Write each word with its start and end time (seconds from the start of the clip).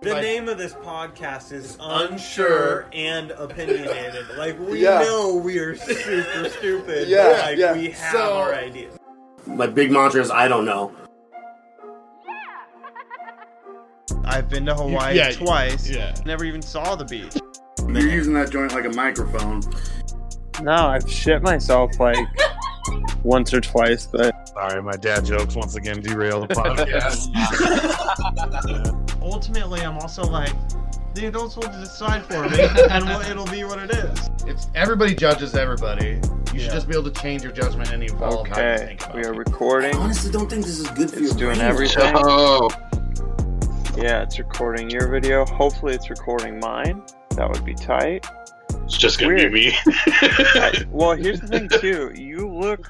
The 0.00 0.10
But- 0.10 0.20
name 0.22 0.48
of 0.48 0.58
this 0.58 0.74
podcast 0.74 1.50
is 1.50 1.76
Unsure 1.80 2.86
and 2.92 3.32
Opinionated. 3.32 4.26
Like 4.38 4.56
we 4.60 4.82
Yeah. 4.84 5.00
know 5.00 5.34
we 5.36 5.58
are 5.58 5.74
super 5.74 6.48
stupid. 6.58 7.08
Yeah, 7.08 7.28
but, 7.30 7.40
like 7.46 7.58
yeah. 7.58 7.72
we 7.72 7.90
have 7.90 8.12
So- 8.12 8.32
our 8.38 8.54
ideas. 8.54 8.96
My 9.46 9.66
big 9.66 9.90
mantra 9.90 10.20
is 10.20 10.30
I 10.30 10.46
don't 10.46 10.64
know. 10.64 10.92
I've 14.24 14.48
been 14.48 14.66
to 14.66 14.74
Hawaii 14.74 15.16
yeah, 15.16 15.32
twice. 15.32 15.88
yeah. 15.90 16.14
Never 16.26 16.44
even 16.44 16.60
saw 16.62 16.94
the 16.94 17.04
beach. 17.04 17.36
You're 17.88 18.08
using 18.10 18.34
that 18.34 18.50
joint 18.50 18.72
like 18.74 18.84
a 18.84 18.90
microphone. 18.90 19.62
No, 20.62 20.72
I've 20.74 21.10
shit 21.10 21.42
myself 21.42 21.98
like 21.98 22.18
once 23.24 23.52
or 23.54 23.60
twice, 23.60 24.06
but 24.06 24.48
Sorry, 24.50 24.82
my 24.82 24.92
dad 24.96 25.24
jokes 25.24 25.54
once 25.56 25.76
again 25.76 26.00
derail 26.02 26.46
the 26.46 26.54
podcast. 26.54 27.28
Ultimately, 29.32 29.80
I'm 29.82 29.98
also 29.98 30.22
like, 30.24 30.52
the 31.14 31.26
adults 31.26 31.56
will 31.56 31.68
decide 31.68 32.24
for 32.24 32.48
me, 32.48 32.60
and 32.90 33.04
we'll- 33.06 33.20
it'll 33.22 33.46
be 33.46 33.64
what 33.64 33.78
it 33.78 33.90
is. 33.90 34.30
it's 34.46 34.68
everybody 34.74 35.14
judges 35.14 35.54
everybody. 35.54 36.20
You 36.52 36.54
Yeah. 36.54 36.60
should 36.64 36.72
just 36.72 36.88
be 36.88 36.94
able 36.94 37.10
to 37.10 37.20
change 37.20 37.42
your 37.42 37.52
judgment 37.52 37.92
and 37.92 38.02
evolve 38.02 38.48
how 38.48 38.58
you 38.60 38.66
okay. 38.68 38.86
think 38.86 39.02
about 39.04 39.16
We 39.16 39.24
are 39.24 39.32
it. 39.34 39.38
recording. 39.38 39.94
I 39.94 39.98
honestly 39.98 40.32
don't 40.32 40.48
think 40.48 40.64
this 40.64 40.78
is 40.78 40.88
good 40.90 41.10
for 41.10 41.18
you. 41.20 41.26
It's 41.26 41.38
your 41.38 41.52
doing 41.52 41.58
brain. 41.58 41.68
everything. 41.70 42.12
Oh, 42.16 42.68
Yeah, 43.96 44.22
it's 44.22 44.38
recording 44.38 44.88
your 44.90 45.08
video. 45.08 45.44
Hopefully, 45.44 45.94
it's 45.94 46.08
recording 46.08 46.58
mine. 46.60 47.02
That 47.30 47.50
would 47.50 47.64
be 47.64 47.74
tight. 47.74 48.26
it's 48.84 48.96
just 48.96 49.18
gonna 49.18 49.34
Weird. 49.34 49.52
be 49.52 49.70
me. 49.70 49.76
I- 49.86 50.84
well, 50.90 51.12
here's 51.16 51.40
the 51.40 51.48
thing 51.48 51.68
too. 51.68 52.12
You 52.14 52.48
look 52.48 52.88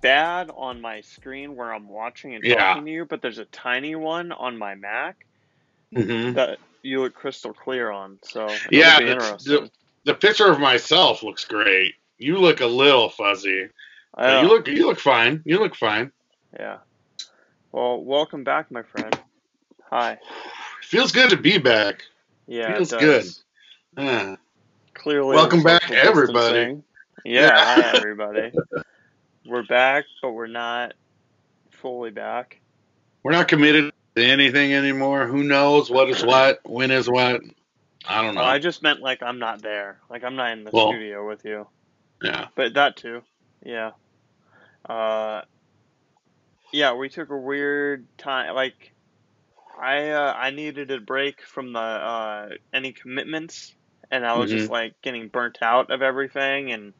bad 0.00 0.50
on 0.56 0.80
my 0.80 1.00
screen 1.00 1.54
where 1.56 1.72
I'm 1.74 1.88
watching 1.88 2.34
and 2.34 2.42
Yeah. 2.44 2.56
talking 2.56 2.84
to 2.86 2.90
you, 2.90 3.04
but 3.04 3.20
there's 3.22 3.38
a 3.38 3.44
tiny 3.46 3.94
one 3.96 4.32
on 4.32 4.56
my 4.56 4.74
Mac 4.74 5.25
Mhm. 5.94 6.34
that 6.34 6.58
you 6.82 7.00
look 7.00 7.14
crystal 7.14 7.52
clear 7.52 7.90
on. 7.90 8.18
So 8.22 8.48
Yeah, 8.70 8.98
the, 8.98 9.14
the, 9.44 9.70
the 10.04 10.14
picture 10.14 10.50
of 10.50 10.58
myself 10.60 11.22
looks 11.22 11.44
great. 11.44 11.94
You 12.18 12.38
look 12.38 12.60
a 12.60 12.66
little 12.66 13.08
fuzzy. 13.08 13.68
You 14.18 14.48
look 14.48 14.66
you 14.66 14.86
look 14.86 14.98
fine. 14.98 15.42
You 15.44 15.58
look 15.58 15.74
fine. 15.74 16.10
yeah. 16.58 16.78
Well, 17.72 18.02
welcome 18.02 18.42
back, 18.42 18.70
my 18.70 18.82
friend. 18.82 19.18
Hi. 19.90 20.18
Feels 20.82 21.12
good 21.12 21.28
to 21.30 21.36
be 21.36 21.58
back. 21.58 22.02
Yeah, 22.46 22.74
Feels 22.74 22.90
good. 22.92 23.26
Yeah. 23.98 24.36
Clearly, 24.94 25.36
Welcome 25.36 25.62
back, 25.62 25.90
everybody. 25.90 26.80
Yeah, 27.24 27.50
hi 27.52 27.80
everybody. 27.96 28.52
We're 29.44 29.64
back, 29.64 30.04
but 30.22 30.30
we're 30.30 30.46
not 30.46 30.94
fully 31.70 32.10
back. 32.10 32.60
We're 33.22 33.32
not 33.32 33.48
committed 33.48 33.92
anything 34.24 34.72
anymore. 34.74 35.26
Who 35.26 35.42
knows 35.44 35.90
what 35.90 36.08
is 36.08 36.24
what, 36.24 36.60
when 36.64 36.90
is 36.90 37.08
what? 37.08 37.42
I 38.08 38.22
don't 38.22 38.34
know. 38.34 38.40
Oh, 38.42 38.44
I 38.44 38.58
just 38.58 38.82
meant 38.82 39.00
like 39.00 39.22
I'm 39.22 39.38
not 39.38 39.62
there. 39.62 39.98
Like 40.08 40.24
I'm 40.24 40.36
not 40.36 40.52
in 40.52 40.64
the 40.64 40.70
Well- 40.72 40.88
studio 40.88 41.26
with 41.26 41.44
you. 41.44 41.66
yeah. 42.22 42.48
But 42.54 42.74
that 42.74 42.96
too. 42.96 43.22
Yeah. 43.64 43.92
Uh 44.88 45.42
Yeah, 46.72 46.94
we 46.94 47.08
took 47.08 47.30
a 47.30 47.36
weird 47.36 48.06
time 48.18 48.54
like 48.54 48.92
I 49.78 50.10
uh, 50.10 50.32
I 50.36 50.50
needed 50.50 50.90
a 50.90 51.00
break 51.00 51.42
from 51.42 51.72
the 51.72 51.78
uh 51.80 52.48
any 52.72 52.92
commitments 52.92 53.74
and 54.10 54.24
I 54.24 54.38
was 54.38 54.50
just 54.50 54.70
like 54.70 55.00
getting 55.02 55.28
burnt 55.28 55.58
out 55.60 55.90
of 55.90 56.00
everything 56.00 56.70
and 56.72 56.92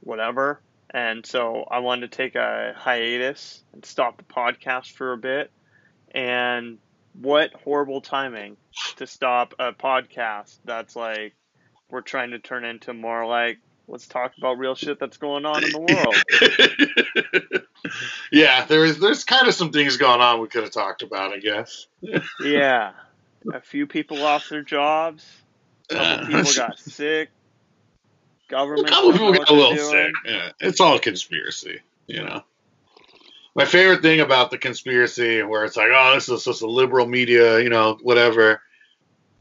whatever. 0.00 0.60
And 0.90 1.26
so 1.26 1.66
I 1.70 1.80
wanted 1.80 2.10
to 2.12 2.16
take 2.16 2.34
a 2.36 2.72
hiatus 2.76 3.62
and 3.72 3.84
stop 3.84 4.16
the 4.16 4.22
podcast 4.22 4.92
for 4.92 5.12
a 5.12 5.18
bit. 5.18 5.50
And 6.12 6.78
what 7.20 7.52
horrible 7.64 8.00
timing 8.00 8.56
to 8.96 9.06
stop 9.06 9.54
a 9.58 9.72
podcast 9.72 10.58
that's 10.64 10.94
like 10.94 11.34
we're 11.90 12.00
trying 12.02 12.30
to 12.30 12.38
turn 12.38 12.64
into 12.64 12.92
more 12.92 13.26
like 13.26 13.58
let's 13.88 14.06
talk 14.06 14.32
about 14.38 14.58
real 14.58 14.74
shit 14.74 15.00
that's 15.00 15.16
going 15.16 15.46
on 15.46 15.64
in 15.64 15.70
the 15.70 15.80
world. 15.80 17.62
yeah, 18.32 18.64
there 18.66 18.84
is 18.84 18.98
there's 19.00 19.24
kind 19.24 19.48
of 19.48 19.54
some 19.54 19.72
things 19.72 19.96
going 19.96 20.20
on 20.20 20.40
we 20.40 20.48
could 20.48 20.62
have 20.62 20.72
talked 20.72 21.02
about, 21.02 21.32
I 21.32 21.38
guess. 21.38 21.86
yeah. 22.44 22.92
A 23.52 23.60
few 23.60 23.86
people 23.86 24.18
lost 24.18 24.50
their 24.50 24.62
jobs. 24.62 25.26
A 25.90 25.94
couple 25.94 26.06
uh, 26.06 26.26
people 26.26 26.52
got 26.54 26.78
sick. 26.78 27.30
a 27.30 28.50
Government. 28.50 28.88
couple 28.88 29.12
people 29.12 29.32
got 29.32 29.48
a 29.48 29.54
little 29.54 29.74
doing. 29.74 29.90
sick. 29.90 30.12
Yeah, 30.24 30.50
it's 30.60 30.80
all 30.80 30.98
conspiracy, 30.98 31.80
you 32.06 32.22
know. 32.22 32.42
My 33.58 33.64
favorite 33.64 34.02
thing 34.02 34.20
about 34.20 34.52
the 34.52 34.58
conspiracy, 34.58 35.42
where 35.42 35.64
it's 35.64 35.76
like, 35.76 35.88
oh, 35.92 36.14
this 36.14 36.28
is 36.28 36.44
just 36.44 36.62
a 36.62 36.66
liberal 36.66 37.06
media, 37.06 37.60
you 37.60 37.68
know, 37.68 37.98
whatever. 38.02 38.62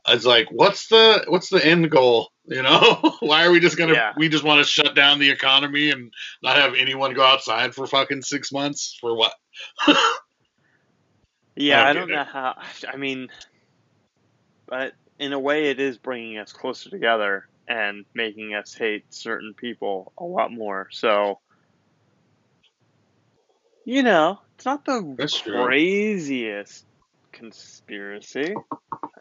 It's 0.07 0.25
like, 0.25 0.47
what's 0.49 0.87
the 0.87 1.23
what's 1.27 1.49
the 1.49 1.63
end 1.65 1.89
goal? 1.91 2.29
You 2.49 2.61
know, 2.61 3.17
why 3.19 3.45
are 3.45 3.51
we 3.51 3.59
just 3.59 3.77
gonna? 3.77 3.91
Yeah. 3.91 4.13
We 4.15 4.29
just 4.29 4.45
want 4.45 4.65
to 4.65 4.71
shut 4.71 4.95
down 4.95 5.19
the 5.19 5.29
economy 5.29 5.91
and 5.91 6.13
not 6.41 6.55
have 6.55 6.75
anyone 6.75 7.13
go 7.13 7.21
outside 7.21 7.75
for 7.75 7.85
fucking 7.85 8.21
six 8.21 8.53
months 8.53 8.97
for 9.01 9.13
what? 9.17 9.33
Yeah, 11.57 11.83
I 11.83 11.89
I 11.89 11.93
don't 11.93 12.09
know 12.09 12.23
how. 12.23 12.55
I 12.87 12.97
mean, 12.97 13.29
but 14.67 14.93
in 15.17 15.33
a 15.33 15.39
way, 15.39 15.71
it 15.71 15.79
is 15.79 15.97
bringing 15.97 16.37
us 16.37 16.53
closer 16.53 16.89
together 16.89 17.47
and 17.67 18.05
making 18.13 18.53
us 18.53 18.75
hate 18.75 19.11
certain 19.13 19.55
people 19.55 20.13
a 20.19 20.23
lot 20.23 20.53
more. 20.53 20.87
So, 20.91 21.39
you 23.87 24.03
know, 24.03 24.37
it's 24.55 24.65
not 24.65 24.83
the 24.83 25.15
That's 25.17 25.39
true. 25.39 25.63
craziest 25.63 26.85
conspiracy. 27.31 28.53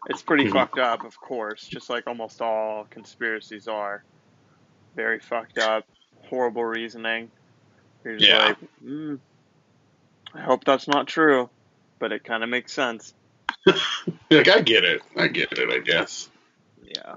It's 0.09 0.21
pretty 0.21 0.43
Mhm. 0.43 0.51
fucked 0.51 0.77
up, 0.77 1.05
of 1.05 1.17
course, 1.21 1.65
just 1.65 1.89
like 1.89 2.05
almost 2.05 2.41
all 2.41 2.85
conspiracies 2.89 3.69
are. 3.69 4.03
Very 4.93 5.19
fucked 5.19 5.57
up, 5.57 5.85
horrible 6.25 6.65
reasoning. 6.65 7.31
You're 8.03 8.17
just 8.17 8.29
Yeah. 8.29 8.45
like, 8.45 8.57
mm, 8.83 9.19
I 10.33 10.41
hope 10.41 10.65
that's 10.65 10.87
not 10.89 11.07
true, 11.07 11.49
but 11.99 12.11
it 12.11 12.25
kind 12.25 12.43
of 12.43 12.49
makes 12.49 12.73
sense. 12.73 13.13
Like, 14.29 14.49
I 14.49 14.59
get 14.59 14.83
it. 14.83 15.01
I 15.15 15.27
get 15.29 15.53
it. 15.53 15.69
I 15.69 15.79
guess. 15.79 16.29
Yeah. 16.83 17.15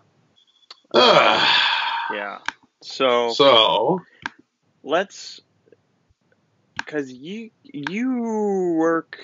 Ah. 0.95 2.09
Yeah. 2.15 2.39
So, 2.83 3.31
so 3.31 4.01
let's 4.85 5.41
because 6.91 7.13
you 7.13 7.51
you 7.63 8.75
work 8.77 9.19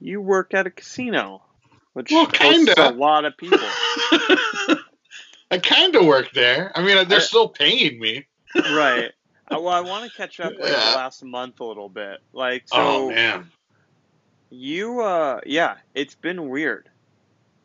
you 0.00 0.20
work 0.20 0.54
at 0.54 0.66
a 0.66 0.70
casino 0.70 1.42
which 1.92 2.10
Well, 2.10 2.26
kinda. 2.26 2.90
a 2.90 2.92
lot 2.92 3.24
of 3.24 3.36
people 3.36 3.58
I 5.50 5.58
kind 5.58 5.94
of 5.94 6.04
work 6.04 6.32
there. 6.32 6.72
I 6.74 6.82
mean, 6.82 7.06
they're 7.08 7.18
I- 7.18 7.22
still 7.22 7.48
paying 7.48 8.00
me. 8.00 8.26
right 8.72 9.12
Uh, 9.48 9.60
well 9.60 9.68
i 9.68 9.80
want 9.80 10.10
to 10.10 10.16
catch 10.18 10.40
up 10.40 10.52
like 10.58 10.72
Yeah. 10.72 10.90
the 10.90 10.96
last 10.96 11.22
month 11.24 11.60
a 11.60 11.64
little 11.64 11.88
bit 11.88 12.18
like 12.32 12.64
so 12.66 12.78
oh 12.80 13.08
man. 13.10 13.48
you 14.50 15.00
uh 15.02 15.38
yeah 15.46 15.76
it's 15.94 16.16
been 16.16 16.48
weird 16.48 16.88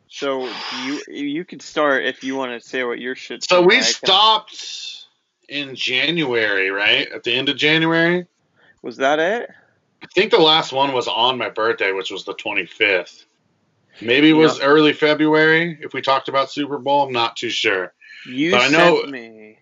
so 0.06 0.46
you 0.86 1.02
you 1.08 1.44
could 1.44 1.60
start 1.60 2.04
if 2.06 2.22
you 2.22 2.36
want 2.36 2.52
to 2.52 2.68
say 2.68 2.84
what 2.84 3.00
your 3.00 3.16
shit's 3.16 3.48
So 3.48 3.62
we 3.62 3.78
like. 3.78 3.84
stopped 3.84 5.06
in 5.48 5.74
January, 5.74 6.70
right? 6.70 7.10
At 7.10 7.24
the 7.24 7.34
end 7.34 7.48
of 7.48 7.56
January. 7.56 8.26
Was 8.82 8.96
that 8.98 9.18
it 9.18 9.50
I 10.02 10.06
think 10.14 10.30
the 10.32 10.38
last 10.40 10.72
one 10.72 10.92
was 10.92 11.06
on 11.06 11.38
my 11.38 11.48
birthday, 11.48 11.92
which 11.92 12.10
was 12.10 12.24
the 12.24 12.34
25th. 12.34 13.24
Maybe 14.00 14.30
it 14.30 14.34
was 14.34 14.60
early 14.60 14.92
February 14.92 15.78
if 15.80 15.94
we 15.94 16.02
talked 16.02 16.28
about 16.28 16.50
Super 16.50 16.78
Bowl. 16.78 17.06
I'm 17.06 17.12
not 17.12 17.36
too 17.36 17.50
sure. 17.50 17.92
You 18.26 18.50
But 18.50 18.62
I 18.62 18.68
know- 18.68 19.00
sent 19.02 19.10
me 19.10 19.58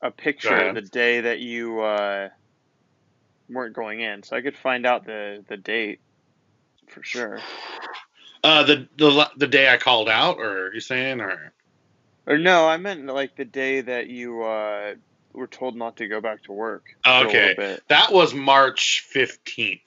a 0.00 0.10
picture 0.12 0.54
ahead. 0.54 0.76
the 0.76 0.82
day 0.82 1.22
that 1.22 1.40
you 1.40 1.80
uh, 1.80 2.28
weren't 3.48 3.74
going 3.74 4.00
in, 4.00 4.22
so 4.22 4.36
I 4.36 4.42
could 4.42 4.56
find 4.56 4.86
out 4.86 5.04
the, 5.06 5.44
the 5.48 5.56
date 5.56 6.00
for 6.88 7.02
sure. 7.02 7.40
Uh, 8.44 8.62
the 8.62 8.88
the 8.96 9.30
the 9.36 9.46
day 9.46 9.68
I 9.72 9.76
called 9.76 10.08
out, 10.08 10.38
or 10.38 10.68
are 10.68 10.74
you 10.74 10.80
saying, 10.80 11.20
or 11.20 11.52
Or 12.26 12.38
no, 12.38 12.66
I 12.68 12.76
meant 12.78 13.04
like 13.06 13.36
the 13.36 13.44
day 13.44 13.80
that 13.80 14.06
you 14.06 14.42
uh, 14.44 14.94
were 15.32 15.46
told 15.46 15.76
not 15.76 15.96
to 15.96 16.08
go 16.08 16.20
back 16.20 16.42
to 16.44 16.52
work. 16.52 16.84
for 17.04 17.10
a 17.10 17.16
little 17.18 17.30
okay, 17.30 17.78
that 17.88 18.12
was 18.12 18.34
March 18.34 19.06
15th. 19.14 19.80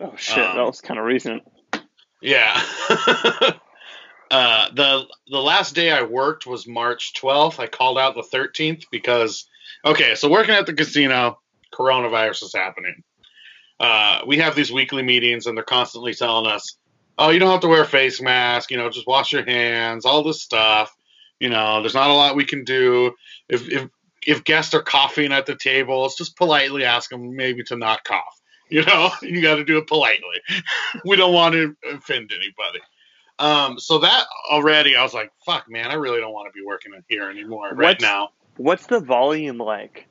Oh 0.00 0.14
shit, 0.16 0.38
Um, 0.38 0.56
that 0.56 0.66
was 0.66 0.80
kind 0.80 0.98
of 0.98 1.06
recent. 1.06 1.42
Yeah. 2.20 2.52
uh, 4.30 4.68
the 4.74 5.04
the 5.28 5.38
last 5.38 5.74
day 5.74 5.90
I 5.90 6.02
worked 6.02 6.46
was 6.46 6.66
March 6.66 7.12
12th. 7.14 7.58
I 7.58 7.66
called 7.66 7.98
out 7.98 8.14
the 8.14 8.22
13th 8.22 8.84
because 8.90 9.48
okay, 9.84 10.14
so 10.14 10.28
working 10.28 10.54
at 10.54 10.66
the 10.66 10.74
casino, 10.74 11.40
coronavirus 11.72 12.44
is 12.44 12.54
happening. 12.54 13.02
Uh, 13.80 14.20
we 14.26 14.38
have 14.38 14.54
these 14.54 14.72
weekly 14.72 15.02
meetings 15.02 15.46
and 15.46 15.56
they're 15.56 15.64
constantly 15.64 16.14
telling 16.14 16.50
us, 16.50 16.76
"Oh, 17.18 17.30
you 17.30 17.38
don't 17.40 17.50
have 17.50 17.60
to 17.60 17.68
wear 17.68 17.82
a 17.82 17.86
face 17.86 18.20
mask, 18.20 18.70
you 18.70 18.76
know, 18.76 18.88
just 18.90 19.06
wash 19.06 19.32
your 19.32 19.44
hands, 19.44 20.04
all 20.04 20.22
this 20.22 20.42
stuff. 20.42 20.94
You 21.40 21.48
know, 21.48 21.80
there's 21.80 21.94
not 21.94 22.10
a 22.10 22.14
lot 22.14 22.36
we 22.36 22.44
can 22.44 22.62
do. 22.62 23.14
If 23.48 23.68
if 23.68 23.88
if 24.26 24.44
guests 24.44 24.74
are 24.74 24.82
coughing 24.82 25.32
at 25.32 25.46
the 25.46 25.56
table, 25.56 26.08
just 26.16 26.36
politely 26.36 26.84
ask 26.84 27.10
them 27.10 27.34
maybe 27.36 27.62
to 27.64 27.76
not 27.76 28.04
cough. 28.04 28.40
You 28.68 28.84
know, 28.84 29.10
you 29.22 29.42
got 29.42 29.56
to 29.56 29.64
do 29.64 29.78
it 29.78 29.86
politely. 29.86 30.40
we 31.04 31.16
don't 31.16 31.34
want 31.34 31.54
to 31.54 31.76
offend 31.92 32.32
anybody. 32.32 32.80
Um, 33.38 33.78
so 33.78 33.98
that 33.98 34.24
already, 34.50 34.94
I 34.96 35.02
was 35.02 35.14
like, 35.14 35.32
"Fuck, 35.44 35.68
man, 35.68 35.90
I 35.90 35.94
really 35.94 36.20
don't 36.20 36.32
want 36.32 36.52
to 36.52 36.58
be 36.58 36.64
working 36.64 36.92
in 36.94 37.02
here 37.08 37.28
anymore 37.28 37.70
right 37.74 37.88
What's- 37.90 38.02
now." 38.02 38.30
What's 38.58 38.86
the 38.86 39.00
volume 39.00 39.56
like? 39.58 40.08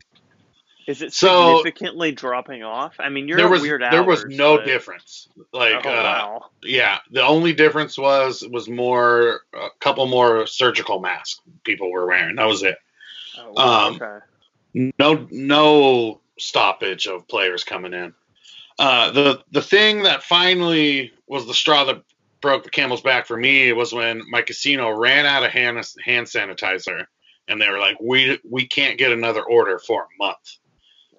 Is 0.87 1.03
it 1.03 1.13
So- 1.13 1.57
significantly 1.57 2.11
dropping 2.11 2.63
off? 2.63 2.95
I 2.99 3.09
mean, 3.09 3.27
you're 3.27 3.37
there 3.37 3.47
was 3.47 3.61
weird 3.61 3.83
there 3.83 4.03
was 4.03 4.25
no 4.25 4.57
but- 4.57 4.65
difference. 4.65 5.27
Like, 5.53 5.85
Oh, 5.85 5.89
uh, 5.89 5.93
wow. 5.93 6.45
yeah, 6.63 6.97
the 7.11 7.21
only 7.21 7.53
difference 7.53 7.97
was 7.99 8.43
was 8.49 8.67
more 8.67 9.41
a 9.53 9.67
couple 9.79 10.07
more 10.07 10.47
surgical 10.47 10.99
masks 10.99 11.39
people 11.63 11.91
were 11.91 12.07
wearing. 12.07 12.35
That 12.35 12.45
was 12.47 12.63
it. 12.63 12.77
Oh, 13.37 13.51
wow, 13.53 13.87
um, 13.87 13.95
okay. 13.95 14.25
no 14.99 15.27
no 15.31 16.21
stoppage 16.39 17.07
of 17.07 17.27
players 17.27 17.63
coming 17.63 17.93
in. 17.93 18.13
Uh, 18.79 19.11
the 19.11 19.43
the 19.51 19.61
thing 19.61 20.03
that 20.03 20.23
finally 20.23 21.11
was 21.27 21.45
the 21.45 21.53
straw 21.53 21.85
that 21.85 22.03
broke 22.41 22.63
the 22.63 22.69
camel's 22.69 23.01
back 23.01 23.27
for 23.27 23.37
me 23.37 23.71
was 23.73 23.93
when 23.93 24.21
my 24.29 24.41
casino 24.41 24.89
ran 24.89 25.25
out 25.25 25.43
of 25.43 25.51
hand 25.51 25.77
hand 26.03 26.27
sanitizer, 26.27 27.05
and 27.47 27.61
they 27.61 27.69
were 27.69 27.79
like, 27.79 27.97
"We 28.01 28.39
we 28.49 28.67
can't 28.67 28.97
get 28.97 29.11
another 29.11 29.43
order 29.43 29.79
for 29.79 30.03
a 30.03 30.23
month." 30.23 30.57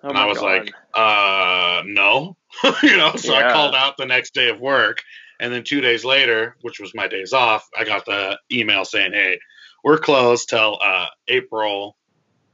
Oh 0.03 0.09
and 0.09 0.19
I 0.19 0.26
was 0.26 0.38
God. 0.38 0.44
like, 0.44 0.75
"Uh, 0.94 1.82
no," 1.87 2.37
you 2.82 2.97
know. 2.97 3.14
So 3.17 3.35
I 3.35 3.53
called 3.53 3.75
out 3.75 3.97
the 3.97 4.06
next 4.06 4.35
day 4.35 4.49
of 4.50 4.61
work, 4.61 5.03
and 5.41 5.53
then 5.53 5.62
two 5.62 5.81
days 5.81 6.05
later, 6.05 6.56
which 6.62 6.81
was 6.81 6.94
my 6.94 7.06
days 7.06 7.32
off, 7.32 7.69
I 7.79 7.85
got 7.85 8.05
the 8.05 8.38
email 8.50 8.85
saying, 8.85 9.12
"Hey, 9.12 9.38
we're 9.85 9.99
closed 9.99 10.49
till 10.49 10.79
uh, 10.82 11.06
April 11.29 11.97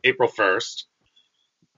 April 0.09 0.29
first. 0.29 0.87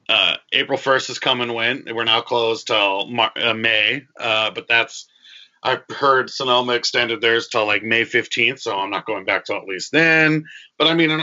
Uh, 0.08 0.36
April 0.52 0.78
first 0.78 1.10
is 1.10 1.18
come 1.18 1.40
and 1.40 1.54
went. 1.54 1.94
We're 1.94 2.04
now 2.04 2.20
closed 2.20 2.66
till 2.66 3.06
Mar- 3.06 3.32
uh, 3.40 3.54
May, 3.54 4.02
uh, 4.18 4.50
but 4.50 4.66
that's 4.68 5.06
I've 5.62 5.82
heard 5.90 6.30
Sonoma 6.30 6.72
extended 6.72 7.20
theirs 7.20 7.48
till 7.48 7.66
like 7.66 7.82
May 7.82 8.04
fifteenth, 8.04 8.60
so 8.60 8.76
I'm 8.76 8.90
not 8.90 9.06
going 9.06 9.24
back 9.24 9.44
till 9.44 9.56
at 9.56 9.66
least 9.66 9.92
then. 9.92 10.44
But 10.78 10.88
I 10.88 10.94
mean, 10.94 11.22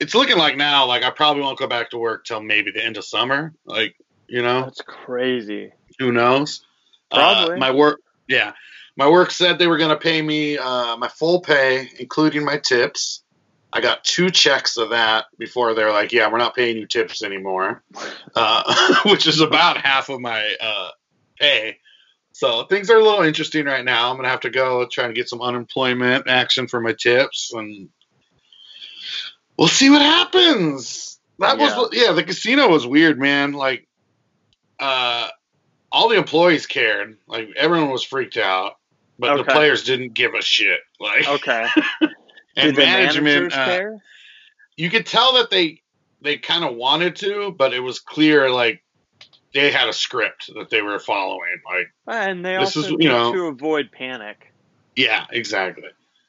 it's 0.00 0.14
looking 0.14 0.36
like 0.36 0.56
now, 0.56 0.86
like 0.86 1.04
I 1.04 1.10
probably 1.10 1.42
won't 1.42 1.58
go 1.58 1.66
back 1.68 1.90
to 1.90 1.98
work 1.98 2.24
till 2.24 2.42
maybe 2.42 2.70
the 2.70 2.84
end 2.84 2.96
of 2.96 3.04
summer. 3.04 3.54
Like, 3.64 3.94
you 4.26 4.42
know, 4.42 4.62
That's 4.62 4.82
crazy. 4.82 5.72
who 5.98 6.12
knows? 6.12 6.66
Probably. 7.10 7.54
Uh, 7.54 7.58
my 7.58 7.70
work, 7.70 8.00
yeah, 8.28 8.52
my 8.96 9.08
work 9.08 9.30
said 9.30 9.58
they 9.58 9.68
were 9.68 9.78
going 9.78 9.90
to 9.90 9.96
pay 9.96 10.20
me 10.20 10.58
uh, 10.58 10.96
my 10.96 11.08
full 11.08 11.40
pay, 11.40 11.88
including 11.98 12.44
my 12.44 12.58
tips. 12.58 13.22
I 13.72 13.80
got 13.80 14.04
two 14.04 14.30
checks 14.30 14.76
of 14.76 14.90
that 14.90 15.26
before 15.38 15.74
they're 15.74 15.92
like, 15.92 16.12
"Yeah, 16.12 16.30
we're 16.30 16.38
not 16.38 16.54
paying 16.54 16.76
you 16.76 16.86
tips 16.86 17.22
anymore," 17.22 17.82
uh, 18.34 18.96
which 19.06 19.26
is 19.26 19.40
about 19.40 19.78
half 19.78 20.08
of 20.10 20.20
my 20.20 20.54
uh, 20.60 20.88
pay. 21.38 21.78
So 22.32 22.64
things 22.64 22.90
are 22.90 22.98
a 22.98 23.02
little 23.02 23.22
interesting 23.22 23.66
right 23.66 23.84
now. 23.84 24.10
I'm 24.10 24.16
gonna 24.16 24.28
have 24.28 24.40
to 24.40 24.50
go 24.50 24.86
try 24.86 25.06
and 25.06 25.14
get 25.14 25.28
some 25.28 25.40
unemployment 25.40 26.28
action 26.28 26.66
for 26.66 26.80
my 26.80 26.92
tips, 26.92 27.52
and 27.54 27.88
we'll 29.56 29.68
see 29.68 29.90
what 29.90 30.02
happens. 30.02 31.18
That 31.38 31.58
was 31.58 31.90
yeah, 31.92 32.12
the 32.12 32.22
casino 32.24 32.68
was 32.68 32.86
weird, 32.86 33.18
man. 33.18 33.52
Like, 33.52 33.88
uh, 34.78 35.28
all 35.90 36.08
the 36.08 36.16
employees 36.16 36.66
cared. 36.66 37.16
Like 37.26 37.48
everyone 37.56 37.90
was 37.90 38.02
freaked 38.02 38.36
out, 38.36 38.74
but 39.18 39.36
the 39.36 39.44
players 39.44 39.84
didn't 39.84 40.14
give 40.14 40.34
a 40.34 40.42
shit. 40.42 40.80
Like, 41.00 41.26
Okay. 41.28 41.66
and 42.56 42.68
Did 42.74 42.76
the 42.76 42.86
management, 42.86 43.52
uh, 43.52 43.64
care? 43.66 44.02
you 44.76 44.90
could 44.90 45.06
tell 45.06 45.34
that 45.34 45.50
they 45.50 45.80
they 46.20 46.36
kind 46.38 46.64
of 46.64 46.76
wanted 46.76 47.16
to, 47.16 47.54
but 47.58 47.74
it 47.74 47.80
was 47.80 47.98
clear 47.98 48.50
like 48.50 48.82
they 49.54 49.70
had 49.72 49.88
a 49.88 49.92
script 49.92 50.50
that 50.54 50.70
they 50.70 50.80
were 50.80 50.98
following. 50.98 51.60
Like, 51.66 51.92
And 52.06 52.44
they 52.44 52.56
this 52.58 52.76
also 52.76 52.94
is, 52.94 52.96
you 53.00 53.08
know- 53.08 53.32
to 53.32 53.46
avoid 53.46 53.90
panic. 53.92 54.52
yeah, 54.96 55.26
exactly. 55.30 55.88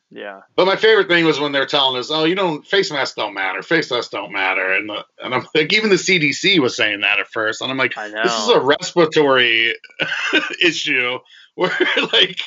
Yeah. 0.10 0.42
But 0.56 0.68
my 0.68 0.76
favorite 0.76 1.08
thing 1.08 1.26
was 1.26 1.40
when 1.40 1.52
they're 1.54 1.66
telling 1.66 1.98
us, 2.00 2.12
"Oh, 2.12 2.24
you 2.26 2.36
don't 2.36 2.64
face 2.68 2.92
masks 2.92 3.16
don't 3.16 3.34
matter, 3.34 3.64
face 3.64 3.90
masks 3.90 4.12
don't 4.12 4.32
matter," 4.32 4.74
and 4.74 4.88
the, 4.88 5.04
and 5.20 5.34
I'm 5.34 5.48
like, 5.56 5.74
even 5.74 5.90
the 5.90 5.96
CDC 5.98 6.60
was 6.60 6.76
saying 6.76 7.00
that 7.02 7.20
at 7.20 7.28
first, 7.30 7.62
and 7.64 7.72
I'm 7.72 7.78
like, 7.78 7.96
this 7.96 8.32
is 8.44 8.50
a 8.50 8.60
respiratory 8.60 9.74
issue 10.64 11.18
where 11.56 11.72
like 12.12 12.42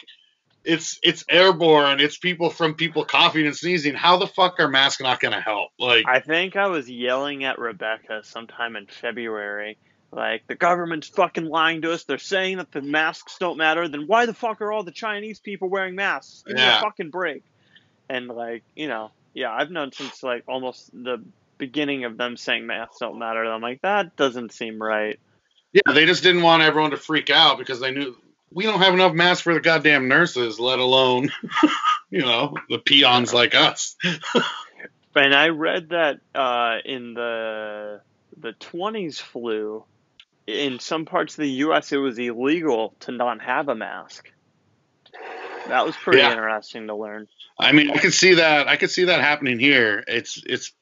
it's 0.67 0.99
it's 1.03 1.25
airborne, 1.29 2.01
it's 2.01 2.19
people 2.19 2.51
from 2.51 2.75
people 2.75 3.05
coughing 3.05 3.47
and 3.47 3.57
sneezing. 3.57 3.95
How 3.95 4.19
the 4.19 4.27
fuck 4.27 4.59
are 4.61 4.69
masks 4.69 5.01
not 5.01 5.21
going 5.21 5.33
to 5.35 5.41
help? 5.41 5.71
Like, 5.79 6.05
I 6.07 6.21
think 6.21 6.57
I 6.57 6.67
was 6.67 6.89
yelling 6.91 7.45
at 7.45 7.59
Rebecca 7.59 8.23
sometime 8.25 8.77
in 8.77 8.87
February. 8.87 9.79
Like, 10.13 10.47
the 10.47 10.55
government's 10.55 11.09
fucking 11.09 11.47
lying 11.47 11.83
to 11.83 11.93
us. 11.93 12.05
They're 12.05 12.19
saying 12.19 12.59
that 12.59 12.73
the 12.73 12.81
masks 12.81 13.37
don't 13.39 13.59
matter. 13.59 13.89
Then 13.89 14.07
why 14.07 14.27
the 14.27 14.35
fuck 14.35 14.61
are 14.63 14.73
all 14.73 14.83
the 14.83 14.93
Chinese 14.93 15.41
people 15.41 15.69
wearing 15.69 15.95
masks? 15.95 16.43
Give 16.47 16.57
me 16.57 16.63
Yeah. 16.63 16.79
a 16.79 16.81
fucking 16.81 17.11
break. 17.11 17.43
And, 18.09 18.29
like, 18.29 18.63
you 18.77 18.87
know, 18.89 19.11
yeah, 19.35 19.53
I've 19.53 19.71
known 19.71 19.93
since, 19.93 20.23
like, 20.23 20.45
almost 20.47 20.91
the 20.93 21.23
beginning 21.59 22.05
of 22.05 22.17
them 22.17 22.37
saying 22.37 22.67
masks 22.67 22.99
don't 23.01 23.19
matter. 23.19 23.45
I'm 23.45 23.61
like, 23.61 23.83
that 23.83 24.17
doesn't 24.17 24.53
seem 24.53 24.81
right. 24.81 25.19
yeah, 25.73 25.93
they 25.93 26.07
just 26.07 26.23
didn't 26.23 26.43
want 26.43 26.63
everyone 26.63 26.93
to 26.93 26.97
freak 26.97 27.29
out 27.29 27.59
because 27.59 27.81
they 27.81 27.91
knew 27.91 28.17
we 28.57 28.65
don't 28.65 28.81
have 28.81 28.95
enough 28.95 29.13
masks 29.13 29.43
for 29.43 29.53
the 29.53 29.61
goddamn 29.61 30.09
nurses, 30.09 30.59
let 30.59 30.79
alone 30.79 31.31
you 32.11 32.23
know 32.23 32.55
the 32.71 32.79
peons 32.79 33.33
like 33.35 33.55
us. 33.55 33.95
And 35.15 35.35
I 35.35 35.49
read 35.49 35.89
that 35.91 36.17
uh, 36.35 36.77
in 36.85 37.15
the 37.15 38.03
the 38.39 38.53
20s 38.61 39.19
flu, 39.19 39.83
in 40.47 40.79
some 40.79 41.07
parts 41.07 41.33
of 41.35 41.43
the 41.43 41.51
U.S., 41.51 41.91
it 41.91 41.97
was 41.97 42.19
illegal 42.19 42.95
to 43.01 43.13
not 43.13 43.41
have 43.41 43.71
a 43.71 43.75
mask. 43.75 44.29
That 45.69 45.87
was 45.87 45.97
pretty 45.97 46.19
Yeah. 46.19 46.33
interesting 46.33 46.87
to 46.89 46.95
learn. 46.95 47.29
I 47.59 47.73
mean, 47.73 47.91
I 47.91 47.99
could 47.99 48.13
see 48.13 48.35
that. 48.35 48.69
I 48.69 48.77
could 48.77 48.91
see 48.91 49.05
that 49.05 49.23
happening 49.23 49.59
here. 49.59 50.05
It's 50.07 50.43
it's 50.45 50.73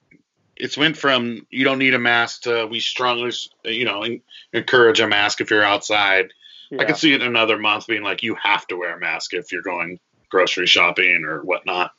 it's 0.57 0.77
went 0.77 0.97
from 0.97 1.47
you 1.51 1.65
don't 1.65 1.79
need 1.79 1.95
a 1.95 2.01
mask 2.01 2.43
to 2.43 2.67
we 2.67 2.81
strongly 2.81 3.31
you 3.65 3.85
know 3.85 4.05
encourage 4.53 4.99
a 4.99 5.07
mask 5.07 5.41
if 5.41 5.51
you're 5.51 5.63
outside. 5.63 6.33
I 6.79 6.83
Yeah. 6.83 6.87
could 6.87 6.97
see 6.97 7.13
it 7.13 7.23
in 7.23 7.29
another 7.29 7.59
month 7.59 7.87
being 7.87 8.03
like 8.03 8.23
you 8.23 8.35
have 8.35 8.67
to 8.69 8.77
wear 8.77 8.97
a 8.97 9.01
mask 9.01 9.35
if 9.35 9.53
you're 9.53 9.63
going 9.63 9.99
grocery 10.31 10.67
shopping 10.67 11.25
or 11.25 11.41
whatnot. 11.43 11.93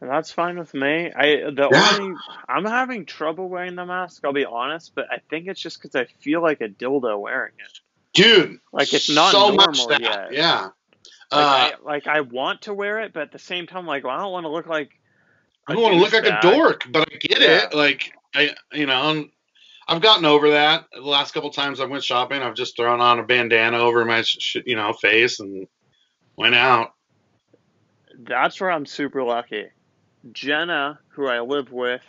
And 0.00 0.08
that's 0.08 0.30
fine 0.30 0.58
with 0.58 0.72
me. 0.74 1.12
I 1.14 1.50
the 1.50 1.68
Yeah. 1.70 1.92
only 1.92 2.14
I'm 2.48 2.64
having 2.64 3.04
trouble 3.04 3.48
wearing 3.48 3.74
the 3.74 3.84
mask. 3.84 4.24
I'll 4.24 4.32
be 4.32 4.44
honest, 4.44 4.92
but 4.94 5.06
I 5.10 5.18
think 5.28 5.48
it's 5.48 5.60
just 5.60 5.82
because 5.82 5.94
I 5.96 6.06
feel 6.22 6.40
like 6.40 6.60
a 6.60 6.68
dildo 6.68 7.20
wearing 7.20 7.52
it. 7.58 7.80
Dude, 8.14 8.58
Like, 8.72 8.92
it's 8.92 9.08
not 9.08 9.32
so 9.32 9.52
much 9.52 9.76
normal 9.76 9.88
that. 9.88 10.00
yet. 10.00 10.32
Yeah. 10.32 10.62
Like, 10.62 10.72
Uh, 11.30 11.38
I, 11.40 11.72
like 11.84 12.06
I 12.06 12.20
want 12.22 12.62
to 12.62 12.74
wear 12.74 13.00
it, 13.00 13.12
but 13.12 13.24
at 13.24 13.32
the 13.32 13.38
same 13.38 13.66
time, 13.66 13.86
like 13.86 14.04
well, 14.04 14.14
I 14.14 14.20
don't 14.20 14.32
want 14.32 14.44
to 14.44 14.50
look 14.50 14.66
like 14.66 14.90
I 15.66 15.74
don't 15.74 15.82
want 15.82 15.94
to 15.94 16.00
look 16.00 16.12
like 16.12 16.24
a 16.24 16.40
dork, 16.40 16.86
but 16.90 17.08
I 17.12 17.16
get 17.16 17.42
Yeah. 17.42 17.66
it. 17.66 17.74
Like 17.74 18.12
I, 18.34 18.54
you 18.72 18.86
know, 18.86 19.28
I've 19.88 20.02
gotten 20.02 20.26
over 20.26 20.50
that. 20.50 20.84
The 20.92 21.00
last 21.00 21.32
couple 21.32 21.50
times 21.50 21.80
I 21.80 21.86
went 21.86 22.04
shopping, 22.04 22.42
I've 22.42 22.54
just 22.54 22.76
thrown 22.76 23.00
on 23.00 23.18
a 23.18 23.22
bandana 23.22 23.78
over 23.78 24.04
my, 24.04 24.20
sh- 24.20 24.58
you 24.66 24.76
know, 24.76 24.92
face 24.92 25.40
and 25.40 25.66
went 26.36 26.54
out. 26.54 26.92
That's 28.18 28.60
where 28.60 28.70
I'm 28.70 28.84
super 28.84 29.22
lucky. 29.22 29.66
Jenna, 30.32 30.98
who 31.08 31.26
I 31.26 31.40
live 31.40 31.72
with, 31.72 32.02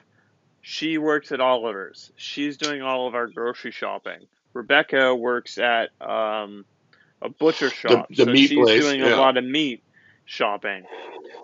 she 0.62 0.98
works 0.98 1.32
at 1.32 1.40
Oliver's. 1.40 2.12
She's 2.18 2.58
doing 2.58 2.82
all 2.82 3.08
of 3.08 3.16
our 3.16 3.28
grocery 3.28 3.72
shopping. 3.72 4.28
Rebecca 4.54 5.16
works 5.16 5.58
at 5.58 5.90
um, 6.02 6.66
a 7.22 7.30
butcher 7.30 7.70
shop, 7.70 8.08
the 8.10 8.16
so 8.16 8.26
meat 8.26 8.50
she's 8.50 8.58
place, 8.58 8.82
doing 8.82 9.00
yeah. 9.00 9.16
a 9.16 9.18
lot 9.18 9.38
of 9.38 9.46
meat 9.46 9.84
shopping. 10.26 10.84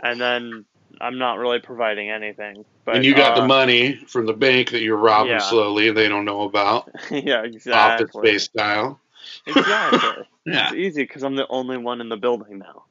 And 0.03 0.19
then 0.19 0.65
I'm 1.01 1.17
not 1.17 1.37
really 1.37 1.59
providing 1.59 2.09
anything. 2.09 2.65
But 2.83 2.97
and 2.97 3.05
you 3.05 3.15
got 3.15 3.37
uh, 3.37 3.41
the 3.41 3.47
money 3.47 3.95
from 4.07 4.25
the 4.25 4.33
bank 4.33 4.71
that 4.71 4.81
you're 4.81 4.97
robbing 4.97 5.33
yeah. 5.33 5.39
slowly 5.39 5.89
and 5.89 5.97
they 5.97 6.07
don't 6.07 6.25
know 6.25 6.41
about. 6.41 6.89
yeah, 7.11 7.43
exactly. 7.43 8.05
Office 8.05 8.13
space 8.13 8.43
style. 8.43 8.99
Exactly. 9.47 10.25
Yeah. 10.47 10.67
It's 10.67 10.75
easy 10.75 11.01
because 11.01 11.23
I'm 11.23 11.35
the 11.35 11.47
only 11.47 11.75
one 11.75 12.01
in 12.01 12.07
the 12.07 12.17
building 12.17 12.59
now. 12.59 12.83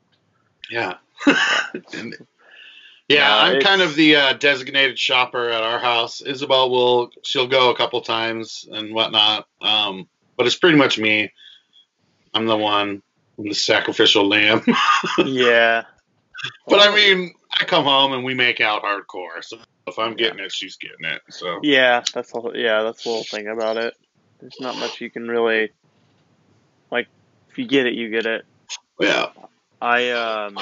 Yeah. 0.68 0.94
And- 1.94 2.16
yeah, 3.08 3.28
No, 3.28 3.34
I'm 3.34 3.61
kind 3.61 3.82
of 3.82 3.94
the 3.94 4.16
uh, 4.16 4.32
designated 4.32 4.99
shopper 4.99 5.50
at 5.50 5.62
our 5.62 5.78
house. 5.78 6.23
Isabel 6.23 6.70
will 6.70 7.11
she'll 7.23 7.46
go 7.46 7.70
a 7.70 7.76
couple 7.76 8.00
times 8.00 8.66
and 8.73 8.94
whatnot, 8.94 9.46
um, 9.61 10.08
but 10.37 10.46
it's 10.46 10.56
pretty 10.56 10.78
much 10.78 10.99
me. 10.99 11.30
I'm 12.32 12.46
the 12.46 12.56
one, 12.56 13.02
I'm 13.38 13.44
the 13.49 13.54
sacrificial 13.54 14.26
lamb. 14.26 14.64
yeah. 15.18 15.84
but 16.66 16.80
I 16.80 16.94
mean, 16.94 17.34
I 17.61 17.64
come 17.64 17.84
home 17.84 18.12
and 18.12 18.25
we 18.25 18.34
make 18.34 18.61
out 18.61 18.82
hardcore. 18.82 19.42
So 19.42 19.58
if 19.87 19.99
I'm 19.99 20.14
getting 20.14 20.40
it, 20.40 20.52
she's 20.52 20.76
getting 20.76 21.04
it. 21.04 21.23
So 21.30 21.61
Yeah, 21.62 22.02
that's 22.12 22.32
the 22.32 22.40
whole, 22.40 22.56
yeah, 22.56 22.82
that's 22.82 23.04
the 23.04 23.11
whole 23.11 23.25
thing 23.25 23.49
about 23.49 23.76
it. 23.76 23.94
There's 24.40 24.61
not 24.61 24.76
much 24.76 25.00
you 25.00 25.11
can 25.11 25.28
really 25.28 25.70
like 26.90 27.06
if 27.50 27.58
you 27.58 27.66
get 27.66 27.87
it, 27.87 27.94
you 27.94 28.11
get 28.11 28.26
it. 28.26 28.44
yeah, 29.00 29.26
I 29.80 30.11
um 30.11 30.56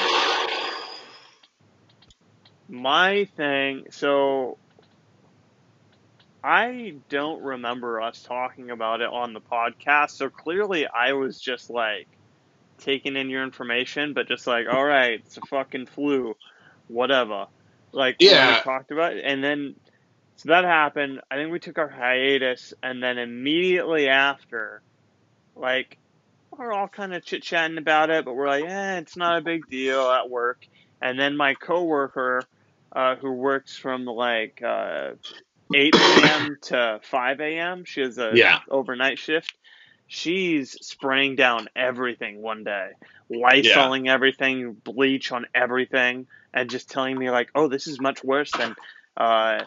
my 2.69 3.25
thing, 3.37 3.87
so 3.91 4.59
I 6.45 6.95
don't 7.09 7.43
remember 7.43 8.01
us 8.01 8.23
talking 8.23 8.71
about 8.71 9.01
it 9.01 9.09
on 9.09 9.33
the 9.33 9.41
podcast. 9.41 10.11
So 10.11 10.29
clearly 10.29 10.87
I 10.87 11.13
was 11.13 11.41
just 11.41 11.71
like 11.71 12.09
taking 12.79 13.17
in 13.17 13.31
your 13.31 13.45
information, 13.45 14.13
but 14.13 14.29
just 14.29 14.47
like, 14.47 14.67
all 14.69 14.85
right, 14.85 15.21
it's 15.25 15.37
a 15.37 15.43
fucking 15.43 15.87
flu, 15.87 16.35
whatever. 16.93 17.47
Like 17.93 18.19
Yeah. 18.21 18.47
we 18.47 18.57
talked 18.57 18.91
about, 18.93 19.15
it. 19.17 19.25
and 19.25 19.43
then 19.45 19.77
so 20.37 20.51
that 20.51 20.65
happened. 20.65 21.21
I 21.31 21.37
think 21.37 21.53
we 21.53 21.61
took 21.61 21.79
our 21.79 21.89
hiatus, 21.89 22.73
and 22.83 23.03
then 23.03 23.19
immediately 23.19 24.09
after, 24.09 24.83
like, 25.57 25.99
we're 26.57 26.73
all 26.73 26.89
kind 26.89 27.15
of 27.15 27.25
chit 27.25 27.43
chatting 27.43 27.79
about 27.79 28.11
it, 28.11 28.25
but 28.25 28.35
we're 28.35 28.49
like, 28.49 28.65
eh, 28.65 28.99
it's 28.99 29.17
not 29.17 29.39
a 29.39 29.43
big 29.45 29.69
deal 29.69 30.11
at 30.11 30.31
work. 30.31 30.63
And 31.01 31.19
then 31.19 31.37
my 31.37 31.55
coworker, 31.55 32.49
uh, 32.95 33.17
who 33.17 33.33
works 33.33 33.77
from 33.77 34.05
like 34.07 34.61
uh, 34.67 35.13
8 35.75 36.01
p.m. 36.03 36.57
to 36.65 37.01
5 37.05 37.41
a.m., 37.41 37.85
she 37.87 38.03
has 38.03 38.19
a 38.19 38.39
Yeah. 38.39 38.61
overnight 38.71 39.19
shift. 39.19 39.53
She's 40.09 40.73
spraying 40.83 41.37
down 41.37 41.69
everything 41.77 42.43
one 42.43 42.65
day, 42.65 42.91
lysoling 43.33 44.09
everything, 44.09 44.77
bleach 44.85 45.33
on 45.33 45.47
everything, 45.55 46.27
and 46.55 46.71
just 46.71 46.91
telling 46.91 47.19
me 47.19 47.31
like, 47.31 47.51
"Oh, 47.55 47.69
this 47.69 47.87
is 47.87 48.01
much 48.01 48.23
worse 48.25 48.51
than, 48.53 48.75
uh, 49.17 49.65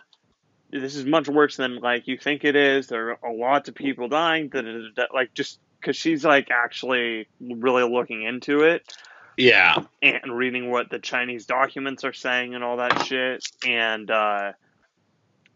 this 0.72 0.96
is 0.96 1.06
much 1.06 1.28
worse 1.28 1.56
than 1.58 1.80
like 1.80 2.08
you 2.08 2.18
think 2.18 2.44
it 2.44 2.56
is. 2.56 2.88
There 2.88 3.18
are 3.24 3.34
lots 3.34 3.70
of 3.70 3.76
people 3.76 4.08
dying." 4.08 4.50
Da, 4.50 4.62
da, 4.62 4.72
da, 4.72 4.88
da. 4.96 5.04
Like 5.14 5.34
just 5.34 5.60
because 5.80 5.96
she's 5.96 6.26
like 6.26 6.50
actually 6.52 7.28
really 7.40 7.84
looking 7.88 8.24
into 8.24 8.62
it 8.64 8.92
Yeah. 9.38 9.84
and 10.02 10.36
reading 10.36 10.72
what 10.72 10.90
the 10.90 10.98
Chinese 11.00 11.46
documents 11.46 12.04
are 12.04 12.14
saying 12.14 12.56
and 12.56 12.64
all 12.64 12.78
that 12.78 13.04
shit. 13.06 13.46
And 13.68 14.10
uh 14.10 14.54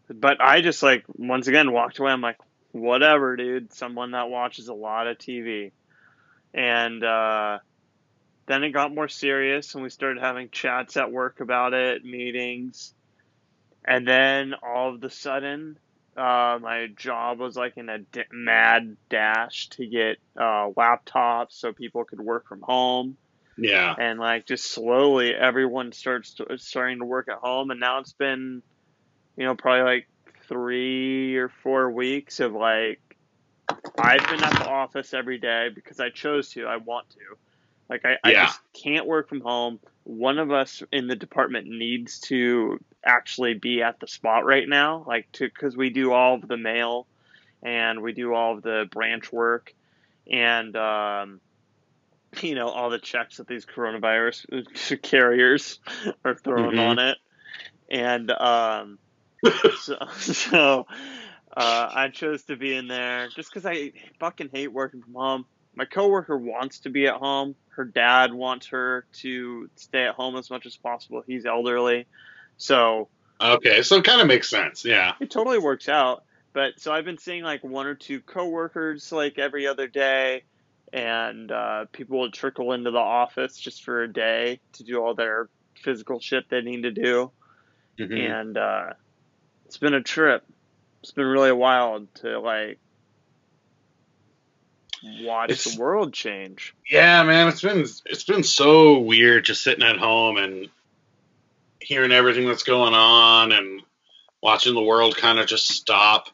but 0.08 0.40
I 0.40 0.60
just 0.60 0.82
like 0.82 1.04
once 1.08 1.48
again 1.48 1.72
walked 1.72 1.98
away. 1.98 2.12
I'm 2.12 2.20
like, 2.20 2.38
whatever, 2.72 3.36
dude. 3.36 3.72
Someone 3.72 4.12
that 4.12 4.28
watches 4.28 4.68
a 4.68 4.74
lot 4.74 5.06
of 5.08 5.18
TV. 5.18 5.72
And 6.54 7.02
uh 7.02 7.58
then 8.50 8.64
it 8.64 8.70
got 8.72 8.94
more 8.94 9.08
serious 9.08 9.74
and 9.74 9.82
we 9.84 9.90
started 9.90 10.22
having 10.22 10.50
chats 10.50 10.96
at 10.96 11.12
work 11.12 11.40
about 11.40 11.74
it, 11.74 12.04
meetings. 12.04 12.94
And 13.84 14.06
then 14.06 14.54
all 14.62 14.94
of 14.94 15.02
a 15.04 15.10
sudden, 15.10 15.78
uh, 16.16 16.58
my 16.60 16.88
job 16.96 17.38
was 17.40 17.56
like 17.56 17.76
in 17.76 17.88
a 17.88 17.98
d- 18.00 18.24
mad 18.32 18.96
dash 19.08 19.68
to 19.70 19.86
get 19.86 20.18
uh, 20.38 20.70
laptops 20.76 21.52
so 21.52 21.72
people 21.72 22.04
could 22.04 22.20
work 22.20 22.46
from 22.48 22.62
home 22.62 23.16
Yeah. 23.56 23.96
and 23.98 24.18
like 24.18 24.46
just 24.46 24.72
slowly 24.72 25.34
everyone 25.34 25.92
starts 25.92 26.34
to, 26.34 26.58
starting 26.58 26.98
to 26.98 27.04
work 27.04 27.28
at 27.28 27.38
home 27.38 27.70
and 27.70 27.80
now 27.80 27.98
it's 28.00 28.12
been 28.14 28.62
you 29.36 29.44
know 29.44 29.54
probably 29.54 29.82
like 29.82 30.08
three 30.48 31.36
or 31.36 31.48
four 31.62 31.90
weeks 31.90 32.40
of 32.40 32.52
like 32.54 33.00
i've 33.98 34.26
been 34.28 34.42
at 34.42 34.58
the 34.58 34.66
office 34.66 35.14
every 35.14 35.38
day 35.38 35.68
because 35.74 36.00
i 36.00 36.10
chose 36.10 36.50
to 36.50 36.66
i 36.66 36.76
want 36.76 37.08
to 37.10 37.18
like 37.90 38.04
i, 38.06 38.16
I 38.24 38.32
just 38.44 38.60
can't 38.72 39.06
work 39.06 39.28
from 39.28 39.40
home. 39.40 39.80
One 40.04 40.38
of 40.38 40.50
us 40.50 40.82
in 40.92 41.08
the 41.08 41.16
department 41.16 41.66
needs 41.66 42.20
to 42.20 42.78
actually 43.04 43.54
be 43.54 43.82
at 43.82 43.98
the 44.00 44.06
spot 44.06 44.44
right 44.44 44.68
now 44.68 45.04
like 45.06 45.30
to 45.32 45.46
because 45.48 45.76
we 45.76 45.90
do 45.90 46.12
all 46.12 46.34
of 46.36 46.46
the 46.48 46.56
mail 46.56 47.06
and 47.62 48.00
we 48.02 48.12
do 48.12 48.32
all 48.34 48.56
of 48.56 48.62
the 48.62 48.86
branch 48.90 49.30
work 49.32 49.74
and 50.30 50.76
um 50.76 51.40
you 52.42 52.54
know 52.54 52.68
all 52.68 52.90
the 52.90 52.98
checks 52.98 53.38
that 53.38 53.48
these 53.48 53.66
coronavirus 53.66 55.02
carriers 55.02 55.78
are 56.24 56.34
throwing 56.34 56.76
Mhm. 56.76 56.90
on 56.90 56.98
it. 56.98 57.18
And 57.90 58.30
um 58.30 58.98
so, 59.80 59.96
so 60.16 60.86
uh, 61.56 61.90
i 61.94 62.08
chose 62.08 62.44
to 62.44 62.56
be 62.56 62.74
in 62.76 62.86
there 62.88 63.28
just 63.34 63.50
because 63.52 63.66
i 63.66 63.92
fucking 64.20 64.50
hate 64.52 64.72
working 64.72 65.02
from 65.02 65.14
home 65.14 65.46
my 65.74 65.84
coworker 65.84 66.36
wants 66.36 66.80
to 66.80 66.90
be 66.90 67.06
at 67.06 67.14
home 67.14 67.54
her 67.68 67.84
dad 67.84 68.32
wants 68.32 68.68
her 68.68 69.06
to 69.12 69.68
stay 69.76 70.04
at 70.04 70.14
home 70.14 70.36
as 70.36 70.50
much 70.50 70.66
as 70.66 70.76
possible 70.76 71.22
he's 71.26 71.46
elderly 71.46 72.06
so 72.56 73.08
Okay. 73.40 73.82
So 73.82 73.96
it 73.96 74.04
kind 74.04 74.20
of 74.20 74.26
makes 74.26 74.48
sense. 74.48 74.84
Yeah. 74.84 75.14
it 75.20 75.30
totally 75.30 75.58
works 75.58 75.88
out. 75.88 76.24
But 76.52 76.78
so 76.80 76.92
I've 76.92 77.04
been 77.04 77.18
seeing 77.18 77.42
like 77.44 77.62
one 77.62 77.86
or 77.86 77.94
two 77.94 78.20
coworkers 78.20 79.12
like 79.12 79.38
every 79.38 79.66
other 79.66 79.86
day, 79.86 80.42
and 80.92 81.50
uh, 81.50 81.84
people 81.92 82.18
will 82.18 82.30
trickle 82.32 82.72
into 82.72 82.90
the 82.90 82.98
office 82.98 83.56
just 83.56 83.84
for 83.84 84.02
a 84.02 84.12
day 84.12 84.60
to 84.74 84.82
do 84.82 85.00
all 85.00 85.14
their 85.14 85.48
physical 85.80 86.18
shit 86.18 86.50
they 86.50 86.60
need 86.60 86.82
to 86.82 86.90
do. 86.90 87.30
Mhm. 87.98 88.40
And 88.40 88.58
uh, 88.58 88.92
it's 89.66 89.78
been 89.78 89.94
a 89.94 90.02
trip. 90.02 90.44
It's 91.02 91.12
been 91.12 91.26
really 91.26 91.52
wild 91.52 92.12
to 92.16 92.40
like 92.40 92.80
watch 95.02 95.50
It's- 95.50 95.74
the 95.74 95.80
world 95.80 96.12
change. 96.12 96.74
Yeah, 96.88 97.22
man, 97.24 97.48
it's 97.48 97.62
been 97.62 97.86
it's 98.06 98.24
been 98.24 98.42
so 98.42 98.98
weird 98.98 99.44
just 99.44 99.62
sitting 99.62 99.84
at 99.84 99.98
home 99.98 100.36
and 100.36 100.68
hearing 101.80 102.12
everything 102.12 102.46
that's 102.46 102.62
going 102.62 102.94
on 102.94 103.52
and 103.52 103.82
watching 104.42 104.74
the 104.74 104.82
world 104.82 105.16
kind 105.16 105.38
of 105.38 105.46
just 105.46 105.68
stop 105.68 106.28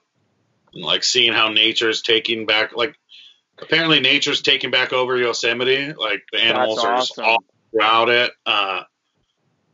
and 0.72 0.82
like 0.84 1.04
seeing 1.04 1.32
how 1.32 1.48
nature's 1.48 2.02
taking 2.02 2.46
back 2.46 2.76
like 2.76 2.94
apparently 3.58 4.00
nature's 4.00 4.42
taking 4.42 4.70
back 4.70 4.92
over 4.92 5.16
Yosemite. 5.16 5.92
Like 5.92 6.24
the 6.32 6.40
animals 6.40 6.76
That's 6.76 6.86
are 6.86 6.96
just 6.96 7.18
all 7.18 7.44
throughout 7.70 8.08
it. 8.08 8.32
Uh, 8.44 8.82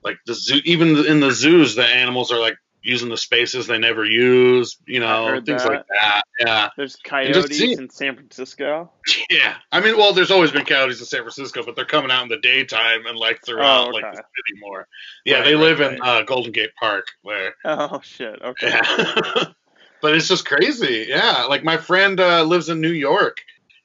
like 0.04 0.18
the 0.26 0.34
zoo, 0.34 0.61
even 0.64 0.96
in 1.06 1.20
the 1.20 1.30
zoos, 1.30 1.75
the 1.75 1.84
animals 1.87 2.32
are 2.32 2.40
like 2.40 2.56
using 2.83 3.09
the 3.09 3.17
spaces 3.17 3.67
they 3.67 3.79
never 3.79 4.05
use. 4.05 4.77
You 4.87 5.01
know, 5.01 5.41
things 5.45 5.62
that. 5.62 5.69
like 5.73 5.87
that. 5.89 6.23
Yeah. 6.41 6.69
There's 6.77 6.97
coyotes 6.97 7.61
in 7.61 7.89
San 7.91 8.15
Francisco. 8.17 8.91
Yeah, 9.31 9.57
I 9.71 9.81
mean, 9.81 9.97
well, 9.97 10.12
there's 10.12 10.31
always 10.31 10.51
been 10.53 10.65
coyotes 10.65 11.01
in 11.01 11.07
San 11.07 11.21
Francisco, 11.21 11.62
but 11.65 11.75
they're 11.75 11.85
coming 11.85 12.11
out 12.11 12.23
in 12.23 12.29
the 12.29 12.39
daytime 12.39 13.07
and 13.07 13.17
like 13.17 13.41
throughout 13.45 13.89
Oh, 13.89 13.91
like 13.91 14.05
okay. 14.05 14.12
the 14.17 14.23
city 14.23 14.61
more. 14.61 14.87
Yeah, 15.25 15.37
Right, 15.37 15.45
they 15.45 15.55
right, 15.55 15.61
live 15.62 15.81
in 15.81 15.99
right. 16.01 16.21
uh, 16.21 16.23
Golden 16.25 16.53
Gate 16.53 16.71
Park 16.79 17.07
where 17.23 17.55
Oh 17.65 18.01
shit. 18.03 18.41
Okay. 18.43 18.69
Yeah, 18.69 19.45
but 20.03 20.15
it's 20.15 20.29
just 20.29 20.47
crazy. 20.47 21.07
Yeah, 21.09 21.45
like 21.49 21.65
my 21.65 21.77
friend 21.79 22.21
uh, 22.21 22.43
lives 22.45 22.69
in 22.69 22.81
New 22.81 22.93
York, 22.93 23.39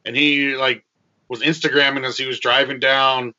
and 0.06 0.16
he 0.16 0.56
like 0.56 0.84
was 1.30 1.42
Instagramming 1.42 2.06
as 2.06 2.18
he 2.18 2.26
was 2.26 2.40
driving 2.40 2.80
down, 2.80 3.34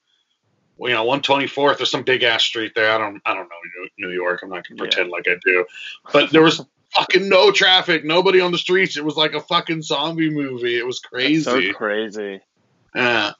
you 0.80 0.90
know, 0.90 1.04
124th 1.04 1.80
or 1.80 1.84
some 1.84 2.02
big 2.02 2.22
ass 2.22 2.42
street 2.44 2.72
there. 2.74 2.90
I 2.92 2.98
don't, 2.98 3.20
I 3.26 3.34
don't 3.34 3.48
know 3.48 3.88
New- 3.98 4.10
York. 4.10 4.40
I'm 4.42 4.50
not 4.50 4.66
gonna 4.68 4.76
Yeah. 4.76 4.84
pretend 4.84 5.10
like 5.10 5.26
I 5.28 5.36
do, 5.44 5.64
but 6.12 6.30
there 6.30 6.42
was. 6.42 6.64
Fucking 6.94 7.28
no 7.28 7.52
traffic, 7.52 8.02
nobody 8.02 8.40
on 8.40 8.50
the 8.50 8.56
streets. 8.56 8.96
It 8.96 9.04
was 9.04 9.14
like 9.14 9.34
a 9.34 9.42
fucking 9.42 9.82
zombie 9.82 10.30
movie. 10.30 10.78
It 10.78 10.86
was 10.86 11.00
crazy. 11.00 11.42
So 11.42 11.60
crazy. 11.74 12.40
Yeah. 12.94 13.32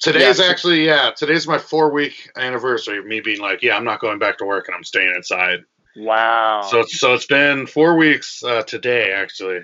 Today's 0.00 0.40
Yeah. 0.40 0.46
actually 0.46 0.84
yeah. 0.84 1.12
Today's 1.16 1.46
my 1.46 1.56
four 1.58 1.92
week 1.92 2.28
anniversary 2.36 2.98
of 2.98 3.06
me 3.06 3.20
being 3.20 3.38
like, 3.40 3.62
yeah, 3.62 3.76
I'm 3.76 3.84
not 3.84 4.00
going 4.00 4.18
back 4.18 4.38
to 4.38 4.44
work 4.44 4.66
and 4.66 4.74
I'm 4.74 4.82
staying 4.82 5.12
inside. 5.14 5.60
Wow. 5.96 6.62
So 6.68 6.82
so 6.82 7.14
it's 7.14 7.26
been 7.26 7.68
four 7.68 7.96
weeks 7.96 8.42
uh, 8.42 8.62
today 8.62 9.12
actually. 9.12 9.60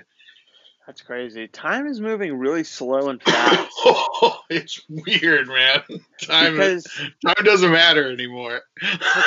That's 0.91 1.03
crazy. 1.03 1.47
Time 1.47 1.87
is 1.87 2.01
moving 2.01 2.37
really 2.37 2.65
slow 2.65 3.07
and 3.07 3.23
fast. 3.23 3.71
oh, 3.85 4.41
it's 4.49 4.81
weird, 4.89 5.47
man. 5.47 5.83
Time 6.21 6.57
because 6.57 6.83
time 7.25 7.45
doesn't 7.45 7.71
matter 7.71 8.11
anymore. 8.11 8.59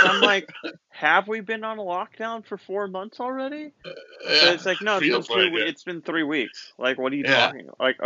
I'm 0.04 0.21
like, 0.21 0.52
have 0.90 1.26
we 1.26 1.40
been 1.40 1.64
on 1.64 1.78
a 1.78 1.83
lockdown 1.83 2.44
for 2.44 2.59
four 2.59 2.87
months 2.87 3.18
already? 3.18 3.73
But 3.83 3.94
Yeah, 4.30 4.50
it's 4.50 4.66
like, 4.66 4.83
no, 4.83 4.99
it's 4.99 5.09
been, 5.09 5.23
three, 5.23 5.44
like 5.44 5.52
we- 5.54 5.62
it. 5.62 5.68
it's 5.68 5.85
been 5.85 6.02
three 6.02 6.23
weeks. 6.23 6.75
Like, 6.76 6.99
what 6.99 7.14
are 7.14 7.16
you 7.16 7.25
Yeah. 7.25 7.47
talking? 7.47 7.71
Like, 7.80 7.97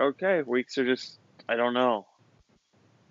okay, 0.00 0.42
weeks 0.42 0.78
are 0.78 0.86
just, 0.86 1.18
I 1.48 1.56
don't 1.56 1.74
know. 1.74 2.06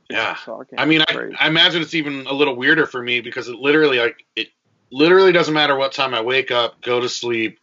Yeah. 0.09 0.37
I 0.77 0.85
mean, 0.85 1.01
I. 1.01 1.31
I 1.37 1.47
imagine 1.49 1.81
it's 1.81 1.95
even 1.95 2.27
a 2.27 2.33
little 2.33 2.55
weirder 2.55 2.85
for 2.85 3.03
me 3.03 3.19
because 3.19 3.49
it 3.49 3.57
literally 3.57 3.97
like 3.99 4.25
it 4.37 4.47
literally 4.89 5.33
doesn't 5.33 5.53
matter 5.53 5.75
what 5.75 5.91
time 5.91 6.13
I 6.13 6.21
wake 6.21 6.49
up, 6.49 6.81
go 6.81 7.01
to 7.01 7.09
sleep. 7.09 7.59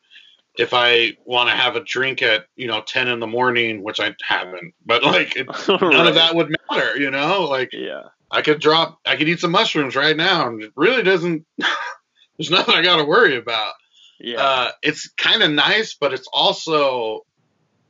If 0.57 0.73
I 0.73 1.17
want 1.25 1.49
to 1.51 1.57
have 1.57 1.75
a 1.77 1.81
drink 1.81 2.23
at 2.23 2.47
you 2.57 2.67
know 2.67 2.81
ten 2.81 3.09
in 3.09 3.21
the 3.21 3.27
morning, 3.27 3.83
which 3.83 4.01
I 4.01 4.15
haven't, 4.23 4.75
but 4.87 5.03
like 5.03 5.37
it, 5.37 5.47
none 5.69 6.07
of 6.07 6.15
that 6.15 6.35
would 6.35 6.55
matter, 6.71 6.97
you 6.97 7.11
know. 7.11 7.43
Like 7.43 7.71
Yeah. 7.73 8.05
I 8.31 8.43
could 8.43 8.61
drop, 8.61 8.99
I 9.07 9.17
could 9.17 9.29
eat 9.29 9.41
some 9.41 9.53
mushrooms 9.53 9.95
right 9.95 10.17
now, 10.17 10.49
and 10.49 10.63
it 10.63 10.73
really 10.77 11.03
doesn't. 11.03 11.45
there's 12.39 12.51
nothing 12.51 12.75
I 12.75 12.83
got 12.83 12.97
to 12.97 13.05
worry 13.05 13.37
about. 13.37 13.75
Yeah. 14.19 14.43
Uh, 14.43 14.71
it's 14.83 15.09
kind 15.09 15.43
of 15.43 15.51
nice, 15.51 15.95
but 15.95 16.13
it's 16.13 16.29
also 16.33 17.25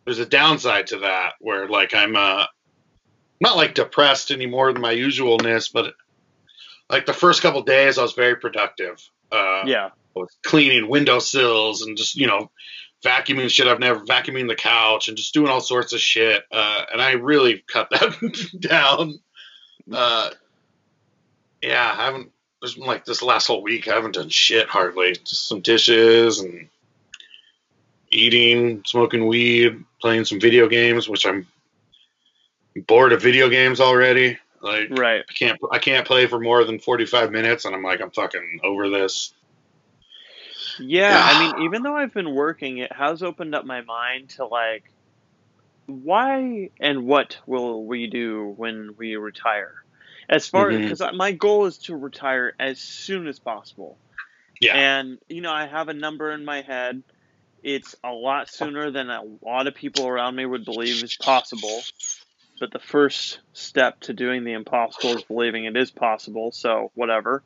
there's 0.04 0.18
a 0.18 0.26
downside 0.26 0.88
to 0.88 0.98
that 0.98 1.34
where 1.40 1.68
like 1.68 1.94
I'm 1.94 2.16
uh 2.16 2.46
not 3.40 3.56
like 3.56 3.74
depressed 3.74 4.30
any 4.30 4.46
more 4.46 4.72
than 4.72 4.82
my 4.82 4.94
usualness, 4.94 5.70
but 5.72 5.94
like 6.90 7.06
the 7.06 7.12
first 7.12 7.42
couple 7.42 7.62
days 7.62 7.98
I 7.98 8.02
was 8.02 8.12
very 8.12 8.36
productive. 8.36 8.98
Uh, 9.30 9.64
yeah. 9.66 9.90
I 10.16 10.20
was 10.20 10.36
cleaning 10.44 10.88
windowsills 10.88 11.82
and 11.82 11.96
just 11.96 12.16
you 12.16 12.26
know 12.26 12.50
vacuuming 13.04 13.50
shit 13.50 13.66
I've 13.66 13.80
never 13.80 14.00
vacuuming 14.00 14.48
the 14.48 14.54
couch 14.54 15.08
and 15.08 15.16
just 15.16 15.34
doing 15.34 15.48
all 15.50 15.60
sorts 15.60 15.92
of 15.92 16.00
shit. 16.00 16.42
Uh, 16.50 16.82
and 16.92 17.02
I 17.02 17.12
really 17.12 17.62
cut 17.66 17.88
that 17.90 18.58
down. 18.58 19.18
Uh, 19.92 20.30
yeah, 21.62 21.94
I 21.96 22.04
haven't. 22.04 22.30
There's 22.60 22.74
been 22.74 22.86
like 22.86 23.04
this 23.04 23.22
last 23.22 23.46
whole 23.46 23.62
week. 23.62 23.88
I 23.88 23.94
haven't 23.94 24.14
done 24.14 24.30
shit 24.30 24.68
hardly. 24.68 25.12
Just 25.12 25.48
some 25.48 25.60
dishes 25.60 26.40
and 26.40 26.68
eating, 28.10 28.82
smoking 28.86 29.26
weed, 29.26 29.84
playing 30.00 30.24
some 30.24 30.40
video 30.40 30.68
games, 30.68 31.08
which 31.08 31.26
I'm 31.26 31.46
bored 32.86 33.12
of 33.12 33.20
video 33.22 33.48
games 33.48 33.80
already. 33.80 34.38
Like 34.62 34.88
Right. 34.90 35.24
I 35.28 35.32
can't 35.34 35.60
I 35.70 35.78
can't 35.78 36.06
play 36.06 36.26
for 36.26 36.40
more 36.40 36.64
than 36.64 36.78
45 36.78 37.30
minutes 37.30 37.66
and 37.66 37.74
I'm 37.74 37.82
like 37.82 38.00
I'm 38.00 38.10
fucking 38.10 38.60
over 38.64 38.88
this. 38.88 39.34
Yeah, 40.78 41.20
I 41.22 41.38
mean, 41.38 41.58
even 41.64 41.82
though 41.82 41.96
I've 41.96 42.14
been 42.14 42.34
working, 42.34 42.78
it 42.78 42.92
has 42.92 43.22
opened 43.22 43.54
up 43.54 43.64
my 43.64 43.82
mind 43.82 44.30
to 44.30 44.46
like, 44.46 44.84
why 45.86 46.70
and 46.80 47.04
what 47.04 47.38
will 47.46 47.84
we 47.84 48.06
do 48.06 48.54
when 48.56 48.94
we 48.96 49.16
retire? 49.16 49.74
As 50.28 50.48
far 50.48 50.70
Mhm. 50.70 50.82
because 50.88 51.02
my 51.14 51.32
goal 51.32 51.66
is 51.66 51.78
to 51.78 51.96
retire 51.96 52.54
as 52.58 52.80
soon 52.80 53.26
as 53.26 53.38
possible. 53.38 53.98
Yeah. 54.60 54.76
And 54.76 55.18
you 55.28 55.42
know, 55.42 55.52
I 55.52 55.66
have 55.66 55.88
a 55.88 55.94
number 55.94 56.30
in 56.30 56.44
my 56.44 56.62
head. 56.62 57.02
It's 57.62 57.94
a 58.04 58.10
lot 58.10 58.48
sooner 58.48 58.90
than 58.90 59.10
a 59.10 59.22
lot 59.42 59.66
of 59.66 59.74
people 59.74 60.06
around 60.06 60.36
me 60.36 60.46
would 60.46 60.64
believe 60.64 61.02
is 61.02 61.16
possible. 61.16 61.82
But 62.60 62.72
the 62.72 62.78
first 62.78 63.40
step 63.52 64.00
to 64.02 64.12
doing 64.12 64.44
the 64.44 64.52
impossible 64.52 65.16
is 65.16 65.24
believing 65.24 65.64
it 65.64 65.76
is 65.76 65.90
possible. 65.90 66.52
So 66.52 66.92
whatever. 66.94 67.42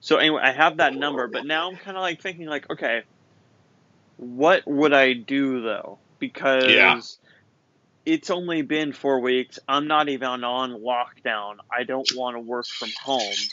So 0.00 0.16
anyway, 0.16 0.42
I 0.42 0.52
have 0.52 0.78
that 0.78 0.94
number, 0.94 1.28
but 1.28 1.44
now 1.44 1.68
I'm 1.70 1.76
kind 1.78 1.96
of 1.96 2.02
like 2.02 2.20
thinking 2.22 2.46
like, 2.46 2.68
okay, 2.70 3.02
what 4.16 4.62
would 4.66 4.92
I 4.92 5.14
do 5.14 5.62
though? 5.62 6.00
Because 6.18 6.66
Yeah. 6.66 7.00
it's 8.06 8.30
only 8.30 8.62
been 8.62 8.92
four 8.92 9.20
weeks. 9.20 9.58
I'm 9.68 9.86
not 9.88 10.08
even 10.08 10.44
on 10.44 10.72
lockdown. 10.72 11.56
I 11.76 11.84
don't 11.84 12.10
want 12.10 12.36
to 12.36 12.40
work 12.40 12.68
from 12.78 12.92
home. 12.94 13.50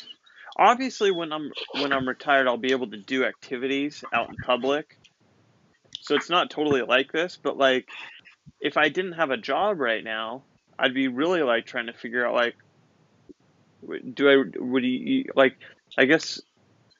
Obviously, 0.58 1.12
when 1.12 1.34
I'm 1.34 1.52
when 1.74 1.94
I'm 1.94 2.08
retired, 2.08 2.48
I'll 2.48 2.58
be 2.58 2.72
able 2.72 2.90
to 2.92 2.98
do 2.98 3.26
activities 3.26 4.04
out 4.14 4.30
in 4.30 4.38
public. 4.38 4.88
So 6.00 6.16
it's 6.16 6.30
not 6.30 6.50
totally 6.50 6.82
like 6.82 7.12
this, 7.12 7.38
but 7.44 7.58
like, 7.58 7.88
if 8.62 8.78
I 8.78 8.90
didn't 8.90 9.14
have 9.14 9.32
a 9.32 9.38
job 9.38 9.80
right 9.80 10.04
now, 10.04 10.48
I'd 10.80 10.94
be 10.94 11.08
really 11.08 11.44
like 11.44 11.66
trying 11.66 11.88
to 11.88 11.94
figure 11.94 12.26
out 12.28 12.36
like, 12.36 12.56
do 14.14 14.30
I 14.30 14.44
would 14.60 14.84
you 14.84 15.26
like? 15.36 15.54
I 15.98 16.06
guess 16.06 16.42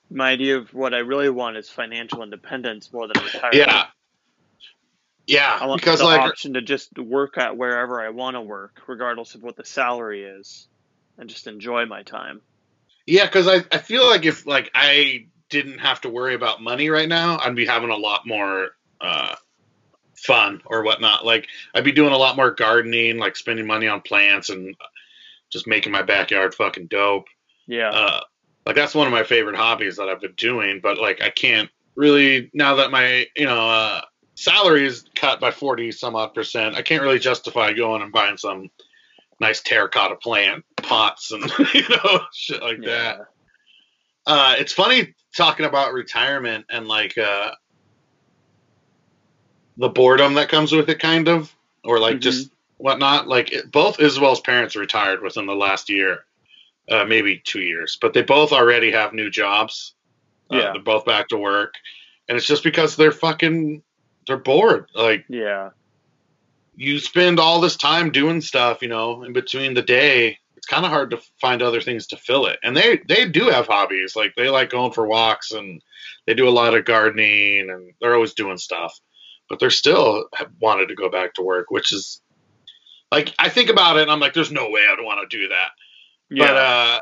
my 0.10 0.30
idea 0.30 0.58
of 0.58 0.74
what 0.74 0.94
I 0.94 1.00
really 1.00 1.30
want 1.30 1.58
is 1.58 1.70
financial 1.70 2.24
independence 2.24 2.92
more 2.92 3.08
than 3.08 3.24
retirement. 3.24 3.56
Yeah. 3.56 3.86
Yeah, 5.28 5.58
I 5.60 5.66
want 5.66 5.82
because 5.82 6.00
the 6.00 6.06
like 6.06 6.22
option 6.22 6.54
to 6.54 6.62
just 6.62 6.98
work 6.98 7.38
at 7.38 7.58
wherever 7.58 8.02
I 8.02 8.10
want 8.10 8.36
to 8.36 8.42
work, 8.42 8.82
regardless 8.88 9.36
of 9.36 9.44
what 9.44 9.58
the 9.58 9.66
salary 9.66 10.24
is, 10.24 10.68
and 11.18 11.30
just 11.30 11.48
enjoy 11.48 11.86
my 11.86 12.04
time. 12.04 12.40
Yeah, 13.06 13.26
because 13.26 13.46
I, 13.46 13.64
I 13.70 13.80
feel 13.80 14.08
like 14.08 14.26
if 14.26 14.48
like 14.48 14.72
I 14.74 15.28
didn't 15.50 15.80
have 15.80 16.00
to 16.02 16.10
worry 16.10 16.34
about 16.34 16.62
money 16.62 16.90
right 16.90 17.10
now, 17.10 17.40
I'd 17.40 17.58
be 17.58 17.66
having 17.66 17.90
a 17.90 17.98
lot 17.98 18.26
more 18.26 18.70
uh, 19.02 19.36
fun 20.16 20.62
or 20.66 20.84
whatnot. 20.84 21.26
Like 21.26 21.48
I'd 21.76 21.84
be 21.84 21.92
doing 21.92 22.14
a 22.14 22.18
lot 22.18 22.38
more 22.38 22.52
gardening, 22.52 23.18
like 23.18 23.36
spending 23.36 23.68
money 23.68 23.88
on 23.88 24.00
plants 24.00 24.50
and 24.50 24.76
just 25.50 25.68
making 25.68 25.92
my 25.92 26.04
backyard 26.04 26.56
fucking 26.56 26.88
dope. 26.88 27.26
Yeah, 27.68 27.90
Uh, 27.90 28.22
like 28.68 28.76
that's 28.76 28.94
one 28.94 29.08
of 29.08 29.14
my 29.14 29.24
favorite 29.24 29.56
hobbies 29.56 29.98
that 29.98 30.10
I've 30.10 30.22
been 30.22 30.34
doing. 30.34 30.80
But 30.82 30.98
like 31.00 31.22
I 31.22 31.30
can't 31.30 31.70
really 31.96 32.52
now 32.54 32.76
that 32.76 32.92
my 32.92 33.26
you 33.36 33.46
know 33.46 33.70
uh, 33.70 34.02
salary 34.36 34.86
is 34.86 35.06
cut 35.16 35.40
by 35.40 35.52
forty 35.52 35.92
some 35.92 36.16
odd 36.16 36.34
percent. 36.34 36.76
I 36.76 36.82
can't 36.84 37.02
really 37.02 37.20
justify 37.20 37.74
going 37.74 38.02
and 38.02 38.12
buying 38.12 38.38
some 38.38 38.70
nice 39.40 39.62
terracotta 39.62 40.16
plant 40.16 40.66
pots 40.78 41.32
and 41.32 41.44
you 41.74 41.84
know 41.90 42.20
shit 42.34 42.62
like 42.62 42.82
that 42.84 43.20
uh, 44.28 44.56
it's 44.60 44.74
funny 44.74 45.16
talking 45.36 45.66
about 45.66 45.94
retirement 45.94 46.66
and 46.70 46.88
like 46.88 47.18
uh, 47.18 47.52
the 49.78 49.90
boredom 49.90 50.34
that 50.36 50.50
comes 50.50 50.72
with 50.74 50.90
it, 50.90 51.00
kind 51.00 51.28
of, 51.30 51.56
or 51.84 52.00
like 52.00 52.18
Mhm. 52.18 52.22
just 52.22 52.52
whatnot. 52.78 53.28
Like 53.28 53.52
it, 53.54 53.72
both 53.72 54.00
Isabel's 54.02 54.42
parents 54.42 54.76
retired 54.76 55.22
within 55.22 55.46
the 55.46 55.56
last 55.56 55.90
year, 55.90 56.26
uh, 56.90 57.06
maybe 57.06 57.42
two 57.44 57.62
years, 57.62 57.98
but 58.02 58.14
they 58.14 58.22
both 58.22 58.52
already 58.52 58.92
have 58.92 59.14
new 59.14 59.30
jobs. 59.30 59.94
Uh, 60.52 60.58
Yeah. 60.58 60.72
they're 60.74 60.82
both 60.82 61.06
back 61.06 61.28
to 61.30 61.38
work, 61.38 61.74
and 62.28 62.38
it's 62.38 62.48
just 62.48 62.64
because 62.64 62.96
they're 62.96 63.12
fucking 63.12 63.84
they're 64.26 64.38
bored. 64.38 64.90
Like 64.94 65.26
yeah, 65.30 65.70
you 66.76 67.00
spend 67.00 67.40
all 67.40 67.60
this 67.62 67.76
time 67.76 68.12
doing 68.12 68.42
stuff, 68.42 68.82
you 68.82 68.88
know, 68.88 69.24
in 69.24 69.34
between 69.34 69.74
the 69.74 69.82
day. 69.82 70.38
It's 70.56 70.68
kind 70.68 70.86
of 70.86 70.92
hard 70.92 71.12
to 71.12 71.20
find 71.40 71.62
other 71.62 71.82
things 71.82 72.08
to 72.08 72.18
fill 72.18 72.46
it. 72.48 72.60
And 72.64 72.76
they 72.76 72.98
they 73.08 73.28
do 73.28 73.50
have 73.50 73.68
hobbies. 73.68 74.16
Like 74.16 74.34
they 74.36 74.50
like 74.50 74.70
going 74.70 74.92
for 74.92 75.06
walks 75.08 75.52
and 75.52 75.82
they 76.26 76.34
do 76.34 76.48
a 76.48 76.52
lot 76.52 76.74
of 76.74 76.86
gardening 76.86 77.70
and 77.70 77.94
they're 78.02 78.16
always 78.16 78.34
doing 78.34 78.58
stuff. 78.58 78.98
But 79.50 79.60
they're 79.60 79.70
still 79.70 80.28
wanted 80.60 80.88
to 80.88 80.96
go 80.96 81.10
back 81.10 81.34
to 81.36 81.42
work, 81.42 81.70
which 81.70 81.94
is 81.94 82.22
like 83.12 83.34
I 83.40 83.50
think 83.50 83.70
about 83.70 83.98
it 83.98 84.04
and 84.04 84.12
I'm 84.12 84.20
like, 84.20 84.34
there's 84.34 84.52
no 84.52 84.70
way 84.70 84.82
I'd 84.90 85.04
want 85.04 85.30
to 85.30 85.38
do 85.38 85.48
that. 85.50 85.70
Yeah. 86.30 86.48
But 86.48 86.58
uh, 86.58 87.00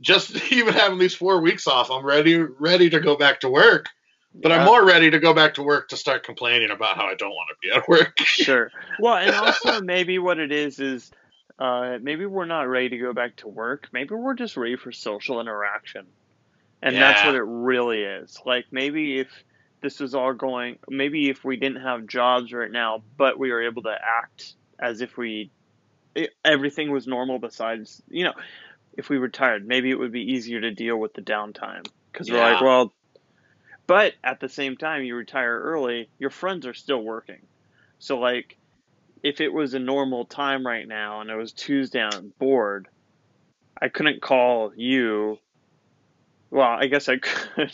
just 0.00 0.52
even 0.52 0.74
having 0.74 0.98
these 0.98 1.14
four 1.14 1.40
weeks 1.40 1.66
off, 1.66 1.90
I'm 1.90 2.04
ready 2.04 2.36
ready 2.36 2.90
to 2.90 3.00
go 3.00 3.16
back 3.16 3.40
to 3.40 3.50
work. 3.50 3.86
But 4.34 4.50
I'm 4.50 4.64
more 4.64 4.82
ready 4.82 5.10
to 5.10 5.18
go 5.18 5.34
back 5.34 5.54
to 5.54 5.62
work 5.62 5.90
to 5.90 5.96
start 5.96 6.24
complaining 6.24 6.70
about 6.70 6.96
how 6.96 7.04
I 7.04 7.14
don't 7.14 7.30
want 7.32 7.50
to 7.50 7.56
be 7.60 7.70
at 7.70 7.86
work. 7.86 8.18
sure. 8.24 8.70
Well, 8.98 9.16
and 9.16 9.34
also 9.34 9.80
maybe 9.82 10.18
what 10.18 10.38
it 10.38 10.50
is 10.50 10.80
is 10.80 11.10
uh, 11.58 11.98
maybe 12.00 12.24
we're 12.24 12.46
not 12.46 12.62
ready 12.62 12.88
to 12.90 12.98
go 12.98 13.12
back 13.12 13.36
to 13.36 13.48
work. 13.48 13.88
Maybe 13.92 14.14
we're 14.14 14.32
just 14.32 14.56
ready 14.56 14.76
for 14.76 14.90
social 14.90 15.38
interaction, 15.38 16.06
and 16.80 16.96
that's 16.96 17.24
what 17.26 17.34
it 17.34 17.42
really 17.42 18.02
is. 18.02 18.40
Like 18.46 18.64
maybe 18.70 19.18
if 19.18 19.28
this 19.82 20.00
was 20.00 20.14
all 20.14 20.32
going, 20.32 20.78
maybe 20.88 21.28
if 21.28 21.44
we 21.44 21.56
didn't 21.56 21.82
have 21.82 22.06
jobs 22.06 22.52
right 22.52 22.70
now, 22.70 23.02
but 23.18 23.38
we 23.38 23.52
were 23.52 23.62
able 23.62 23.82
to 23.82 23.94
act 23.94 24.54
as 24.78 25.02
if 25.02 25.18
we 25.18 25.50
it, 26.14 26.30
everything 26.44 26.90
was 26.90 27.06
normal. 27.06 27.38
Besides, 27.38 28.02
you 28.08 28.24
know, 28.24 28.34
if 28.96 29.08
we 29.08 29.18
retired, 29.18 29.66
maybe 29.66 29.90
it 29.90 29.98
would 29.98 30.12
be 30.12 30.32
easier 30.32 30.60
to 30.60 30.70
deal 30.70 30.96
with 30.96 31.14
the 31.14 31.22
downtime 31.22 31.82
because 32.12 32.30
we're 32.30 32.38
like, 32.38 32.60
well. 32.60 32.92
But 33.88 34.12
at 34.22 34.40
the 34.40 34.48
same 34.48 34.76
time, 34.76 35.02
you 35.02 35.16
retire 35.16 35.60
early, 35.60 36.08
your 36.18 36.30
friends 36.30 36.66
are 36.66 36.74
still 36.74 37.02
working. 37.02 37.40
So, 37.98 38.18
like, 38.18 38.56
if 39.22 39.40
it 39.40 39.52
was 39.52 39.74
a 39.74 39.78
normal 39.78 40.24
time 40.24 40.66
right 40.66 40.86
now 40.86 41.20
and 41.20 41.30
it 41.30 41.36
was 41.36 41.52
Tuesday 41.52 42.00
and 42.00 42.14
I'm 42.14 42.32
bored, 42.38 42.88
I 43.80 43.88
couldn't 43.88 44.22
call 44.22 44.72
you. 44.76 45.38
Well, 46.50 46.68
I 46.68 46.86
guess 46.86 47.08
I 47.08 47.16
could, 47.22 47.72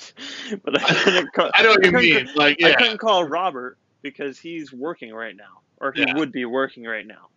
but 0.64 0.82
I 0.82 0.94
couldn't 0.94 1.32
call. 1.34 1.50
I 1.54 1.62
know 1.62 1.70
what 1.70 1.84
you 1.84 1.90
couldn't 1.90 2.14
mean. 2.14 2.28
Like, 2.34 2.62
I 2.64 2.72
couldn't 2.72 2.98
call 2.98 3.24
Robert 3.24 3.76
because 4.02 4.38
he's 4.38 4.72
working 4.72 5.12
right 5.12 5.36
now, 5.36 5.62
or 5.78 5.92
he 5.92 6.00
Yeah. 6.00 6.14
would 6.14 6.32
be 6.32 6.44
working 6.44 6.84
right 6.84 7.06
now. 7.06 7.28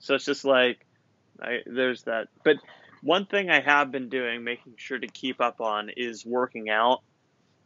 So 0.00 0.14
it's 0.14 0.24
just 0.24 0.44
like, 0.44 0.84
I, 1.40 1.58
there's 1.66 2.02
that. 2.04 2.28
But 2.44 2.56
one 3.02 3.26
thing 3.26 3.50
I 3.50 3.60
have 3.60 3.90
been 3.92 4.08
doing, 4.08 4.44
making 4.44 4.74
sure 4.76 4.98
to 4.98 5.06
keep 5.06 5.40
up 5.40 5.60
on, 5.60 5.90
is 5.96 6.24
working 6.26 6.68
out. 6.70 7.00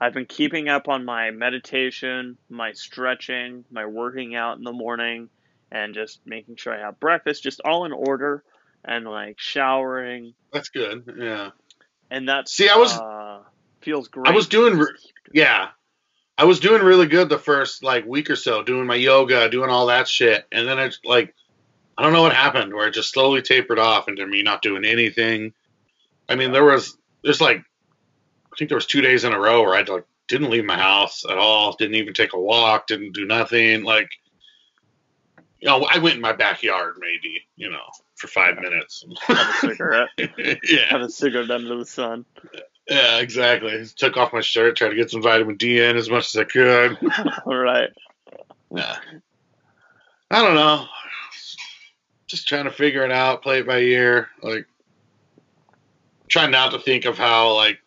I've 0.00 0.12
been 0.14 0.26
keeping 0.26 0.68
up 0.68 0.88
on 0.88 1.04
my 1.04 1.30
meditation, 1.30 2.36
my 2.50 2.72
stretching, 2.72 3.64
my 3.70 3.86
working 3.86 4.34
out 4.34 4.58
in 4.58 4.64
the 4.64 4.72
morning, 4.72 5.28
and 5.70 5.94
just 5.94 6.20
making 6.26 6.56
sure 6.56 6.74
I 6.74 6.80
have 6.80 6.98
breakfast, 7.00 7.42
just 7.42 7.60
all 7.64 7.84
in 7.84 7.92
order, 7.92 8.42
and 8.84 9.04
like 9.06 9.38
showering, 9.38 10.34
That's 10.52 10.70
good. 10.70 11.14
Yeah. 11.18 11.50
and 12.10 12.28
that's 12.28 12.52
See, 12.52 12.68
I 12.68 12.76
was- 12.76 12.98
uh, 12.98 13.42
feels 13.80 14.08
great. 14.08 14.26
I 14.26 14.32
was 14.32 14.48
doing 14.48 14.76
re- 14.78 14.94
Yeah. 15.32 15.68
I 16.36 16.44
was 16.44 16.60
doing 16.60 16.82
really 16.82 17.06
good 17.06 17.28
the 17.28 17.38
first 17.38 17.84
like 17.84 18.04
week 18.04 18.28
or 18.30 18.36
so, 18.36 18.62
doing 18.62 18.86
my 18.86 18.94
yoga, 18.96 19.48
doing 19.48 19.70
all 19.70 19.86
that 19.86 20.08
shit, 20.08 20.46
and 20.50 20.66
then 20.66 20.78
it's 20.80 20.98
like 21.04 21.34
I 21.96 22.02
don't 22.02 22.12
know 22.12 22.22
what 22.22 22.34
happened 22.34 22.72
where 22.72 22.88
it 22.88 22.94
just 22.94 23.12
slowly 23.12 23.42
tapered 23.42 23.78
off 23.78 24.08
into 24.08 24.26
me 24.26 24.42
not 24.42 24.62
doing 24.62 24.84
anything. 24.84 25.52
I 26.28 26.34
mean, 26.36 26.52
there 26.52 26.64
was 26.64 26.96
there's 27.22 27.40
like 27.40 27.58
I 27.58 28.56
think 28.56 28.68
there 28.68 28.76
was 28.76 28.86
two 28.86 29.00
days 29.00 29.24
in 29.24 29.32
a 29.32 29.38
row 29.38 29.62
where 29.62 29.74
I 29.74 29.82
like 29.82 30.04
didn't 30.28 30.50
leave 30.50 30.64
my 30.64 30.78
house 30.78 31.24
at 31.28 31.38
all, 31.38 31.76
didn't 31.76 31.96
even 31.96 32.14
take 32.14 32.32
a 32.32 32.40
walk, 32.40 32.86
didn't 32.86 33.12
do 33.12 33.26
nothing. 33.26 33.84
Like, 33.84 34.10
you 35.60 35.68
know, 35.68 35.86
I 35.90 35.98
went 35.98 36.16
in 36.16 36.20
my 36.20 36.32
backyard 36.32 36.96
maybe, 36.98 37.42
you 37.56 37.70
know, 37.70 37.84
for 38.16 38.28
five 38.28 38.56
minutes. 38.56 39.04
have 39.22 39.38
a 39.38 39.52
cigarette, 39.58 40.08
yeah. 40.18 40.86
have 40.88 41.02
a 41.02 41.10
cigarette 41.10 41.50
under 41.50 41.76
the 41.76 41.86
sun. 41.86 42.24
Yeah, 42.88 43.18
exactly. 43.18 43.84
Took 43.96 44.16
off 44.16 44.32
my 44.32 44.40
shirt, 44.40 44.76
tried 44.76 44.90
to 44.90 44.96
get 44.96 45.10
some 45.10 45.22
vitamin 45.22 45.56
D 45.56 45.80
in 45.80 45.96
as 45.96 46.10
much 46.10 46.34
as 46.34 46.36
I 46.36 46.44
could. 46.44 46.98
All 47.46 47.56
right. 47.56 47.90
Yeah. 48.74 48.96
I 50.30 50.42
don't 50.42 50.54
know. 50.54 50.86
Just 52.32 52.48
trying 52.48 52.64
to 52.64 52.70
figure 52.70 53.04
it 53.04 53.12
out, 53.12 53.42
play 53.42 53.58
it 53.58 53.66
by 53.66 53.80
ear. 53.80 54.30
Like, 54.42 54.64
trying 56.30 56.50
not 56.50 56.72
to 56.72 56.78
think 56.78 57.04
of 57.04 57.18
how 57.18 57.54
like 57.56 57.78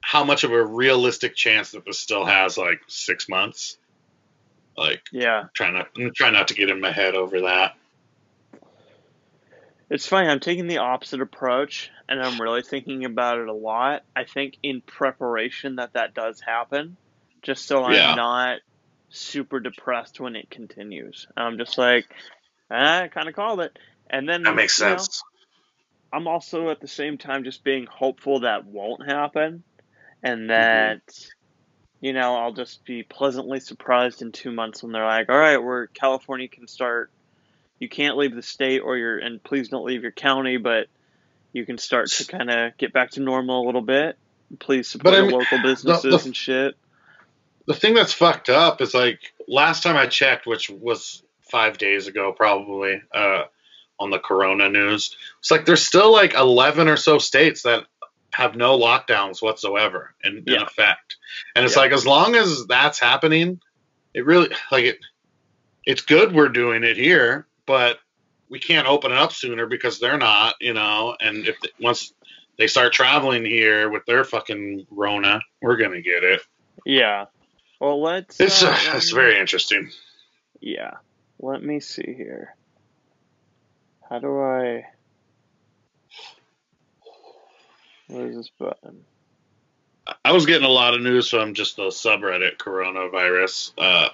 how 0.00 0.24
much 0.24 0.42
of 0.42 0.50
a 0.50 0.66
realistic 0.66 1.36
chance 1.36 1.70
that 1.70 1.84
this 1.84 2.00
still 2.00 2.24
has 2.24 2.58
like 2.58 2.80
six 2.88 3.28
months. 3.28 3.78
Like, 4.76 5.02
Yeah. 5.12 5.44
trying 5.54 5.74
not 5.74 5.90
I'm 5.96 6.12
trying 6.12 6.32
not 6.32 6.48
to 6.48 6.54
get 6.54 6.70
in 6.70 6.80
my 6.80 6.90
head 6.90 7.14
over 7.14 7.42
that. 7.42 7.76
It's 9.90 10.08
funny, 10.08 10.26
I'm 10.26 10.40
taking 10.40 10.66
the 10.66 10.78
opposite 10.78 11.20
approach 11.20 11.88
and 12.08 12.20
I'm 12.20 12.40
really 12.40 12.62
thinking 12.62 13.04
about 13.04 13.38
it 13.38 13.46
a 13.46 13.54
lot. 13.54 14.02
I 14.16 14.24
think 14.24 14.56
in 14.64 14.80
preparation 14.80 15.76
that 15.76 15.92
that 15.92 16.14
does 16.14 16.40
happen, 16.40 16.96
just 17.42 17.64
so 17.68 17.84
I'm 17.84 17.94
Yeah. 17.94 18.14
not 18.16 18.58
super 19.10 19.60
depressed 19.60 20.18
when 20.18 20.34
it 20.34 20.50
continues. 20.50 21.28
I'm 21.36 21.58
just 21.58 21.78
like, 21.78 22.06
And 22.70 22.86
I 22.86 23.08
kind 23.08 23.28
of 23.28 23.34
called 23.34 23.60
it. 23.60 23.78
And 24.08 24.28
then 24.28 24.42
That 24.44 24.54
makes 24.54 24.78
you 24.78 24.86
know, 24.86 24.96
sense. 24.96 25.22
I'm 26.12 26.26
also 26.26 26.70
at 26.70 26.80
the 26.80 26.88
same 26.88 27.18
time 27.18 27.44
just 27.44 27.62
being 27.62 27.86
hopeful 27.86 28.40
that 28.40 28.64
won't 28.64 29.06
happen 29.06 29.62
and 30.22 30.40
mm-hmm. 30.42 30.48
that 30.48 31.02
you 32.00 32.12
know 32.12 32.34
I'll 32.36 32.52
just 32.52 32.84
be 32.84 33.02
pleasantly 33.02 33.60
surprised 33.60 34.22
in 34.22 34.32
2 34.32 34.50
months 34.50 34.82
when 34.82 34.92
they're 34.92 35.04
like 35.04 35.28
all 35.28 35.38
right 35.38 35.62
we're 35.62 35.86
California 35.86 36.48
can 36.48 36.66
start 36.66 37.10
you 37.78 37.88
can't 37.88 38.16
leave 38.16 38.34
the 38.34 38.42
state 38.42 38.80
or 38.80 38.96
your 38.96 39.18
and 39.18 39.42
please 39.42 39.68
don't 39.68 39.84
leave 39.84 40.02
your 40.02 40.10
county 40.10 40.56
but 40.56 40.88
you 41.52 41.64
can 41.64 41.78
start 41.78 42.08
to 42.08 42.26
kind 42.26 42.50
of 42.50 42.76
get 42.76 42.92
back 42.92 43.12
to 43.12 43.20
normal 43.20 43.64
a 43.64 43.66
little 43.66 43.82
bit 43.82 44.16
please 44.58 44.88
support 44.88 45.14
I 45.14 45.22
mean, 45.22 45.30
local 45.30 45.62
businesses 45.62 46.22
the- 46.22 46.28
and 46.28 46.36
shit 46.36 46.74
the 47.66 47.74
thing 47.74 47.94
that's 47.94 48.12
fucked 48.12 48.48
up 48.48 48.80
is 48.80 48.94
like 48.94 49.20
last 49.46 49.84
time 49.84 49.96
I 49.96 50.06
checked, 50.06 50.44
which 50.44 50.70
was 50.70 51.22
five 51.50 51.78
days 51.78 52.06
ago 52.06 52.32
probably, 52.32 53.00
uh, 53.12 53.44
on 53.98 54.10
the 54.10 54.18
Corona 54.18 54.68
news, 54.70 55.14
it's 55.40 55.50
like 55.50 55.66
there's 55.66 55.86
still 55.86 56.10
like 56.10 56.34
eleven 56.34 56.88
or 56.88 56.96
so 56.96 57.18
states 57.18 57.62
that 57.62 57.84
have 58.32 58.56
no 58.56 58.78
lockdowns 58.78 59.42
whatsoever 59.42 60.14
in, 60.24 60.44
in 60.46 60.62
effect. 60.62 61.16
And 61.54 61.64
it's 61.64 61.74
Yeah. 61.76 61.82
like 61.82 61.92
as 61.92 62.06
long 62.06 62.34
as 62.36 62.66
that's 62.66 62.98
happening, 62.98 63.60
it 64.14 64.24
really 64.24 64.48
like 64.72 64.84
it 64.84 64.98
it's 65.84 66.00
good 66.02 66.32
we're 66.34 66.48
doing 66.48 66.82
it 66.84 66.96
here, 66.96 67.46
but 67.66 67.98
we 68.48 68.58
can't 68.58 68.86
open 68.88 69.12
it 69.12 69.18
up 69.18 69.32
sooner 69.32 69.66
because 69.66 69.98
they're 70.00 70.18
not, 70.18 70.54
you 70.60 70.72
know, 70.74 71.16
and 71.20 71.46
if 71.46 71.56
once 71.80 72.12
they 72.58 72.66
start 72.66 72.92
traveling 72.92 73.44
here 73.44 73.88
with 73.90 74.04
their 74.06 74.24
fucking 74.24 74.86
Rona, 74.90 75.40
we're 75.60 75.76
gonna 75.76 76.00
get 76.00 76.22
it. 76.24 76.40
yeah 76.86 77.26
well 77.80 78.00
let's 78.00 78.40
It's 78.40 78.62
uh, 78.62 78.74
it's 78.94 79.10
very 79.10 79.38
interesting. 79.38 79.90
Yeah. 80.60 80.94
Let 81.42 81.62
me 81.62 81.80
see 81.80 82.14
here. 82.16 82.54
How 84.08 84.18
do 84.18 84.38
I. 84.40 84.84
What 88.08 88.24
is 88.26 88.36
this 88.36 88.50
button? 88.58 89.04
I 90.24 90.32
was 90.32 90.44
getting 90.44 90.66
a 90.66 90.70
lot 90.70 90.94
of 90.94 91.00
news 91.00 91.28
from 91.30 91.54
just 91.54 91.76
the 91.76 91.84
subreddit 91.84 92.56
coronavirus, 92.56 93.72
uh, 93.78 94.08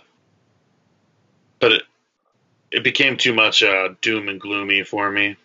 but 1.59 1.73
it 1.73 1.83
it 2.71 2.85
became 2.85 3.17
too 3.17 3.33
much 3.33 3.62
uh, 3.62 3.91
doom 4.03 4.29
and 4.29 4.41
gloomy 4.41 4.83
for 4.85 5.11
me. 5.11 5.37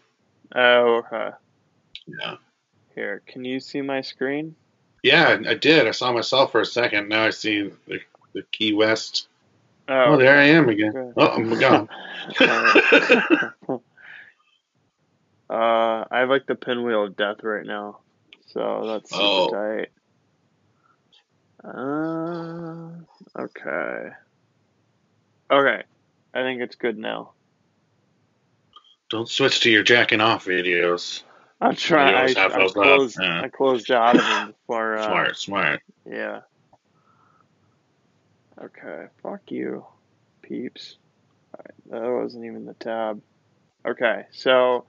Oh, 0.54 0.98
okay. 0.98 1.30
Yeah, 2.06 2.36
Here, 2.94 3.22
can 3.26 3.46
you 3.46 3.60
see 3.60 3.82
my 3.82 4.02
screen? 4.02 4.56
yeah, 5.04 5.30
I, 5.30 5.52
I 5.52 5.54
did. 5.54 5.88
I 5.88 5.92
saw 5.92 6.12
myself 6.12 6.52
for 6.52 6.62
a 6.62 6.66
second. 6.66 7.10
Now 7.10 7.24
I 7.24 7.30
see 7.30 7.72
the, 7.88 8.00
the 8.34 8.44
Key 8.52 8.74
West. 8.74 9.28
Oh, 9.92 10.14
Oh, 10.14 10.18
there 10.18 10.38
I 10.38 10.44
am 10.46 10.70
again. 10.70 10.94
Okay. 10.96 11.12
Oh, 11.18 11.28
I'm 11.36 11.60
gone. 11.60 11.90
uh, 15.50 16.06
I 16.10 16.20
have 16.20 16.30
like 16.30 16.46
the 16.48 16.56
pinwheel 16.56 17.06
of 17.06 17.18
death 17.18 17.44
right 17.44 17.66
now, 17.66 18.00
so 18.54 18.84
that's 18.88 19.12
Oh. 19.14 19.50
tight. 19.50 19.90
Uh, 21.64 22.92
okay. 23.38 24.10
Okay, 25.52 25.84
I 26.34 26.42
think 26.42 26.62
it's 26.62 26.76
good 26.78 26.98
now. 26.98 27.34
Don't 29.10 29.28
switch 29.28 29.60
to 29.62 29.70
your 29.70 29.84
jacking 29.84 30.22
off 30.22 30.46
videos. 30.46 31.24
I'm 31.60 31.76
trying. 31.76 32.16
I, 32.16 32.46
I 32.46 32.68
closed. 32.70 33.18
yeah. 33.22 33.42
I 33.44 33.50
closed 33.50 33.92
out 33.92 34.16
of 34.18 34.26
them 34.26 34.48
before. 34.48 34.98
Uh, 34.98 35.06
Smart, 35.08 35.38
smart. 35.38 35.82
Yeah. 36.06 36.40
Okay. 38.64 39.06
Fuck 39.24 39.52
you, 39.52 39.86
peeps. 40.42 40.98
Alright, 41.56 41.74
that 41.90 42.22
wasn't 42.22 42.46
even 42.46 42.66
the 42.66 42.74
tab. 42.76 43.22
Okay, 43.86 44.26
so 44.32 44.86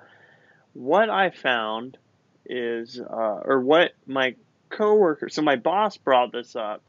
what 0.75 1.09
I 1.09 1.31
found 1.31 1.97
is, 2.45 3.01
uh, 3.01 3.41
or 3.45 3.61
what 3.61 3.93
my 4.07 4.35
coworker, 4.69 5.29
so 5.29 5.43
my 5.43 5.57
boss 5.57 5.97
brought 5.97 6.33
this 6.33 6.55
up, 6.57 6.83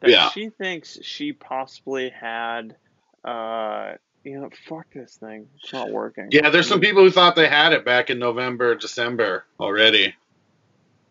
that 0.00 0.10
Yeah. 0.10 0.28
she 0.30 0.48
thinks 0.48 0.98
she 1.02 1.32
possibly 1.32 2.10
had, 2.10 2.76
uh, 3.24 3.94
you 4.24 4.40
know, 4.40 4.50
fuck 4.66 4.86
this 4.92 5.16
thing. 5.16 5.48
It's 5.62 5.72
not 5.72 5.90
working. 5.90 6.28
Yeah, 6.30 6.50
there's 6.50 6.68
some 6.68 6.80
people 6.80 7.02
who 7.02 7.10
thought 7.10 7.36
they 7.36 7.48
had 7.48 7.72
it 7.72 7.84
back 7.84 8.08
in 8.10 8.18
November, 8.18 8.74
December 8.74 9.44
already. 9.60 10.14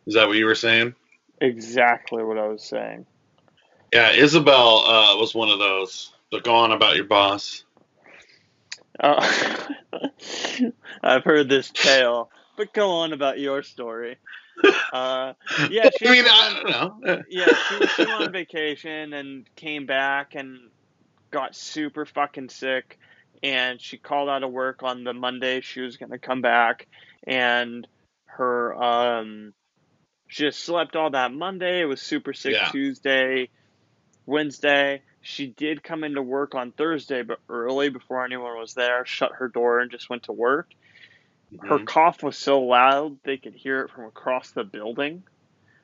Is 0.06 0.16
that 0.16 0.28
what 0.28 0.38
you 0.38 0.46
were 0.46 0.56
saying? 0.56 0.96
Exactly 1.40 2.24
what 2.24 2.38
I 2.38 2.48
was 2.48 2.64
saying. 2.64 3.06
Yeah, 3.94 4.12
Isabel 4.12 4.80
uh, 4.88 5.18
was 5.18 5.36
one 5.36 5.50
of 5.50 5.60
those. 5.60 6.12
But 6.32 6.44
go 6.44 6.56
on 6.56 6.72
about 6.72 6.96
your 6.96 7.06
boss. 7.06 7.64
Uh, 9.00 9.30
I've 11.04 11.24
heard 11.24 11.48
this 11.48 11.70
tale, 11.70 12.32
but 12.58 12.74
go 12.74 12.90
on 12.90 13.14
about 13.14 13.40
your 13.40 13.64
story. 13.64 14.18
Uh, 14.94 15.34
yeah, 15.72 15.90
she 15.98 16.08
I 16.08 16.12
mean, 16.12 16.26
on- 16.26 17.24
yeah, 17.28 17.48
she, 17.48 17.88
she 17.88 18.06
went 18.06 18.12
on 18.12 18.32
vacation 18.32 19.12
and 19.14 19.50
came 19.56 19.88
back 19.88 20.36
and 20.36 20.70
got 21.32 21.56
super 21.56 22.06
fucking 22.06 22.50
sick. 22.50 23.00
And 23.42 23.82
she 23.82 23.98
called 23.98 24.30
out 24.30 24.44
of 24.44 24.52
work 24.52 24.84
on 24.84 25.04
the 25.04 25.12
Monday 25.12 25.62
she 25.62 25.82
was 25.82 25.98
gonna 25.98 26.20
come 26.20 26.42
back, 26.44 26.88
and 27.26 27.88
her 28.26 28.76
um, 28.82 29.54
she 30.28 30.44
just 30.44 30.60
slept 30.64 30.96
all 30.96 31.10
that 31.10 31.34
Monday. 31.34 31.82
It 31.82 31.86
was 31.86 32.00
super 32.00 32.34
sick 32.34 32.54
Yeah. 32.54 32.70
Tuesday, 32.70 33.50
Wednesday. 34.26 35.02
She 35.22 35.48
did 35.48 35.84
come 35.84 36.04
into 36.04 36.22
work 36.22 36.56
on 36.56 36.72
Thursday, 36.72 37.22
but 37.22 37.40
early 37.50 37.90
before 37.90 38.26
anyone 38.26 38.58
was 38.60 38.74
there. 38.74 39.06
Shut 39.06 39.32
her 39.36 39.48
door 39.48 39.80
and 39.80 39.90
just 39.90 40.10
went 40.10 40.24
to 40.24 40.34
work. 40.34 40.70
Her 41.62 41.80
mhm. 41.80 41.86
cough 41.86 42.24
was 42.24 42.38
so 42.38 42.62
loud 42.62 43.18
they 43.24 43.38
could 43.38 43.54
hear 43.54 43.82
it 43.82 43.92
from 43.92 44.06
across 44.06 44.52
the 44.52 44.64
building. 44.64 45.24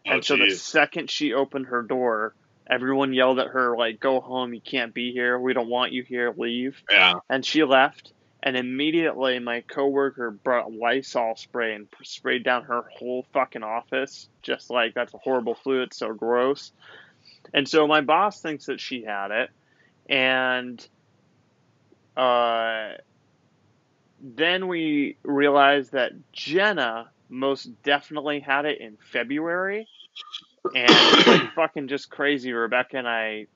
Oh, 0.08 0.12
And 0.12 0.26
so 0.26 0.36
the 0.36 0.52
second 0.52 1.10
she 1.10 1.34
opened 1.34 1.68
her 1.68 1.84
door, 1.84 2.34
everyone 2.68 3.14
yelled 3.14 3.40
at 3.40 3.48
her 3.48 3.78
like, 3.78 4.00
"Go 4.00 4.20
home! 4.20 4.54
You 4.54 4.62
can't 4.62 4.94
be 4.94 5.12
here. 5.12 5.40
We 5.40 5.54
don't 5.54 5.70
want 5.70 5.92
you 5.92 6.04
here. 6.04 6.34
Leave!" 6.36 6.82
Yeah. 6.90 7.16
And 7.30 7.46
she 7.46 7.64
left. 7.64 8.14
And 8.42 8.56
immediately, 8.56 9.38
my 9.40 9.62
coworker 9.62 10.32
brought 10.32 10.72
Lysol 10.72 11.36
spray 11.36 11.76
and 11.76 11.88
sprayed 12.04 12.44
down 12.44 12.64
her 12.64 12.84
whole 12.98 13.26
fucking 13.34 13.64
office, 13.64 14.30
just 14.42 14.70
like 14.70 14.94
that's 14.94 15.14
a 15.14 15.18
horrible 15.18 15.56
flu. 15.56 15.82
It's 15.82 15.98
so 15.98 16.14
gross. 16.14 16.72
And 17.54 17.68
so 17.68 17.88
my 17.88 18.02
boss 18.02 18.42
thinks 18.42 18.66
that 18.68 18.80
she 18.80 19.04
had 19.04 19.32
it, 19.32 19.50
and 20.08 20.86
uh, 22.16 22.94
then 24.22 24.68
we 24.68 25.18
realized 25.24 25.94
that 25.94 26.12
Jenna 26.32 27.10
most 27.30 27.82
definitely 27.84 28.40
had 28.40 28.66
it 28.66 28.82
in 28.82 28.98
February, 29.12 29.88
and 30.76 30.88
it's 30.90 31.28
like 31.28 31.54
fucking 31.54 31.88
just 31.88 32.10
crazy. 32.10 32.52
Rebecca 32.52 32.98
and 32.98 33.08
I 33.08 33.48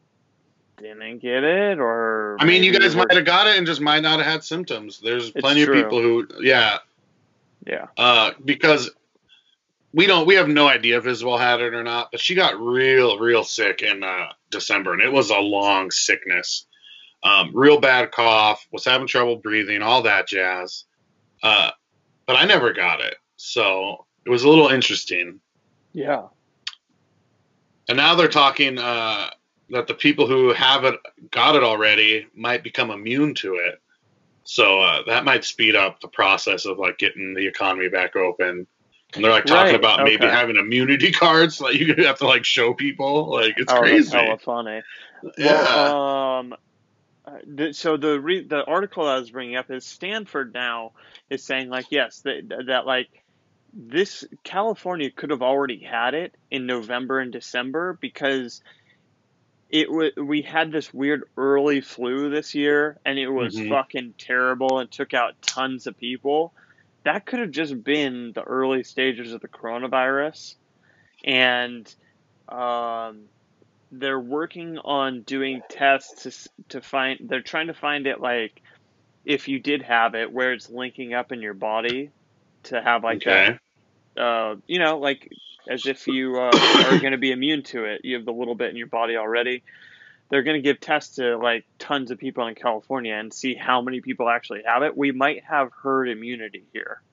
didn't 0.78 1.20
get 1.20 1.44
it, 1.44 1.80
or 1.80 2.38
I 2.40 2.46
mean, 2.46 2.64
you 2.64 2.78
guys 2.78 2.96
might 2.96 3.12
have 3.12 3.26
got 3.26 3.48
it 3.48 3.58
and 3.58 3.68
just 3.68 3.82
might 3.82 4.02
not 4.02 4.20
have 4.20 4.28
had 4.28 4.44
symptoms. 4.44 5.00
There's 5.00 5.32
plenty 5.32 5.66
true. 5.66 5.78
of 5.78 5.84
people 5.84 6.02
who, 6.02 6.28
yeah, 6.42 6.80
yeah, 7.66 7.88
uh, 7.98 8.32
because 8.44 8.90
we 9.94 10.08
don't, 10.08 10.26
we 10.26 10.36
have 10.36 10.50
no 10.50 10.68
idea 10.68 10.98
if 10.98 11.06
Isabel 11.06 11.38
had 11.38 11.62
it 11.62 11.74
or 11.74 11.84
not, 11.84 12.10
but 12.12 12.20
she 12.20 12.34
got 12.34 12.60
real, 12.60 13.20
real 13.20 13.44
sick 13.44 13.84
in 13.84 14.04
uh, 14.04 14.30
December, 14.50 14.94
and 14.94 15.02
it 15.02 15.12
was 15.12 15.30
a 15.30 15.38
long 15.38 15.92
sickness. 15.92 16.66
Um, 17.24 17.52
real 17.54 17.80
bad 17.80 18.12
cough, 18.12 18.68
was 18.72 18.84
having 18.84 19.08
trouble 19.08 19.38
breathing, 19.38 19.82
all 19.82 20.02
that 20.02 20.28
jazz. 20.28 20.86
Uh, 21.42 21.72
but 22.26 22.36
I 22.36 22.46
never 22.46 22.74
got 22.74 23.02
it, 23.02 23.16
so 23.38 24.06
it 24.26 24.30
was 24.30 24.44
a 24.44 24.50
little 24.50 24.70
interesting. 24.70 25.40
yeah, 25.94 26.24
And 27.88 27.98
now 27.98 28.16
they're 28.16 28.28
talking 28.28 28.80
uh, 28.80 29.30
that 29.70 29.88
the 29.88 29.94
people 29.94 30.26
who 30.28 30.54
have 30.54 30.86
it 30.86 30.96
got 31.32 31.56
it 31.56 31.64
already 31.64 32.28
might 32.36 32.64
become 32.64 32.90
immune 32.92 33.36
to 33.36 33.56
it. 33.56 33.80
So 34.44 34.82
uh, 34.82 35.04
that 35.08 35.24
might 35.24 35.46
speed 35.46 35.76
up 35.76 36.02
the 36.02 36.08
process 36.08 36.66
of 36.66 36.80
like 36.80 36.98
getting 36.98 37.34
the 37.34 37.48
economy 37.48 37.90
back 37.90 38.16
open. 38.16 38.68
And 39.16 39.24
they're 39.24 39.32
like 39.32 39.46
talking 39.46 39.74
Right, 39.74 39.76
about 39.76 40.04
maybe 40.04 40.26
okay. 40.26 40.30
having 40.30 40.58
immunity 40.58 41.12
cards 41.12 41.58
that 41.60 41.76
you 41.76 41.94
have 42.06 42.20
to 42.20 42.28
like 42.28 42.46
show 42.46 42.74
people. 42.74 43.32
Like 43.32 43.56
it's 43.58 43.74
oh, 43.74 43.80
crazy. 43.80 44.12
That's 44.12 44.12
hella 44.12 44.38
funny. 44.40 44.82
yeah. 45.38 45.64
Well, 45.74 46.40
um, 46.40 46.56
uh, 47.26 47.72
so 47.74 47.98
the 47.98 48.20
re- 48.20 48.46
the 48.48 48.64
article 48.66 49.08
I 49.08 49.18
was 49.20 49.32
bringing 49.32 49.56
up 49.56 49.72
is 49.72 49.86
Stanford 49.86 50.54
now 50.54 50.94
is 51.30 51.44
saying 51.44 51.70
like 51.70 51.88
yes 51.92 52.22
that 52.22 52.64
that 52.68 52.86
like 52.86 53.10
this 53.74 54.26
California 54.44 55.10
could 55.12 55.30
have 55.32 55.42
already 55.42 55.80
had 55.80 56.14
it 56.16 56.36
in 56.52 56.66
November 56.66 57.20
and 57.20 57.32
December 57.32 57.98
because 58.02 58.62
it 59.70 59.92
was 59.92 60.12
we 60.18 60.42
had 60.44 60.72
this 60.72 60.94
weird 60.94 61.24
early 61.38 61.82
flu 61.82 62.30
this 62.30 62.54
year 62.56 63.00
and 63.06 63.18
it 63.18 63.30
was 63.30 63.56
Mhm. 63.56 63.70
fucking 63.70 64.16
terrible 64.18 64.80
and 64.80 64.92
took 64.92 65.14
out 65.14 65.42
tons 65.42 65.88
of 65.88 65.98
people. 65.98 66.54
That 67.04 67.26
could 67.26 67.40
have 67.40 67.52
just 67.52 67.84
been 67.84 68.32
the 68.34 68.44
early 68.44 68.84
stages 68.84 69.34
of 69.34 69.42
the 69.42 69.48
coronavirus, 69.48 70.56
and 71.24 71.94
um, 72.48 73.24
they're 73.92 74.20
working 74.20 74.78
on 74.78 75.22
doing 75.22 75.62
tests 75.70 76.24
to 76.24 76.70
to 76.70 76.82
find. 76.82 77.20
They're 77.30 77.42
trying 77.42 77.68
to 77.68 77.74
find 77.74 78.08
it 78.08 78.22
like 78.22 78.62
if 79.26 79.48
you 79.48 79.60
did 79.60 79.82
have 79.82 80.16
it, 80.16 80.32
where 80.32 80.54
it's 80.54 80.70
linking 80.70 81.14
up 81.14 81.32
in 81.32 81.42
your 81.42 81.54
body 81.54 82.12
to 82.64 82.82
have 82.82 83.04
like 83.04 83.18
okay. 83.18 83.58
that, 84.16 84.22
uh, 84.22 84.56
you 84.68 84.80
know, 84.80 85.00
like 85.00 85.30
as 85.68 85.86
if 85.86 86.08
you 86.08 86.38
uh, 86.38 86.52
are 86.86 87.00
going 87.00 87.12
to 87.12 87.18
be 87.18 87.32
immune 87.32 87.64
to 87.64 87.86
it. 87.86 88.02
You 88.04 88.16
have 88.16 88.26
the 88.26 88.34
little 88.34 88.56
bit 88.56 88.70
in 88.70 88.76
your 88.76 88.88
body 88.88 89.16
already. 89.18 89.64
They're 90.34 90.42
going 90.42 90.58
to 90.58 90.64
give 90.64 90.80
tests 90.80 91.18
to 91.18 91.38
like 91.38 91.64
tons 91.78 92.10
of 92.10 92.18
people 92.18 92.48
in 92.48 92.56
California 92.56 93.14
and 93.14 93.32
see 93.32 93.54
how 93.54 93.82
many 93.82 94.02
people 94.02 94.28
actually 94.28 94.64
have 94.66 94.82
it. 94.82 94.98
We 94.98 95.12
might 95.12 95.44
have 95.44 95.70
herd 95.72 96.10
immunity 96.10 96.64
here, 96.74 97.04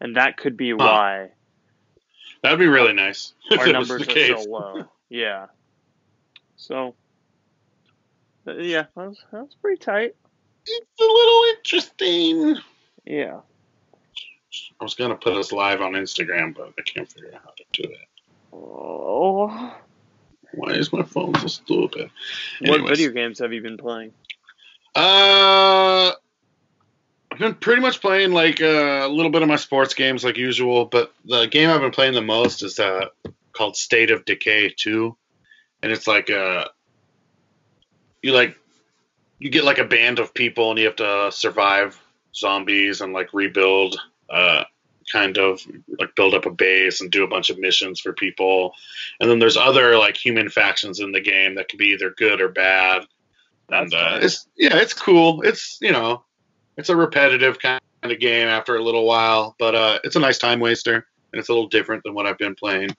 and 0.00 0.16
that 0.16 0.38
could 0.38 0.56
be 0.56 0.72
why 0.72 1.30
That'd 2.42 2.58
be 2.58 2.66
really 2.66 2.94
nice. 2.94 3.32
our 3.56 3.68
numbers 3.68 4.02
are 4.02 4.06
case. 4.06 4.42
so 4.42 4.50
low. 4.50 4.84
Yeah. 5.08 5.46
So, 6.56 6.96
uh, 8.48 8.54
yeah, 8.54 8.86
that's 8.96 9.22
that's 9.30 9.54
pretty 9.54 9.76
tight. 9.76 10.16
It's 10.66 11.00
a 11.00 11.04
little 11.04 11.56
interesting. 11.56 12.56
Yeah. 13.04 13.40
I 14.80 14.84
was 14.84 14.94
gonna 14.94 15.14
put 15.14 15.36
us 15.36 15.52
live 15.52 15.80
on 15.80 15.92
Instagram, 15.92 16.56
but 16.56 16.72
I 16.76 16.82
can't 16.82 17.08
figure 17.08 17.30
out 17.36 17.42
how 17.44 17.50
to 17.50 17.64
do 17.72 17.88
that. 17.88 18.56
Oh. 18.56 19.76
Why 20.54 20.72
is 20.72 20.92
my 20.92 21.02
phone 21.02 21.34
so 21.34 21.46
stupid? 21.46 22.10
What 22.60 22.80
Anyways. 22.80 22.98
video 22.98 23.12
games 23.12 23.38
have 23.38 23.52
you 23.52 23.62
been 23.62 23.76
playing? 23.78 24.12
Uh, 24.94 26.12
I've 27.30 27.38
been 27.38 27.54
pretty 27.54 27.80
much 27.80 28.00
playing 28.00 28.32
like 28.32 28.60
uh, 28.60 29.00
a 29.04 29.08
little 29.08 29.32
bit 29.32 29.42
of 29.42 29.48
my 29.48 29.56
sports 29.56 29.94
games 29.94 30.24
like 30.24 30.36
usual, 30.36 30.84
but 30.84 31.12
the 31.24 31.46
game 31.46 31.70
I've 31.70 31.80
been 31.80 31.90
playing 31.90 32.14
the 32.14 32.22
most 32.22 32.62
is 32.62 32.78
uh, 32.78 33.06
called 33.52 33.76
State 33.76 34.10
of 34.10 34.24
Decay 34.24 34.74
2, 34.76 35.16
and 35.82 35.92
it's 35.92 36.06
like 36.06 36.30
uh, 36.30 36.66
you 38.22 38.32
like 38.32 38.56
you 39.38 39.50
get 39.50 39.64
like 39.64 39.78
a 39.78 39.84
band 39.84 40.18
of 40.18 40.34
people 40.34 40.70
and 40.70 40.78
you 40.78 40.86
have 40.86 40.96
to 40.96 41.30
survive 41.32 42.00
zombies 42.34 43.00
and 43.00 43.12
like 43.12 43.34
rebuild 43.34 44.00
uh 44.30 44.64
kind 45.10 45.38
of 45.38 45.60
like 45.98 46.14
build 46.14 46.34
up 46.34 46.46
a 46.46 46.50
base 46.50 47.00
and 47.00 47.10
do 47.10 47.24
a 47.24 47.28
bunch 47.28 47.50
of 47.50 47.58
missions 47.58 48.00
for 48.00 48.12
people 48.12 48.74
and 49.20 49.30
then 49.30 49.38
there's 49.38 49.56
other 49.56 49.96
like 49.98 50.16
human 50.16 50.48
factions 50.48 51.00
in 51.00 51.12
the 51.12 51.20
game 51.20 51.54
that 51.54 51.68
can 51.68 51.78
be 51.78 51.88
either 51.88 52.10
good 52.10 52.40
or 52.40 52.48
bad 52.48 53.06
That's 53.68 53.92
and 53.92 53.94
uh, 53.94 54.10
nice. 54.10 54.24
it's 54.24 54.48
yeah, 54.56 54.76
it's 54.76 54.94
cool. 54.94 55.42
It's 55.42 55.78
you 55.80 55.92
know, 55.92 56.24
it's 56.76 56.88
a 56.88 56.96
repetitive 56.96 57.58
kind 57.58 57.80
of 58.02 58.18
game 58.18 58.48
after 58.48 58.76
a 58.76 58.82
little 58.82 59.06
while, 59.06 59.54
but 59.58 59.74
uh, 59.74 59.98
it's 60.04 60.16
a 60.16 60.20
nice 60.20 60.38
time 60.38 60.60
waster, 60.60 61.06
and 61.32 61.40
it's 61.40 61.48
a 61.48 61.52
little 61.52 61.68
different 61.68 62.02
than 62.04 62.14
what 62.14 62.26
I've 62.26 62.38
been 62.38 62.54
playing. 62.54 62.90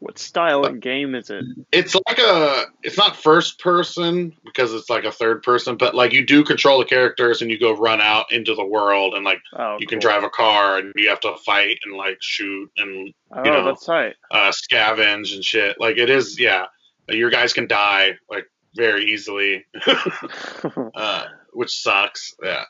What 0.00 0.16
style 0.18 0.64
of 0.64 0.78
game 0.80 1.16
is 1.16 1.28
it? 1.28 1.44
It's 1.72 1.94
like 2.06 2.18
a, 2.20 2.66
it's 2.84 2.96
not 2.96 3.16
first 3.16 3.58
person 3.58 4.32
because 4.44 4.72
it's 4.72 4.88
like 4.88 5.04
a 5.04 5.10
third 5.10 5.42
person, 5.42 5.76
but 5.76 5.92
like 5.94 6.12
you 6.12 6.24
do 6.24 6.44
control 6.44 6.78
the 6.78 6.84
characters 6.84 7.42
and 7.42 7.50
you 7.50 7.58
go 7.58 7.76
run 7.76 8.00
out 8.00 8.30
into 8.30 8.54
the 8.54 8.64
world 8.64 9.14
and 9.14 9.24
like 9.24 9.40
Oh, 9.56 9.76
you 9.80 9.88
can 9.88 9.98
drive 9.98 10.22
a 10.22 10.30
car 10.30 10.78
and 10.78 10.92
you 10.94 11.08
have 11.08 11.18
to 11.20 11.34
fight 11.44 11.78
and 11.84 11.96
like 11.96 12.18
shoot 12.20 12.70
and 12.76 13.12
Oh, 13.32 13.44
you 13.44 13.50
know. 13.50 13.64
that's 13.64 13.84
tight. 13.86 14.14
uh, 14.30 14.52
scavenge 14.52 15.34
and 15.34 15.44
shit. 15.44 15.80
Like 15.80 15.96
it 15.98 16.10
is, 16.10 16.38
yeah. 16.38 16.66
Your 17.08 17.30
guys 17.30 17.52
can 17.52 17.66
die 17.66 18.12
like 18.30 18.44
very 18.76 19.04
easily, 19.06 19.66
uh, 20.94 21.24
which 21.52 21.70
sucks. 21.82 22.34
Yeah. 22.42 22.64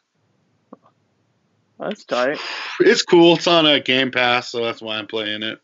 that's 1.79 2.05
tight. 2.05 2.39
It's 2.81 3.03
cool. 3.03 3.37
It's 3.37 3.47
on 3.47 3.67
a 3.67 3.81
Game 3.81 4.11
Pass, 4.11 4.51
so 4.51 4.65
that's 4.65 4.81
why 4.81 4.97
I'm 4.97 5.07
playing 5.07 5.43
it. 5.43 5.59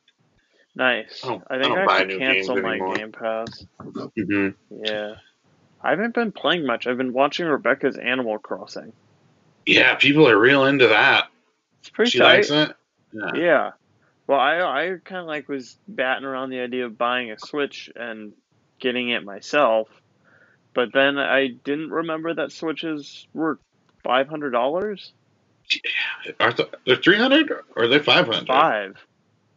Nice. 0.74 1.20
I 1.24 1.28
I 1.28 1.40
I 1.50 1.62
think 1.62 1.76
I, 1.78 1.86
buy 1.86 1.98
have 2.00 2.08
to 2.08 2.18
cancel 2.18 2.56
my 2.60 2.70
anymore. 2.72 2.94
Game 2.96 3.12
Pass. 3.12 3.66
hmm 4.16 4.48
Yeah. 4.70 5.14
I 5.82 5.90
haven't 5.90 6.14
been 6.14 6.32
playing 6.32 6.66
much. 6.66 6.86
I've 6.86 6.96
been 6.96 7.12
watching 7.12 7.46
Rebecca's 7.46 7.96
Animal 7.96 8.38
Crossing. 8.38 8.92
Yeah, 9.66 9.94
people 9.96 10.28
are 10.28 10.38
real 10.38 10.64
into 10.64 10.88
that. 10.88 11.28
It's 11.80 11.90
pretty 11.90 12.10
she 12.12 12.18
tight. 12.18 12.48
likes 12.48 12.50
it. 12.50 12.74
Yeah. 13.12 13.34
Yeah. 13.34 13.70
Well, 14.26 14.40
I 14.40 14.60
I 14.60 14.96
kind 15.04 15.20
of 15.20 15.26
like 15.26 15.48
was 15.48 15.76
batting 15.86 16.24
around 16.24 16.50
the 16.50 16.60
idea 16.60 16.86
of 16.86 16.96
buying 16.96 17.30
a 17.30 17.38
Switch 17.38 17.90
and 17.94 18.32
getting 18.80 19.10
it 19.10 19.22
myself, 19.22 19.88
but 20.74 20.92
then 20.94 21.18
I 21.18 21.48
didn't 21.48 21.90
remember 21.90 22.32
that 22.34 22.50
Switches 22.50 23.26
were 23.34 23.58
five 24.02 24.28
hundred 24.28 24.50
dollars. 24.52 25.12
Yeah, 25.70 26.32
Are 26.40 26.52
th- 26.52 26.68
they're 26.86 26.96
300 26.96 27.50
or 27.50 27.64
are 27.84 27.88
they 27.88 27.98
500? 27.98 28.46
Five. 28.46 28.96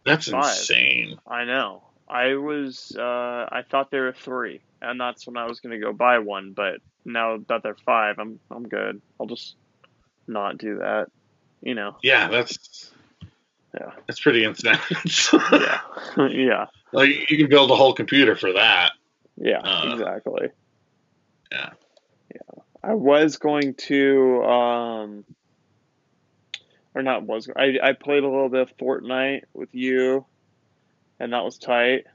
That's 0.07 0.29
Five. 0.29 0.43
insane. 0.57 1.19
I 1.27 1.43
know. 1.45 1.83
I 2.09 2.35
was 2.35 2.95
uh 2.97 3.01
I 3.51 3.63
thought 3.69 3.91
there 3.91 4.03
were 4.03 4.13
three, 4.13 4.61
and 4.81 4.99
that's 4.99 5.27
when 5.27 5.37
I 5.37 5.45
was 5.45 5.59
gonna 5.59 5.79
go 5.79 5.91
buy 5.93 6.19
one. 6.19 6.53
But 6.53 6.79
now 7.05 7.37
that 7.49 7.63
they're 7.63 7.75
five, 7.85 8.15
I'm 8.19 8.39
I'm 8.49 8.67
good. 8.67 9.01
I'll 9.19 9.27
just 9.27 9.55
not 10.27 10.57
do 10.57 10.77
that. 10.79 11.07
You 11.61 11.75
know. 11.75 11.97
Yeah, 12.01 12.29
that's 12.29 12.91
Yeah. 13.73 13.91
that's 14.07 14.19
pretty 14.21 14.43
insane. 14.45 14.77
Yeah. 15.51 15.79
yeah. 16.29 16.65
like 16.93 17.29
you 17.29 17.37
can 17.37 17.49
build 17.49 17.71
a 17.71 17.75
whole 17.75 17.93
computer 17.93 18.35
for 18.35 18.53
that. 18.53 18.91
Yeah, 19.35 19.59
Uh, 19.59 19.93
exactly. 19.93 20.47
yeah. 21.51 21.69
Yeah. 22.33 22.61
I 22.83 22.93
was 22.93 23.37
going 23.37 23.73
to 23.89 24.43
um 24.43 25.25
or 26.97 27.03
not 27.03 27.23
was 27.23 27.49
I 27.55 27.77
I 27.81 27.93
played 27.93 28.23
a 28.23 28.29
little 28.29 28.49
bit 28.49 28.61
of 28.61 28.77
Fortnite 28.77 29.43
with 29.53 29.73
you 29.73 30.25
and 31.19 31.33
that 31.33 31.43
was 31.43 31.57
tight. 31.57 32.05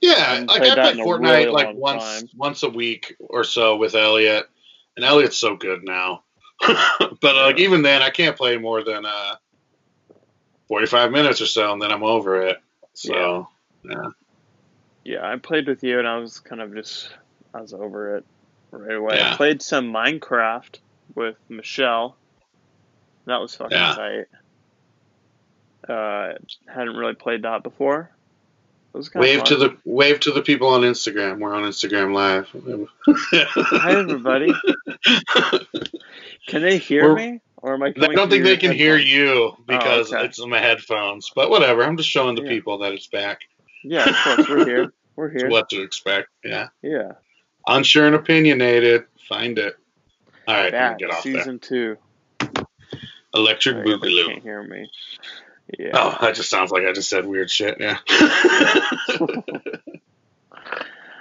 Yeah, 0.00 0.44
like 0.46 0.62
I 0.62 0.74
that 0.74 0.94
play 0.94 1.04
Fortnite 1.04 1.20
really 1.20 1.46
like 1.46 1.76
once 1.76 2.04
time. 2.04 2.28
once 2.36 2.62
a 2.62 2.68
week 2.68 3.16
or 3.18 3.42
so 3.44 3.76
with 3.76 3.94
Elliot, 3.94 4.48
and 4.96 5.04
Elliot's 5.04 5.36
so 5.36 5.56
good 5.56 5.82
now. 5.82 6.22
but 6.60 7.36
uh, 7.36 7.46
like 7.46 7.58
even 7.58 7.82
then, 7.82 8.02
I 8.02 8.10
can't 8.10 8.36
play 8.36 8.56
more 8.58 8.84
than 8.84 9.04
uh, 9.04 9.34
forty 10.68 10.86
five 10.86 11.10
minutes 11.10 11.40
or 11.40 11.46
so, 11.46 11.72
and 11.72 11.82
then 11.82 11.90
I'm 11.90 12.04
over 12.04 12.42
it. 12.42 12.58
So 12.94 13.48
Yeah, 13.82 14.10
yeah, 15.04 15.28
I 15.28 15.36
played 15.36 15.66
with 15.66 15.82
you 15.82 15.98
and 15.98 16.06
I 16.06 16.18
was 16.18 16.38
kind 16.38 16.60
of 16.60 16.74
just 16.74 17.10
I 17.52 17.60
was 17.60 17.72
over 17.72 18.18
it 18.18 18.24
right 18.70 18.96
away. 18.96 19.20
I 19.20 19.34
played 19.36 19.62
some 19.62 19.92
Minecraft 19.92 20.78
with 21.14 21.36
Michelle. 21.48 22.16
That 23.28 23.40
was 23.42 23.54
fucking 23.54 23.76
Yeah. 23.76 23.94
tight. 23.94 24.26
Uh 25.92 26.32
hadn't 26.66 26.96
really 26.96 27.14
played 27.14 27.42
that 27.42 27.62
before. 27.62 28.10
Was 28.94 29.10
kind 29.10 29.20
wave 29.22 29.44
to 29.44 29.56
the 29.56 29.76
wave 29.84 30.18
to 30.20 30.32
the 30.32 30.40
people 30.42 30.68
on 30.68 30.80
Instagram. 30.80 31.38
We're 31.38 31.54
on 31.54 31.62
Instagram 31.64 32.14
live. 32.14 32.48
Hi 33.54 33.92
everybody. 33.92 34.52
Can 36.46 36.62
they 36.62 36.78
hear 36.78 37.14
We're- 37.14 37.32
me? 37.32 37.40
Or 37.60 37.74
am 37.74 37.82
I 37.82 37.88
I 37.88 37.90
don't 37.90 38.30
think 38.30 38.44
they 38.44 38.56
can 38.56 38.70
hear 38.72 38.96
you 38.96 39.56
because 39.66 40.12
okay. 40.12 40.24
it's 40.24 40.38
on 40.38 40.48
my 40.48 40.60
headphones. 40.60 41.32
But 41.34 41.50
whatever, 41.50 41.82
I'm 41.82 41.96
just 41.96 42.08
showing 42.08 42.36
the 42.36 42.42
Yeah. 42.42 42.48
people 42.50 42.78
that 42.78 42.92
it's 42.92 43.08
back. 43.08 43.42
Yeah, 43.82 44.08
of 44.08 44.14
course, 44.36 44.48
we're 44.48 44.64
here. 44.64 44.92
We're 45.16 45.28
here. 45.36 45.50
what 45.50 45.68
to 45.70 45.82
expect. 45.82 46.28
Yeah, 46.44 46.68
Yeah. 46.82 47.12
unsure 47.66 48.06
and 48.06 48.14
opinionated. 48.14 49.06
Find 49.28 49.58
it. 49.58 49.76
All 50.46 50.54
right, 50.54 50.70
Back, 50.70 50.98
get 50.98 51.10
off 51.10 51.24
there. 51.24 51.34
season 51.34 51.58
two. 51.58 51.98
Electric 53.38 53.76
Sorry, 53.76 53.86
Boogaloo. 53.86 54.26
can't 54.26 54.42
hear 54.42 54.62
me. 54.62 54.90
Yeah. 55.78 55.90
Oh, 55.94 56.16
that 56.20 56.34
just 56.34 56.50
sounds 56.50 56.70
like 56.70 56.84
I 56.84 56.92
just 56.92 57.10
said 57.10 57.26
weird 57.26 57.50
shit. 57.50 57.76
Yeah. 57.80 57.98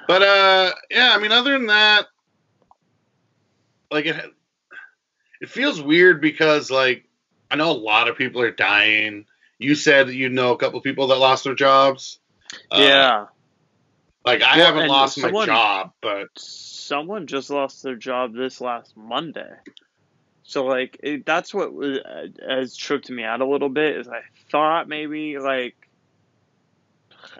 but 0.07 0.21
uh, 0.21 0.71
yeah. 0.89 1.11
I 1.13 1.19
mean, 1.19 1.31
other 1.31 1.51
than 1.51 1.67
that, 1.67 2.07
like 3.91 4.05
it, 4.05 4.15
it 5.41 5.49
feels 5.49 5.81
weird 5.81 6.21
because 6.21 6.71
like 6.71 7.05
I 7.51 7.55
know 7.55 7.71
a 7.71 7.73
lot 7.73 8.07
of 8.07 8.17
people 8.17 8.41
are 8.41 8.51
dying. 8.51 9.25
You 9.59 9.75
said 9.75 10.09
you 10.09 10.29
know 10.29 10.53
a 10.53 10.57
couple 10.57 10.79
people 10.81 11.07
that 11.07 11.15
lost 11.17 11.43
their 11.43 11.55
jobs. 11.55 12.19
Uh, 12.71 12.77
yeah. 12.79 13.25
Like 14.25 14.41
I 14.41 14.57
Well, 14.57 14.65
haven't 14.65 14.87
lost 14.89 15.17
my 15.19 15.45
job, 15.45 15.93
but 16.01 16.27
Someone 16.37 17.27
just 17.27 17.49
lost 17.49 17.83
their 17.83 17.95
job 17.95 18.33
this 18.33 18.61
last 18.61 18.95
Monday. 18.95 19.49
So 20.47 20.63
like 20.63 20.97
it, 21.03 21.25
that's 21.25 21.53
what 21.53 21.73
was, 21.73 21.99
uh, 21.99 22.27
has 22.47 22.77
tripped 22.77 23.09
me 23.09 23.23
out 23.23 23.41
a 23.41 23.45
little 23.45 23.67
bit 23.67 23.97
is 23.97 24.07
I 24.07 24.21
thought 24.49 24.87
maybe 24.87 25.37
like 25.39 25.75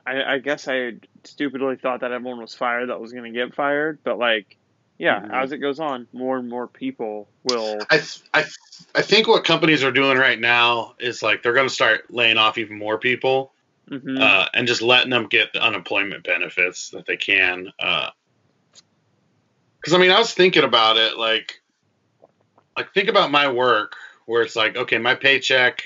I, 0.06 0.34
I 0.34 0.40
guess 0.40 0.68
I 0.68 0.96
stupidly 1.24 1.78
thought 1.78 2.02
that 2.02 2.12
everyone 2.12 2.42
was 2.42 2.54
fired 2.54 2.90
that 2.90 3.00
was 3.00 3.14
going 3.14 3.32
to 3.32 3.38
get 3.38 3.56
fired, 3.56 4.00
but 4.04 4.20
like 4.20 4.58
yeah, 4.98 5.22
Mhm. 5.22 5.44
as 5.44 5.54
it 5.54 5.60
goes 5.60 5.80
on, 5.80 6.08
more 6.12 6.38
and 6.38 6.50
more 6.50 6.68
people 6.68 7.30
will 7.46 7.78
I 7.90 7.98
th- 7.98 8.24
I 8.34 8.42
th- 8.42 8.58
I 8.94 9.04
think 9.04 9.30
what 9.30 9.46
companies 9.46 9.86
are 9.86 9.92
doing 9.92 10.18
right 10.18 10.40
now 10.40 10.96
is 11.00 11.24
like 11.24 11.44
they're 11.44 11.54
going 11.54 11.70
to 11.70 11.74
start 11.74 12.14
laying 12.14 12.38
off 12.38 12.58
even 12.58 12.78
more 12.78 12.98
people. 12.98 13.54
Mhm. 13.90 14.22
uh, 14.22 14.50
and 14.54 14.68
just 14.68 14.82
letting 14.82 15.12
them 15.12 15.28
get 15.28 15.54
the 15.54 15.64
unemployment 15.64 16.26
benefits 16.26 16.90
that 16.90 17.06
they 17.06 17.16
can. 17.16 17.72
Because 17.78 18.12
I 19.94 19.98
mean, 19.98 20.12
I 20.12 20.20
was 20.20 20.34
thinking 20.34 20.66
about 20.66 20.98
it, 20.98 21.18
like, 21.18 21.62
like 22.78 22.94
think 22.94 23.10
about 23.10 23.32
my 23.32 23.52
work, 23.52 23.96
where 24.26 24.44
it's 24.44 24.56
like, 24.56 24.78
okay, 24.78 24.98
my 25.00 25.16
paycheck, 25.16 25.82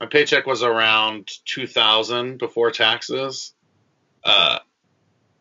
my 0.00 0.06
paycheck 0.06 0.46
was 0.46 0.62
around 0.62 1.28
two 1.44 1.66
thousand 1.66 2.38
before 2.38 2.70
taxes, 2.70 3.52
uh, 4.24 4.58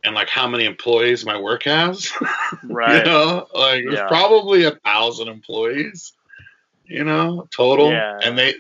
and 0.04 0.14
like 0.14 0.28
how 0.30 0.48
many 0.48 0.66
employees 0.66 1.26
my 1.26 1.40
work 1.40 1.64
has. 1.64 2.12
Right. 2.64 2.98
you 3.00 3.04
know, 3.04 3.48
like 3.54 3.84
there's 3.84 3.96
Yeah. 3.96 4.08
probably 4.08 4.66
a 4.66 4.72
thousand 4.72 5.28
employees. 5.30 6.14
You 6.86 7.04
know, 7.06 7.48
total, 7.56 7.90
Yeah. 7.92 8.20
and 8.24 8.38
they, 8.38 8.56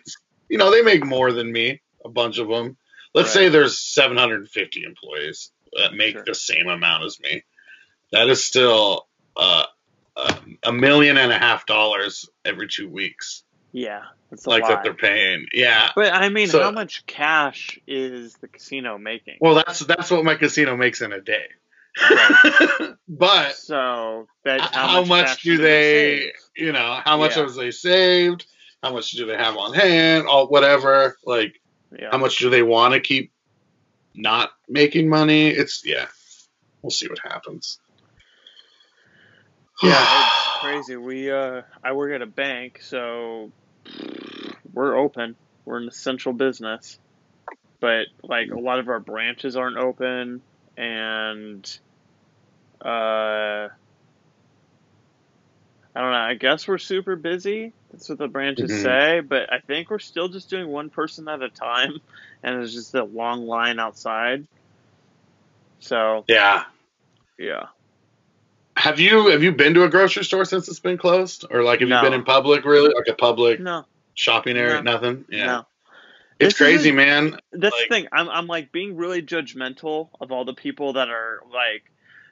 you 0.49 0.57
know, 0.57 0.71
they 0.71 0.81
make 0.81 1.05
more 1.05 1.31
than 1.33 1.51
me. 1.51 1.81
A 2.05 2.09
bunch 2.09 2.37
of 2.37 2.47
them. 2.47 2.77
Let's 3.13 3.31
say 3.31 3.47
there's 3.49 3.77
750 3.77 4.83
employees 4.83 5.51
that 5.73 5.93
make 5.93 6.15
Sure. 6.15 6.23
the 6.25 6.33
same 6.35 6.67
amount 6.67 7.03
as 7.05 7.19
me. 7.19 7.43
That 8.11 8.27
is 8.29 8.43
still 8.43 9.07
uh, 9.37 9.65
a, 10.15 10.35
a 10.63 10.71
million 10.71 11.17
and 11.17 11.31
a 11.31 11.37
half 11.37 11.65
dollars 11.65 12.29
every 12.45 12.67
two 12.67 12.87
weeks, 12.89 13.43
Yeah. 13.71 14.01
It's 14.31 14.45
a 14.45 14.49
like 14.49 14.63
lot. 14.63 14.69
that 14.69 14.83
they're 14.83 14.93
paying. 14.95 15.45
Yeah. 15.53 15.91
But 15.95 16.11
I 16.13 16.29
mean, 16.29 16.47
So- 16.47 16.63
how 16.63 16.71
much 16.71 17.05
cash 17.05 17.79
is 17.87 18.35
the 18.37 18.47
casino 18.47 18.97
making? 18.97 19.37
Well, 19.39 19.55
that's 19.55 19.79
that's 19.81 20.09
what 20.09 20.23
my 20.25 20.35
casino 20.35 20.75
makes 20.75 21.01
in 21.01 21.11
a 21.13 21.21
day. 21.21 21.45
but 23.07 23.55
so 23.55 24.27
that 24.43 24.61
how, 24.61 24.87
how, 24.87 25.03
much, 25.03 25.27
cash 25.27 25.43
do 25.43 25.57
they, 25.57 26.31
you 26.55 26.71
know, 26.71 26.99
how 27.05 27.17
much 27.17 27.35
Yeah. 27.37 27.43
have 27.43 27.53
they 27.53 27.69
saved? 27.71 28.45
How 28.81 28.91
much 28.91 29.11
do 29.11 29.25
they 29.27 29.37
have 29.37 29.55
on 29.57 29.73
hand? 29.73 30.27
All 30.27 30.47
whatever. 30.47 31.17
Like. 31.25 31.59
Yeah. 31.97 32.09
how 32.11 32.17
much 32.17 32.39
do 32.39 32.49
they 32.49 32.63
want 32.63 32.95
to 32.95 32.99
keep 32.99 33.31
not 34.15 34.49
making 34.67 35.07
money? 35.09 35.49
It's 35.49 35.85
yeah. 35.85 36.07
We'll 36.81 36.89
see 36.89 37.07
what 37.07 37.19
happens. 37.19 37.79
Yeah, 39.83 40.05
it's 40.27 40.49
crazy. 40.59 40.95
We 40.95 41.31
uh, 41.31 41.61
I 41.83 41.93
work 41.93 42.13
at 42.13 42.21
a 42.21 42.27
bank, 42.27 42.79
so 42.81 43.51
we're 44.73 44.97
open. 44.97 45.35
We're 45.65 45.79
an 45.81 45.87
essential 45.87 46.33
business, 46.33 46.99
but 47.81 48.07
like 48.23 48.49
a 48.51 48.59
lot 48.59 48.79
of 48.79 48.87
our 48.89 48.99
branches 48.99 49.55
aren't 49.57 49.77
open, 49.77 50.41
and 50.77 51.65
uh, 52.83 53.69
I 55.95 56.01
don't 56.01 56.11
know. 56.11 56.17
I 56.17 56.35
guess 56.35 56.67
we're 56.67 56.77
super 56.79 57.15
busy. 57.15 57.73
That's 57.91 58.09
what 58.09 58.17
the 58.17 58.27
branches 58.27 58.71
Mhm. 58.71 58.81
say, 58.83 59.19
but 59.21 59.51
I 59.53 59.59
think 59.59 59.89
we're 59.91 59.99
still 59.99 60.29
just 60.29 60.49
doing 60.49 60.67
one 60.69 60.89
person 60.89 61.27
at 61.27 61.41
a 61.41 61.49
time, 61.49 61.93
and 62.43 62.55
there's 62.57 62.73
just 62.73 62.95
a 62.95 63.03
long 63.03 63.45
line 63.45 63.79
outside. 63.79 64.47
So 65.79 66.25
Yeah. 66.27 66.65
yeah. 67.37 67.67
Have 68.75 68.99
you 68.99 69.27
have 69.27 69.43
you 69.43 69.51
been 69.51 69.73
to 69.75 69.83
a 69.83 69.89
grocery 69.89 70.23
store 70.25 70.45
since 70.45 70.67
it's 70.67 70.79
been 70.79 70.97
closed, 70.97 71.45
or 71.51 71.63
like 71.63 71.79
have 71.81 71.89
No. 71.89 71.97
you 71.97 72.03
been 72.09 72.13
in 72.13 72.23
public 72.23 72.65
really, 72.65 72.93
like 72.93 73.07
a 73.07 73.13
public 73.13 73.59
No, 73.59 73.85
shopping 74.15 74.57
area? 74.57 74.81
No. 74.81 74.93
Nothing. 74.93 75.25
Yeah. 75.29 75.45
no. 75.45 75.65
It's 76.39 76.55
This 76.55 76.57
crazy, 76.57 76.89
isn't- 76.89 76.95
man. 76.95 77.39
That's 77.51 77.73
Like- 77.75 77.89
the 77.89 77.95
thing. 77.95 78.07
I'm 78.11 78.29
I'm 78.29 78.47
like 78.47 78.71
being 78.71 78.95
really 78.97 79.21
judgmental 79.21 80.09
of 80.19 80.31
all 80.31 80.43
the 80.45 80.53
people 80.55 80.93
that 80.93 81.09
are 81.09 81.41
like 81.53 81.83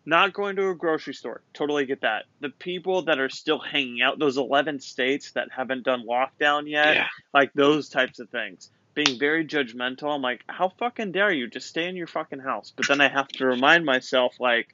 not 0.04 0.34
going 0.34 0.56
to 0.56 0.70
a 0.70 0.76
grocery 0.76 1.14
store. 1.14 1.42
Totally 1.54 1.86
get 1.86 2.02
that. 2.02 2.26
The 2.40 2.50
people 2.50 3.04
that 3.04 3.20
are 3.20 3.30
still 3.30 3.60
hanging 3.60 4.02
out, 4.02 4.18
those 4.18 4.36
11 4.38 4.80
states 4.80 5.32
that 5.34 5.50
haven't 5.52 5.84
done 5.84 6.08
lockdown 6.08 6.68
yet, 6.68 6.96
Yeah. 6.96 7.08
like 7.36 7.54
those 7.54 7.88
types 7.88 8.20
of 8.20 8.28
things. 8.30 8.72
Being 8.96 9.20
very 9.20 9.46
judgmental. 9.46 10.14
I'm 10.16 10.24
like, 10.24 10.42
how 10.50 10.70
fucking 10.70 11.12
dare 11.12 11.32
you? 11.32 11.48
Just 11.48 11.68
stay 11.68 11.88
in 11.88 11.96
your 11.96 12.08
fucking 12.08 12.40
house. 12.40 12.74
But 12.76 12.88
then 12.88 13.00
I 13.00 13.10
have 13.10 13.28
to 13.28 13.46
remind 13.46 13.86
myself, 13.86 14.40
like, 14.40 14.74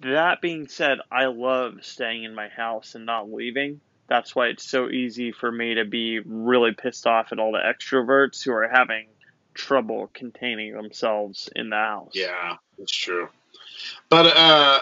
that 0.00 0.40
being 0.40 0.68
said, 0.68 0.98
I 1.10 1.26
love 1.26 1.78
staying 1.82 2.24
in 2.24 2.34
my 2.34 2.48
house 2.48 2.94
and 2.94 3.06
not 3.06 3.30
leaving. 3.30 3.80
That's 4.08 4.34
why 4.34 4.48
it's 4.48 4.68
so 4.68 4.88
easy 4.88 5.32
for 5.32 5.50
me 5.50 5.74
to 5.74 5.84
be 5.84 6.20
really 6.20 6.72
pissed 6.72 7.06
off 7.06 7.32
at 7.32 7.38
all 7.38 7.52
the 7.52 7.58
extroverts 7.58 8.42
who 8.42 8.52
are 8.52 8.68
having 8.68 9.06
trouble 9.54 10.10
containing 10.12 10.74
themselves 10.74 11.48
in 11.54 11.70
the 11.70 11.76
house. 11.76 12.12
Yeah, 12.14 12.56
that's 12.78 12.92
true. 12.92 13.28
But 14.08 14.26
uh, 14.26 14.80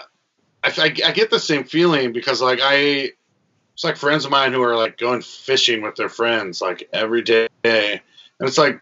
I, 0.63 0.71
I, 0.79 0.89
get 0.89 1.29
the 1.29 1.39
same 1.39 1.63
feeling 1.63 2.13
because 2.13 2.41
like 2.41 2.59
I, 2.61 3.11
it's 3.73 3.83
like 3.83 3.97
friends 3.97 4.25
of 4.25 4.31
mine 4.31 4.53
who 4.53 4.61
are 4.63 4.75
like 4.75 4.97
going 4.97 5.21
fishing 5.21 5.81
with 5.81 5.95
their 5.95 6.09
friends 6.09 6.61
like 6.61 6.89
every 6.93 7.21
day, 7.21 7.47
and 7.63 8.01
it's 8.39 8.57
like, 8.57 8.81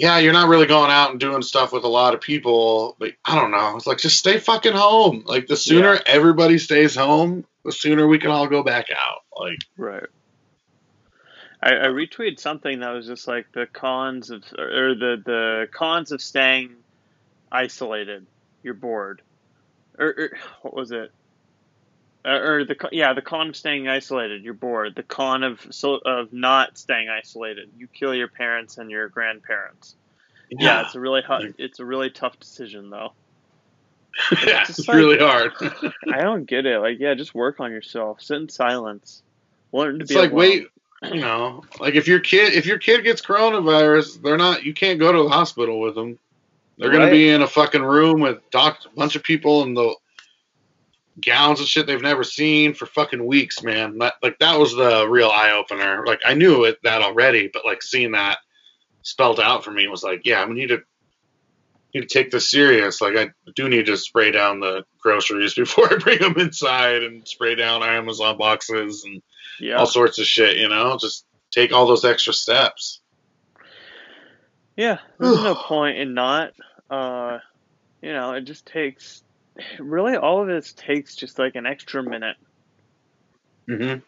yeah, 0.00 0.18
you're 0.18 0.32
not 0.32 0.48
really 0.48 0.66
going 0.66 0.90
out 0.90 1.10
and 1.10 1.20
doing 1.20 1.42
stuff 1.42 1.72
with 1.72 1.84
a 1.84 1.88
lot 1.88 2.14
of 2.14 2.22
people, 2.22 2.96
but 2.98 3.12
I 3.24 3.34
don't 3.38 3.50
know. 3.50 3.76
It's 3.76 3.86
like 3.86 3.98
just 3.98 4.18
stay 4.18 4.38
fucking 4.38 4.72
home. 4.72 5.24
Like 5.26 5.46
the 5.46 5.56
sooner 5.58 5.94
Yeah. 5.94 6.00
everybody 6.06 6.56
stays 6.56 6.94
home, 6.94 7.44
the 7.66 7.72
sooner 7.72 8.06
we 8.06 8.18
can 8.18 8.30
all 8.30 8.46
go 8.46 8.62
back 8.62 8.86
out. 8.90 9.20
Like 9.38 9.58
Right. 9.76 10.06
I, 11.62 11.72
I 11.72 11.86
retweeted 11.88 12.40
something 12.40 12.80
that 12.80 12.92
was 12.92 13.06
just 13.06 13.28
like 13.28 13.52
the 13.52 13.66
cons 13.66 14.30
of 14.30 14.42
or 14.58 14.94
the 14.94 15.22
the 15.24 15.68
cons 15.70 16.12
of 16.12 16.22
staying 16.22 16.76
isolated. 17.52 18.26
You're 18.62 18.72
bored. 18.74 19.20
Or, 19.98 20.06
or 20.06 20.30
what 20.62 20.74
was 20.74 20.92
it? 20.92 21.12
Uh, 22.24 22.28
or 22.28 22.64
the 22.64 22.76
yeah, 22.92 23.14
the 23.14 23.22
con 23.22 23.48
of 23.48 23.56
staying 23.56 23.88
isolated. 23.88 24.44
You're 24.44 24.52
bored. 24.54 24.94
The 24.94 25.02
con 25.02 25.42
of 25.42 25.66
so 25.70 25.94
of 25.94 26.32
not 26.32 26.76
staying 26.76 27.08
isolated. 27.08 27.70
You 27.78 27.86
kill 27.86 28.14
your 28.14 28.28
parents 28.28 28.76
and 28.78 28.90
your 28.90 29.08
grandparents. 29.08 29.96
Yeah, 30.50 30.82
it's 30.84 30.94
a 30.94 31.00
really 31.00 31.22
hu- 31.22 31.54
it's 31.56 31.78
a 31.80 31.84
really 31.84 32.10
tough 32.10 32.38
decision 32.38 32.90
though. 32.90 33.12
yeah, 34.46 34.64
just 34.64 34.80
it's 34.80 34.88
like- 34.88 34.96
really 34.96 35.18
hard. 35.18 35.52
I 36.12 36.20
don't 36.22 36.44
get 36.44 36.66
it. 36.66 36.78
Like, 36.80 36.98
yeah, 36.98 37.14
just 37.14 37.34
work 37.34 37.60
on 37.60 37.70
yourself. 37.70 38.20
Sit 38.20 38.36
in 38.36 38.48
silence. 38.48 39.22
Learn 39.72 39.98
to 39.98 40.02
It's 40.02 40.12
be 40.12 40.18
like 40.18 40.32
alone. 40.32 40.38
wait, 40.40 40.66
you 41.14 41.20
know, 41.20 41.62
like 41.78 41.94
if 41.94 42.06
your 42.08 42.20
kid 42.20 42.52
if 42.52 42.66
your 42.66 42.78
kid 42.78 43.02
gets 43.04 43.22
coronavirus, 43.22 44.20
they're 44.20 44.36
not 44.36 44.64
you 44.64 44.74
can't 44.74 44.98
go 44.98 45.10
to 45.12 45.22
the 45.22 45.28
hospital 45.30 45.80
with 45.80 45.94
them. 45.94 46.18
They're 46.76 46.90
gonna 46.90 47.10
be 47.10 47.30
in 47.30 47.40
a 47.42 47.46
fucking 47.46 47.82
room 47.82 48.20
with 48.20 48.38
doc 48.50 48.80
a 48.84 48.88
bunch 48.96 49.14
of 49.16 49.22
people 49.22 49.62
in 49.62 49.74
the 49.74 49.94
gowns 51.20 51.58
and 51.60 51.68
shit 51.68 51.86
they've 51.86 52.00
never 52.00 52.24
seen 52.24 52.74
for 52.74 52.86
fucking 52.86 53.24
weeks, 53.24 53.62
man. 53.62 53.98
That, 53.98 54.14
like 54.22 54.38
that 54.40 54.58
was 54.58 54.74
the 54.74 55.06
real 55.08 55.28
eye 55.30 55.52
opener. 55.52 56.04
Like 56.06 56.20
I 56.24 56.34
knew 56.34 56.64
it 56.64 56.78
that 56.84 57.02
already, 57.02 57.48
but 57.52 57.64
like 57.64 57.82
seeing 57.82 58.12
that 58.12 58.38
spelled 59.02 59.40
out 59.40 59.64
for 59.64 59.70
me 59.70 59.88
was 59.88 60.02
like, 60.02 60.22
yeah, 60.24 60.42
I 60.42 60.46
need 60.46 60.68
to 60.68 60.82
need 61.94 62.02
to 62.02 62.06
take 62.06 62.30
this 62.30 62.50
serious. 62.50 63.00
Like 63.00 63.16
I 63.16 63.30
do 63.56 63.68
need 63.68 63.86
to 63.86 63.96
spray 63.96 64.30
down 64.30 64.60
the 64.60 64.84
groceries 65.00 65.54
before 65.56 65.92
I 65.92 65.96
bring 65.96 66.18
them 66.20 66.38
inside 66.38 67.02
and 67.02 67.26
spray 67.26 67.54
down 67.54 67.82
Amazon 67.82 68.36
boxes 68.38 69.04
and 69.04 69.22
Yeah. 69.58 69.76
all 69.76 69.86
sorts 69.86 70.18
of 70.18 70.26
shit, 70.26 70.56
you 70.58 70.68
know? 70.68 70.96
Just 71.00 71.24
take 71.50 71.72
all 71.72 71.86
those 71.86 72.04
extra 72.04 72.32
steps. 72.32 73.00
Yeah, 74.76 74.98
there's 75.18 75.42
no 75.42 75.54
point 75.66 75.98
in 75.98 76.14
not. 76.14 76.52
Uh, 76.88 77.38
you 78.02 78.12
know, 78.12 78.32
it 78.32 78.42
just 78.42 78.66
takes. 78.66 79.22
Really, 79.78 80.16
all 80.16 80.40
of 80.42 80.48
this 80.48 80.72
takes 80.72 81.14
just 81.16 81.38
like 81.38 81.54
an 81.54 81.66
extra 81.66 82.02
minute. 82.02 82.36
Mm-hmm. 83.68 84.00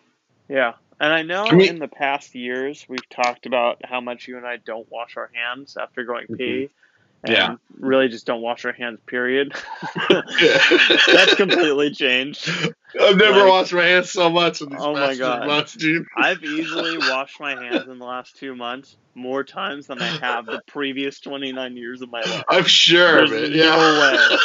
Yeah, 0.53 0.75
and 1.01 1.13
I 1.13 1.23
know 1.23 1.51
mean- 1.51 1.69
in 1.69 1.79
the 1.79 1.89
past 1.89 2.35
years 2.35 2.85
we've 2.89 3.09
talked 3.09 3.47
about 3.47 3.81
how 3.85 4.01
much 4.01 4.29
you 4.29 4.37
and 4.37 4.47
I 4.47 4.57
don't 4.57 4.91
wash 4.91 5.17
our 5.17 5.31
hands 5.33 5.77
after 5.77 6.05
going 6.05 6.27
pee, 6.29 6.35
Mm-hmm. 6.35 6.73
Yeah. 7.27 7.57
really 7.79 8.09
just 8.09 8.27
don't 8.27 8.41
wash 8.43 8.65
our 8.65 8.73
hands. 8.73 8.99
Period. 9.07 9.55
That's 10.09 11.07
That's 11.07 11.35
completely 11.35 11.91
changed. 11.93 12.49
I've 13.01 13.17
never 13.17 13.41
like- 13.41 13.49
washed 13.49 13.73
my 13.73 13.85
hands 13.85 14.11
so 14.11 14.29
much 14.31 14.61
in 14.61 14.71
these 14.71 14.81
Oh 14.81 14.93
my 14.93 15.01
past 15.01 15.13
few 15.13 15.21
God. 15.25 15.47
months, 15.47 15.75
dude. 15.75 16.07
I've 16.17 16.43
easily 16.43 16.99
washed 16.99 17.39
my 17.41 17.53
hands 17.63 17.89
in 17.89 17.99
the 17.99 18.05
last 18.05 18.37
two 18.37 18.55
months 18.57 18.97
more 19.15 19.45
times 19.45 19.87
than 19.87 20.01
I 20.03 20.07
have 20.19 20.47
the 20.47 20.63
previous 20.67 21.21
29 21.21 21.77
years 21.77 22.03
of 22.03 22.11
my 22.11 22.21
life. 22.23 22.45
I'm 22.49 22.65
sure 22.65 23.23
of 23.23 23.31
There's 23.31 23.51
it. 23.51 23.55
Yeah. 23.57 24.37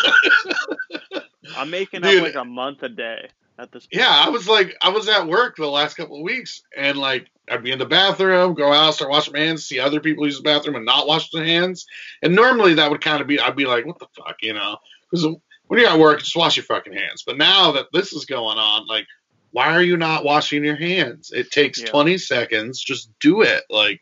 no 0.92 1.22
I'm 1.58 1.70
making 1.70 2.02
Dude. 2.02 2.18
up 2.20 2.24
like 2.26 2.36
a 2.36 2.46
month 2.46 2.84
a 2.84 2.90
day 2.90 3.30
at 3.58 3.72
this 3.72 3.88
point. 3.88 4.02
yeah, 4.02 4.10
I 4.26 4.30
was 4.30 4.48
like, 4.48 4.76
I 4.82 4.90
was 4.90 5.08
at 5.10 5.28
work 5.28 5.56
the 5.56 5.66
last 5.68 5.96
couple 5.96 6.18
of 6.18 6.22
weeks, 6.24 6.62
and 6.76 6.98
like, 6.98 7.28
I'd 7.50 7.64
be 7.64 7.72
in 7.72 7.80
the 7.80 7.86
bathroom, 7.86 8.54
go 8.56 8.74
out, 8.74 8.96
start 8.96 9.12
washing 9.12 9.34
my 9.34 9.40
hands, 9.40 9.66
see 9.66 9.80
other 9.80 10.00
people 10.00 10.26
use 10.26 10.38
the 10.38 10.44
bathroom 10.44 10.76
and 10.76 10.86
not 10.86 11.08
wash 11.08 11.30
their 11.32 11.46
hands, 11.46 11.86
and 12.22 12.36
normally 12.36 12.74
that 12.76 12.92
would 12.92 13.02
kind 13.02 13.22
of 13.22 13.28
be, 13.28 13.40
I'd 13.40 13.56
be 13.56 13.66
like, 13.66 13.86
what 13.86 14.00
the 14.00 14.08
fuck, 14.18 14.38
you 14.42 14.54
know? 14.54 14.78
Because 15.10 15.26
when 15.68 15.80
you're 15.80 15.90
at 15.90 16.00
work, 16.00 16.20
just 16.20 16.36
wash 16.36 16.58
your 16.58 16.66
fucking 16.66 16.94
hands. 16.94 17.24
But 17.26 17.38
now 17.38 17.72
that 17.74 17.88
this 17.94 18.12
is 18.14 18.26
going 18.26 18.58
on, 18.58 18.88
like, 18.88 19.06
why 19.52 19.74
are 19.74 19.82
you 19.82 19.96
not 19.98 20.26
washing 20.26 20.64
your 20.64 20.76
hands? 20.76 21.32
It 21.32 21.52
takes 21.52 21.80
Yeah. 21.82 21.88
20 21.88 22.18
seconds. 22.18 22.82
Just 22.82 23.10
do 23.20 23.42
it. 23.42 23.64
Like, 23.70 24.00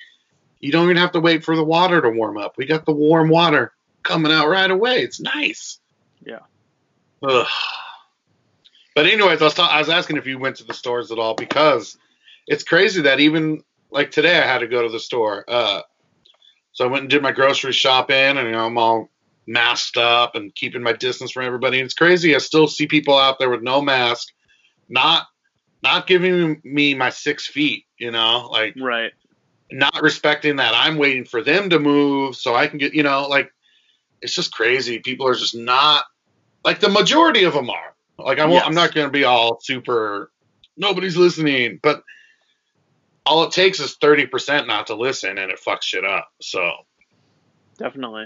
you 0.60 0.72
don't 0.72 0.86
even 0.86 0.98
have 0.98 1.12
to 1.12 1.20
wait 1.20 1.44
for 1.44 1.56
the 1.56 1.64
water 1.64 2.02
to 2.02 2.10
warm 2.10 2.38
up. 2.38 2.56
We 2.58 2.66
got 2.66 2.86
the 2.86 2.94
warm 2.94 3.30
water 3.30 3.72
coming 4.02 4.32
out 4.32 4.48
right 4.50 4.70
away. 4.70 5.02
It's 5.02 5.20
nice. 5.20 5.80
Yeah. 6.26 6.40
Ugh. 7.22 7.46
But 8.96 9.06
anyways, 9.08 9.42
I 9.42 9.46
was, 9.46 9.54
ta- 9.54 9.70
I 9.70 9.80
was 9.80 9.90
asking 9.90 10.18
if 10.18 10.26
you 10.26 10.40
went 10.40 10.56
to 10.58 10.64
the 10.64 10.74
stores 10.74 11.12
at 11.12 11.20
all 11.20 11.36
because 11.36 11.98
it's 12.48 12.64
crazy 12.64 13.02
that 13.04 13.20
even 13.20 13.62
like 13.92 14.12
today 14.12 14.38
I 14.38 14.46
had 14.46 14.60
to 14.60 14.68
go 14.68 14.84
to 14.84 14.90
the 14.90 15.00
store. 15.00 15.46
Uh, 15.48 15.82
so 16.74 16.86
I 16.86 16.88
went 16.88 17.04
and 17.04 17.10
did 17.10 17.22
my 17.22 17.32
grocery 17.32 17.72
shopping, 17.74 18.16
and 18.16 18.46
you 18.48 18.52
know 18.52 18.66
I'm 18.66 18.78
all 18.78 19.10
masked 19.48 19.98
up 19.98 20.36
and 20.36 20.54
keeping 20.56 20.84
my 20.84 20.94
distance 20.94 21.32
from 21.32 21.46
everybody. 21.46 21.80
And 21.80 21.86
it's 21.86 21.94
crazy. 21.94 22.36
I 22.36 22.40
still 22.40 22.68
see 22.68 22.88
people 22.88 23.18
out 23.18 23.40
there 23.40 23.50
with 23.50 23.62
no 23.62 23.82
mask, 23.82 24.28
not 24.90 25.26
not 25.84 26.08
giving 26.08 26.62
me 26.64 26.94
my 26.96 27.10
six 27.10 27.48
feet. 27.48 27.86
You 27.98 28.12
know, 28.12 28.50
like 28.52 28.76
Right. 28.80 29.12
not 29.72 30.02
respecting 30.02 30.58
that 30.58 30.74
I'm 30.76 30.98
waiting 30.98 31.26
for 31.26 31.42
them 31.42 31.70
to 31.70 31.80
move 31.80 32.36
so 32.36 32.56
I 32.56 32.68
can 32.68 32.78
get, 32.78 32.94
you 32.94 33.04
know, 33.04 33.28
like 33.28 33.50
it's 34.22 34.34
just 34.36 34.52
crazy. 34.54 35.00
People 35.00 35.28
are 35.28 35.36
just 35.36 35.56
not 35.56 36.04
like 36.64 36.80
the 36.80 36.90
majority 36.90 37.44
of 37.44 37.54
them 37.54 37.70
are. 37.70 37.96
Like 38.18 38.40
I 38.40 38.46
won't, 38.46 38.66
I'm 38.66 38.74
not 38.76 38.94
going 38.94 39.08
to 39.08 39.12
be 39.12 39.24
all 39.24 39.60
super. 39.62 40.32
Nobody's 40.78 41.16
listening, 41.18 41.80
but 41.82 42.02
all 43.26 43.46
it 43.46 43.54
takes 43.54 43.80
is 43.80 43.96
thirty 43.96 44.28
percent 44.28 44.68
not 44.68 44.88
to 44.88 44.96
listen, 44.96 45.38
and 45.38 45.52
it 45.52 45.60
fucks 45.66 45.84
shit 45.84 46.06
up. 46.06 46.30
So 46.42 46.72
Definitely. 47.80 48.26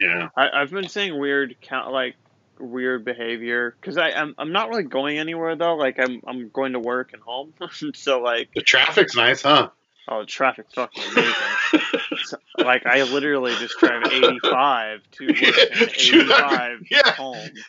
yeah, 0.00 0.28
I, 0.36 0.48
I've 0.62 0.70
been 0.70 0.88
seeing 0.88 1.18
weird 1.18 1.56
count 1.62 1.92
like 1.92 2.16
weird 2.60 3.04
behavior 3.04 3.76
because 3.80 3.98
I 3.98 4.10
I'm, 4.10 4.34
I'm 4.38 4.52
not 4.52 4.68
really 4.68 4.84
going 4.84 5.18
anywhere 5.18 5.56
though. 5.56 5.76
Like 5.76 5.98
I'm 5.98 6.22
I'm 6.26 6.50
going 6.50 6.72
to 6.74 6.80
work 6.80 7.10
and 7.12 7.22
home, 7.22 7.54
so 7.94 8.20
like 8.20 8.50
the 8.54 8.62
traffic's 8.62 9.16
nice, 9.16 9.42
huh? 9.42 9.70
oh 10.08 10.20
the 10.20 10.26
traffic's 10.26 10.74
fucking 10.74 11.04
amazing. 11.04 11.58
So, 12.22 12.38
like 12.60 12.86
I 12.86 13.04
literally 13.04 13.56
just 13.56 13.78
drive 13.78 14.04
85 14.08 15.00
to 15.18 15.34
work 15.34 15.66
and 15.70 15.90
85 15.94 16.80
Yeah. 16.90 17.16
home, 17.16 17.64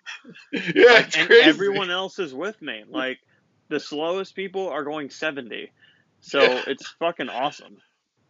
Yeah, 0.76 0.86
Like, 0.90 1.10
and 1.14 1.30
crazy. 1.30 1.40
everyone 1.40 1.92
else 1.92 2.20
is 2.20 2.34
with 2.34 2.62
me. 2.62 2.84
Like 2.90 3.20
the 3.70 3.80
slowest 3.80 4.36
people 4.36 4.70
are 4.70 4.84
going 4.84 5.10
70, 5.10 5.72
so 6.22 6.42
Yeah. 6.42 6.64
it's 6.68 6.88
fucking 7.00 7.30
awesome. 7.30 7.78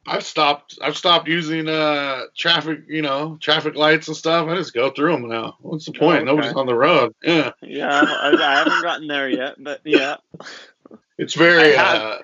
I've 0.10 0.24
stopped. 0.24 0.80
I've 0.82 0.96
stopped 0.96 1.28
using 1.28 1.68
uh 1.68 2.22
traffic. 2.38 2.80
You 2.88 3.02
know, 3.02 3.38
traffic 3.42 3.76
lights 3.76 4.08
and 4.08 4.16
stuff. 4.16 4.48
I 4.48 4.56
just 4.56 4.74
go 4.74 4.90
through 4.90 5.12
them 5.14 5.28
now. 5.28 5.58
What's 5.60 5.86
the 5.86 5.92
point? 5.92 6.18
okay. 6.20 6.26
Nobody's 6.26 6.54
on 6.54 6.66
the 6.66 6.76
road. 6.76 7.14
Yeah, 7.24 7.52
Yeah, 7.62 7.90
I, 7.92 8.32
I 8.32 8.54
haven't 8.60 8.82
gotten 8.84 9.08
there 9.08 9.30
yet, 9.30 9.56
but 9.60 9.82
yeah, 9.84 10.16
it's 11.18 11.34
very. 11.34 11.76
Uh 11.76 12.20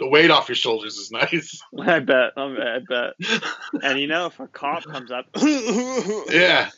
The 0.00 0.08
weight 0.08 0.30
off 0.30 0.48
your 0.48 0.56
shoulders 0.56 0.96
is 0.96 1.10
nice. 1.10 1.60
I 1.78 1.98
bet. 2.00 2.32
I 2.38 2.80
bet. 2.88 3.12
And 3.82 4.00
you 4.00 4.06
know, 4.06 4.26
if 4.26 4.40
a 4.40 4.46
cop 4.48 4.84
comes 4.84 5.10
up, 5.12 5.26
yeah, 6.32 6.70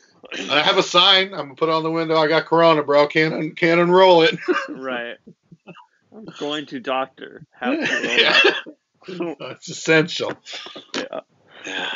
I 0.51 0.61
have 0.61 0.77
a 0.77 0.83
sign. 0.83 1.33
I'm 1.33 1.39
gonna 1.47 1.55
put 1.55 1.69
it 1.69 1.75
on 1.75 1.83
the 1.83 1.91
window. 1.91 2.17
I 2.17 2.27
got 2.27 2.45
Corona, 2.45 2.83
bro. 2.83 3.07
Can't 3.07 3.55
can't 3.55 3.79
unroll 3.79 4.23
it. 4.23 4.37
right. 4.69 5.15
I'm 6.17 6.25
going 6.39 6.65
to 6.67 6.79
doctor. 6.79 7.43
Have 7.59 7.75
yeah, 7.75 8.39
to 9.07 9.35
it's 9.39 9.69
essential. 9.69 10.33
yeah. 10.95 11.19
Yeah. 11.65 11.91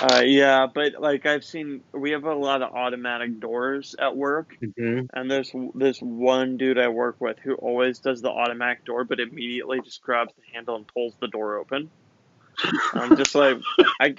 Uh, 0.00 0.22
yeah, 0.24 0.66
but 0.72 0.92
like 1.00 1.26
I've 1.26 1.42
seen, 1.44 1.80
we 1.92 2.12
have 2.12 2.22
a 2.22 2.34
lot 2.34 2.62
of 2.62 2.72
automatic 2.72 3.40
doors 3.40 3.96
at 3.98 4.16
work, 4.16 4.56
hmm 4.76 5.00
and 5.12 5.28
there's 5.28 5.50
this 5.74 5.98
one 5.98 6.56
dude 6.56 6.78
I 6.78 6.88
work 6.88 7.16
with 7.20 7.38
who 7.42 7.54
always 7.54 7.98
does 7.98 8.22
the 8.22 8.30
automatic 8.30 8.84
door, 8.84 9.02
but 9.04 9.18
immediately 9.18 9.80
just 9.80 10.00
grabs 10.02 10.32
the 10.36 10.42
handle 10.54 10.76
and 10.76 10.86
pulls 10.86 11.14
the 11.20 11.26
door 11.26 11.56
open. 11.58 11.90
I'm 12.92 13.16
just 13.16 13.34
like, 13.34 13.58
I. 14.00 14.14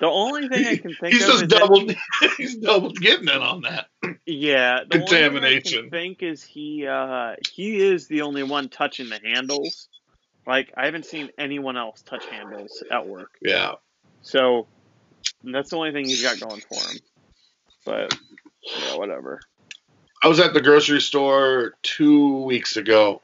The 0.00 0.06
only 0.06 0.48
thing 0.48 0.66
I 0.66 0.76
can 0.76 0.94
think 0.94 1.14
He's 1.14 1.22
of 1.24 1.28
just 1.28 1.42
is 1.44 1.48
that- 1.48 1.58
double. 1.60 1.88
he's 2.36 2.56
double 2.56 2.90
getting 2.92 3.28
in 3.28 3.42
on 3.42 3.62
that. 3.62 3.86
Yeah, 4.26 4.80
the 4.88 4.96
only 4.98 5.06
thing 5.06 5.24
I 5.24 5.28
Contamination. 5.28 5.90
think 5.90 6.22
is 6.22 6.42
he 6.42 6.86
uh 6.86 7.34
he 7.50 7.80
is 7.80 8.06
the 8.08 8.22
only 8.22 8.42
one 8.42 8.68
touching 8.68 9.08
the 9.08 9.18
handles. 9.24 9.88
Like 10.46 10.72
I 10.76 10.84
haven't 10.86 11.06
seen 11.06 11.30
anyone 11.38 11.76
else 11.76 12.02
touch 12.02 12.24
handles 12.26 12.82
at 12.90 13.06
work. 13.06 13.32
Yeah. 13.42 13.74
So 14.22 14.66
that's 15.42 15.70
the 15.70 15.76
only 15.76 15.92
thing 15.92 16.06
he's 16.06 16.22
got 16.22 16.38
going 16.40 16.60
for 16.60 16.90
him. 16.90 16.98
But 17.84 18.18
yeah, 18.62 18.96
whatever. 18.96 19.40
I 20.22 20.28
was 20.28 20.40
at 20.40 20.52
the 20.52 20.60
grocery 20.60 21.00
store 21.00 21.74
two 21.82 22.42
weeks 22.42 22.76
ago, 22.76 23.22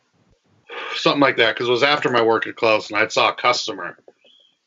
something 0.97 1.21
like 1.21 1.37
that, 1.39 1.55
because 1.55 1.69
it 1.69 1.73
was 1.73 1.83
after 1.83 2.09
my 2.09 2.23
work 2.23 2.45
had 2.45 2.55
closed, 2.57 2.91
and 2.91 2.99
I 3.01 3.09
saw 3.09 3.31
a 3.31 3.35
customer. 3.35 3.99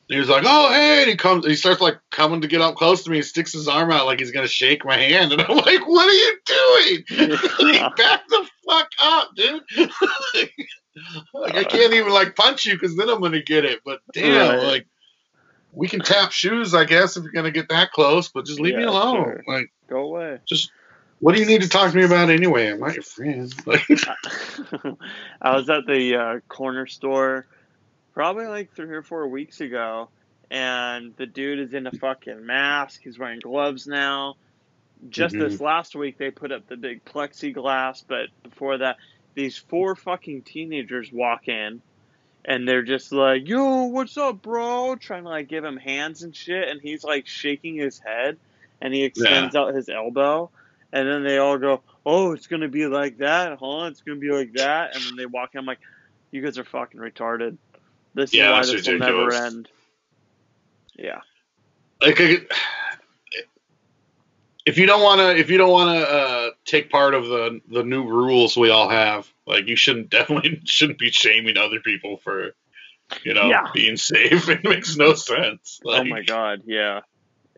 He 0.08 0.18
was 0.18 0.30
like, 0.30 0.44
"Oh, 0.46 0.70
hey!" 0.72 1.02
And 1.02 1.10
he 1.10 1.18
comes, 1.18 1.46
he 1.46 1.56
starts 1.56 1.82
like 1.82 1.98
coming 2.12 2.40
to 2.42 2.48
get 2.48 2.62
up 2.62 2.76
close 2.76 3.04
to 3.04 3.10
me. 3.10 3.18
He 3.18 3.22
sticks 3.24 3.52
his 3.52 3.68
arm 3.68 3.92
out 3.92 4.06
like 4.06 4.20
he's 4.20 4.32
gonna 4.32 4.48
shake 4.48 4.86
my 4.86 4.96
hand, 4.96 5.34
and 5.34 5.42
I'm 5.42 5.58
like, 5.58 5.86
"What 5.88 6.08
are 6.08 6.14
you 6.14 6.38
doing? 6.46 7.38
like, 7.60 7.96
back 7.98 8.28
the 8.30 8.48
fuck 8.66 8.90
up, 9.02 9.30
dude!" 9.36 9.64
like, 11.34 11.56
I 11.56 11.64
can't 11.66 11.94
even 11.94 12.12
like 12.14 12.36
punch 12.36 12.66
you 12.66 12.74
because 12.76 12.96
then 12.96 13.10
I'm 13.10 13.22
gonna 13.22 13.42
get 13.42 13.66
it. 13.66 13.82
But 13.86 14.00
damn, 14.14 14.58
Right. 14.58 14.64
like, 14.66 14.88
we 15.74 15.88
can 15.90 16.00
tap 16.00 16.32
shoes, 16.32 16.74
I 16.74 16.86
guess, 16.86 17.18
if 17.18 17.24
you're 17.24 17.34
gonna 17.34 17.52
get 17.52 17.68
that 17.70 17.92
close. 17.92 18.30
But 18.30 18.46
just 18.46 18.60
leave 18.62 18.76
me 18.76 18.84
alone. 18.84 19.24
sure. 19.24 19.44
Like, 19.48 19.72
Go 19.90 20.00
away. 20.04 20.40
just 20.48 20.72
what 21.20 21.34
do 21.36 21.42
you 21.42 21.48
need 21.48 21.64
to 21.64 21.68
talk 21.70 21.92
to 21.92 21.98
me 21.98 22.04
about 22.06 22.30
anyway? 22.30 22.68
I'm 22.72 22.80
not 22.80 22.94
your 22.94 23.04
friend. 23.04 23.54
Like, 23.66 23.86
I 25.42 25.56
was 25.56 25.70
at 25.70 25.86
the 25.86 26.16
uh, 26.16 26.40
corner 26.48 26.88
store 26.88 27.48
probably 28.18 28.48
like 28.48 28.74
three 28.74 28.96
or 28.96 29.04
four 29.04 29.28
weeks 29.28 29.62
ago, 29.62 30.10
and 30.50 31.14
the 31.18 31.28
dude 31.28 31.60
is 31.60 31.76
in 31.76 31.86
a 31.86 31.92
fucking 31.92 32.44
mask. 32.44 33.02
He's 33.04 33.20
wearing 33.20 33.40
gloves 33.40 33.86
now. 33.86 34.38
Just 35.08 35.36
this 35.38 35.54
mm-hmm. 35.54 35.64
last 35.64 35.96
week, 35.96 36.18
they 36.18 36.32
put 36.32 36.52
up 36.52 36.68
the 36.68 36.78
big 36.78 37.06
plexiglass, 37.06 38.04
but 38.08 38.30
before 38.42 38.80
that, 38.80 38.96
these 39.36 39.56
four 39.56 39.94
fucking 39.94 40.42
teenagers 40.42 41.12
walk 41.14 41.48
in, 41.48 41.80
and 42.44 42.68
they're 42.68 42.82
just 42.82 43.12
like, 43.12 43.48
"Yo, 43.48 43.84
what's 43.84 44.18
up, 44.18 44.42
bro?" 44.42 44.96
Trying 44.96 45.22
to 45.22 45.30
like 45.30 45.48
give 45.48 45.64
him 45.64 45.78
hands 45.78 46.24
and 46.24 46.36
shit, 46.36 46.70
and 46.70 46.82
he's 46.82 47.04
like 47.04 47.28
shaking 47.28 47.76
his 47.76 48.00
head, 48.00 48.40
and 48.82 48.96
he 48.96 49.04
extends 49.04 49.56
out 49.56 49.76
his 49.76 49.90
elbow, 49.90 50.50
and 50.92 51.08
then 51.08 51.24
they 51.24 51.38
all 51.38 51.60
go, 51.60 51.84
"Oh, 52.04 52.32
it's 52.32 52.48
gonna 52.48 52.68
be 52.68 52.88
like 52.88 53.20
that, 53.20 53.60
huh? 53.60 53.84
It's 53.92 54.02
gonna 54.02 54.18
be 54.18 54.32
like 54.32 54.54
that," 54.54 54.96
and 54.96 55.06
then 55.06 55.18
they 55.18 55.28
walk 55.28 55.54
in. 55.54 55.60
I'm 55.60 55.68
like, 55.68 55.82
"You 56.32 56.42
guys 56.42 56.58
are 56.58 56.66
fucking 56.66 57.00
retarded. 57.00 57.58
This 58.18 58.34
Yeah, 58.34 58.60
is 58.62 58.72
why 58.72 58.76
this 58.78 58.88
will 58.88 59.00
never 59.00 59.32
end." 59.34 59.70
Yeah, 60.98 61.22
like 62.02 62.20
if 64.66 64.78
you 64.78 64.86
don't 64.86 65.02
want 65.02 65.22
to 65.22 65.38
if 65.38 65.50
you 65.50 65.58
don't 65.58 65.72
want 65.72 65.98
to 65.98 66.10
uh, 66.12 66.50
take 66.66 66.92
part 66.92 67.14
of 67.14 67.26
the 67.28 67.62
the 67.70 67.84
new 67.84 68.06
rules 68.06 68.58
we 68.58 68.70
all 68.70 68.90
have 68.90 69.28
like 69.48 69.68
you 69.68 69.76
shouldn't 69.76 70.10
definitely 70.18 70.62
shouldn't 70.66 71.00
be 71.00 71.10
shaming 71.10 71.58
other 71.58 71.80
people 71.80 72.18
for 72.18 72.52
you 73.24 73.34
know 73.34 73.50
Yeah. 73.50 73.68
being 73.74 73.96
safe 73.96 74.50
it 74.50 74.64
makes 74.64 74.98
no 74.98 75.14
sense 75.14 75.80
oh 75.86 76.04
my 76.04 76.22
god, 76.24 76.64
yeah. 76.66 77.02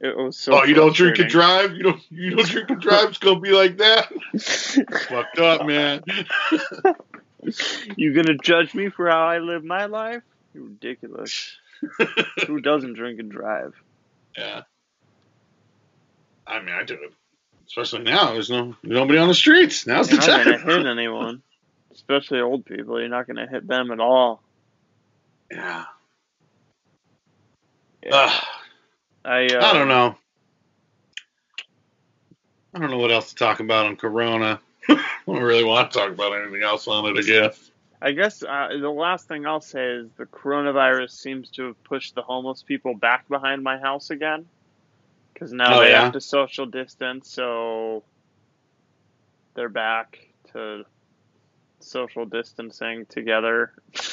It 0.02 0.16
was 0.16 0.38
so. 0.38 0.54
oh 0.54 0.64
you 0.64 0.76
don't 0.76 0.96
drink 0.96 1.20
and 1.20 1.30
drive 1.30 1.74
you 1.74 1.84
don't 1.84 2.02
you 2.10 2.36
don't 2.36 2.48
drink 2.48 2.70
and 2.70 2.82
drive 2.82 3.10
it's 3.10 3.18
gonna 3.18 3.40
be 3.40 3.52
like 3.52 3.78
that 3.78 4.08
fucked 5.10 5.40
up 5.40 5.66
man 5.66 6.04
you 7.98 8.14
gonna 8.14 8.38
judge 8.38 8.74
me 8.76 8.90
for 8.90 9.10
how 9.10 9.28
I 9.28 9.40
live 9.40 9.64
my 9.64 9.86
life? 9.86 10.24
You're 10.60 10.68
ridiculous. 10.68 11.58
Who 12.48 12.60
doesn't 12.60 12.94
drink 12.94 13.20
and 13.20 13.32
drive? 13.32 13.74
yeah 14.38 14.62
i 16.46 16.60
mean 16.60 16.70
i 16.70 16.84
do 16.84 16.94
it 16.94 17.12
especially 17.68 18.04
now 18.04 18.34
there's 18.34 18.50
no 18.50 18.76
nobody 18.84 19.18
on 19.18 19.28
the 19.28 19.34
streets 19.34 19.88
now's 19.88 20.12
You're 20.12 20.20
the 20.22 20.28
not 20.28 20.46
gonna 20.46 20.58
time 20.60 20.68
hit 20.68 20.86
anyone, 20.86 21.42
especially 21.94 22.40
old 22.40 22.64
people. 22.66 23.00
You're 23.00 23.10
not 23.10 23.26
gonna 23.28 23.48
hit 23.50 23.68
them 23.68 23.92
at 23.92 24.00
all. 24.00 24.42
yeah 25.52 25.86
Yeah. 28.04 28.34
I 29.26 29.46
uh, 29.48 29.66
I 29.66 29.74
don't 29.74 29.88
know. 29.88 30.16
I 32.74 32.80
don't 32.80 32.92
know 32.92 32.98
what 33.00 33.12
else 33.12 33.30
to 33.30 33.36
talk 33.36 33.60
about 33.60 33.88
on 33.88 33.96
Corona. 33.96 34.60
I 34.90 35.04
don't 35.26 35.42
really 35.42 35.64
want 35.64 35.92
to 35.92 36.00
talk 36.00 36.12
about 36.12 36.34
anything 36.40 36.64
else 36.64 36.88
on 36.88 37.06
it, 37.06 37.18
I 37.20 37.22
guess. 37.22 37.72
I 38.02 38.12
guess 38.14 38.44
uh, 38.44 38.70
the 38.80 38.90
last 38.90 39.28
thing 39.28 39.46
I'll 39.46 39.60
say 39.62 39.86
is 39.86 40.10
the 40.18 40.26
coronavirus 40.26 41.12
seems 41.12 41.50
to 41.52 41.68
have 41.68 41.84
pushed 41.84 42.16
the 42.16 42.22
homeless 42.22 42.64
people 42.64 42.96
back 42.96 43.28
behind 43.28 43.62
my 43.64 43.78
house 43.78 44.10
again. 44.10 44.46
Because 45.34 45.52
now 45.52 45.80
Oh, 45.80 45.82
they 45.82 45.92
yeah? 45.92 46.04
have 46.04 46.14
to 46.14 46.22
social 46.22 46.66
distance, 46.66 47.30
so 47.30 48.04
they're 49.56 49.70
back 49.70 50.20
to 50.54 50.86
social 51.80 52.26
distancing 52.26 53.06
together. 53.08 53.74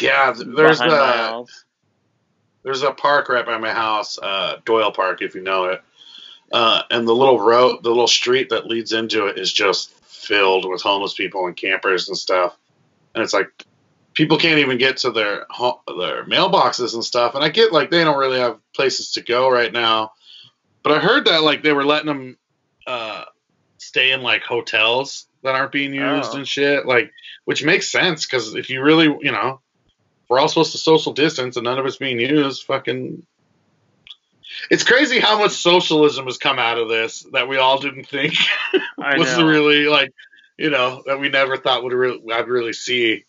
Yeah, 0.00 0.32
there's 0.34 0.80
a 0.80 1.44
there's 2.64 2.82
a 2.82 2.90
park 2.92 3.28
right 3.28 3.44
by 3.46 3.58
my 3.58 3.72
house, 3.72 4.18
uh, 4.20 4.56
Doyle 4.64 4.90
Park, 4.90 5.22
if 5.22 5.34
you 5.34 5.42
know 5.42 5.66
it. 5.66 5.82
Uh, 6.50 6.82
and 6.90 7.06
the 7.06 7.14
little 7.14 7.38
road, 7.38 7.82
the 7.82 7.90
little 7.90 8.08
street 8.08 8.48
that 8.48 8.66
leads 8.66 8.92
into 8.92 9.26
it 9.26 9.38
is 9.38 9.52
just 9.52 9.90
filled 10.04 10.68
with 10.68 10.82
homeless 10.82 11.14
people 11.14 11.46
and 11.46 11.56
campers 11.56 12.08
and 12.08 12.16
stuff. 12.16 12.56
And 13.14 13.22
it's 13.24 13.32
like 13.32 13.64
people 14.14 14.38
can't 14.38 14.58
even 14.58 14.78
get 14.78 14.98
to 14.98 15.10
their 15.10 15.46
their 15.86 16.24
mailboxes 16.24 16.94
and 16.94 17.04
stuff. 17.04 17.34
And 17.34 17.42
I 17.44 17.48
get 17.48 17.72
like 17.72 17.90
they 17.90 18.04
don't 18.04 18.18
really 18.18 18.38
have 18.40 18.58
places 18.74 19.12
to 19.12 19.22
go 19.22 19.50
right 19.50 19.72
now, 19.72 20.12
but 20.82 20.92
I 20.92 20.98
heard 21.00 21.26
that 21.26 21.42
like 21.42 21.62
they 21.62 21.72
were 21.72 21.84
letting 21.84 22.06
them 22.06 22.38
uh, 22.86 23.24
stay 23.78 24.12
in 24.12 24.22
like 24.22 24.42
hotels 24.42 25.26
that 25.42 25.54
aren't 25.54 25.72
being 25.72 25.94
used 25.94 26.30
Oh. 26.34 26.36
and 26.36 26.46
shit. 26.46 26.86
Like, 26.86 27.12
which 27.46 27.64
makes 27.64 27.90
sense 27.90 28.26
because 28.26 28.54
if 28.54 28.68
you 28.70 28.82
really, 28.82 29.06
you 29.06 29.32
know, 29.32 29.60
we're 30.28 30.38
all 30.38 30.48
supposed 30.48 30.72
to 30.72 30.78
social 30.78 31.12
distance 31.12 31.56
and 31.56 31.64
none 31.64 31.78
of 31.78 31.86
it's 31.86 31.96
being 31.96 32.20
used, 32.20 32.64
fucking. 32.64 33.26
It's 34.70 34.84
crazy 34.84 35.18
how 35.20 35.38
much 35.38 35.52
socialism 35.52 36.26
has 36.26 36.36
come 36.36 36.58
out 36.58 36.76
of 36.78 36.88
this 36.88 37.26
that 37.32 37.48
we 37.48 37.56
all 37.56 37.78
didn't 37.80 38.04
think 38.08 38.34
I 38.98 39.16
was 39.18 39.36
know. 39.38 39.46
really 39.46 39.86
like, 39.86 40.12
you 40.60 40.68
know, 40.68 41.02
that 41.06 41.18
we 41.18 41.30
never 41.30 41.56
thought 41.56 41.82
would 41.82 41.94
really 41.94 42.20
I'd 42.32 42.46
really 42.46 42.74
see. 42.74 43.24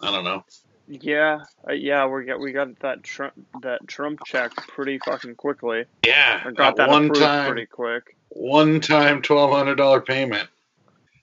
I 0.00 0.10
don't 0.10 0.24
know. 0.24 0.44
Yeah, 0.88 1.44
uh, 1.66 1.72
yeah, 1.72 2.06
we 2.06 2.24
got 2.24 2.40
we 2.40 2.50
got 2.50 2.76
that 2.80 3.04
Trump 3.04 3.34
that 3.62 3.86
Trump 3.86 4.20
check 4.26 4.50
pretty 4.56 4.98
fucking 4.98 5.36
quickly. 5.36 5.84
Yeah, 6.04 6.44
Or 6.44 6.50
got 6.50 6.76
that 6.76 6.88
one 6.88 7.10
time, 7.12 7.52
pretty 7.52 7.66
quick. 7.66 8.16
one 8.30 8.80
time, 8.80 9.22
twelve 9.22 9.52
hundred 9.52 9.76
dollar 9.76 10.00
payment. 10.00 10.48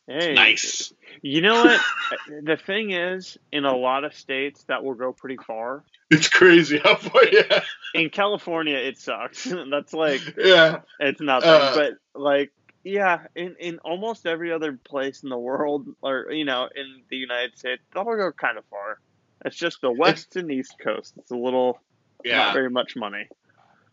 Hey, 0.08 0.34
Nice. 0.34 0.94
You 1.22 1.42
know 1.42 1.64
what? 1.66 1.82
the 2.44 2.58
thing 2.58 2.92
is, 2.92 3.38
in 3.52 3.66
a 3.66 3.76
lot 3.76 4.06
of 4.06 4.16
states, 4.16 4.64
that 4.64 4.84
will 4.84 4.96
go 4.96 5.12
pretty 5.12 5.38
far. 5.46 5.84
It's 6.10 6.30
crazy 6.30 6.80
how 6.80 6.96
far. 6.96 7.22
Yeah, 7.32 7.62
In 7.94 8.10
California, 8.10 8.78
it 8.78 8.98
sucks. 8.98 9.44
That's 9.70 9.94
like 9.94 10.22
yeah, 10.38 10.80
it's 11.02 11.20
nothing. 11.20 11.50
Uh, 11.50 11.76
but 11.76 11.94
like, 12.20 12.52
yeah, 12.84 13.28
in 13.36 13.56
in 13.60 13.80
almost 13.80 14.26
every 14.26 14.52
other 14.52 14.74
place 14.84 15.24
in 15.24 15.30
the 15.30 15.38
world, 15.38 15.88
or 16.02 16.32
you 16.32 16.46
know, 16.46 16.70
in 16.74 17.02
the 17.10 17.18
United 17.18 17.58
States, 17.58 17.82
that'll 17.94 18.16
go 18.16 18.32
kind 18.32 18.58
of 18.58 18.66
far. 18.66 19.00
It's 19.46 19.56
just 19.56 19.82
the 19.82 19.92
west 19.92 20.36
and 20.36 20.52
east 20.52 20.76
coast. 20.82 21.14
It's 21.18 21.32
a 21.32 21.38
little 21.38 21.80
not 22.26 22.32
yeah. 22.32 22.54
very 22.54 22.70
much 22.70 22.96
money. 22.96 23.28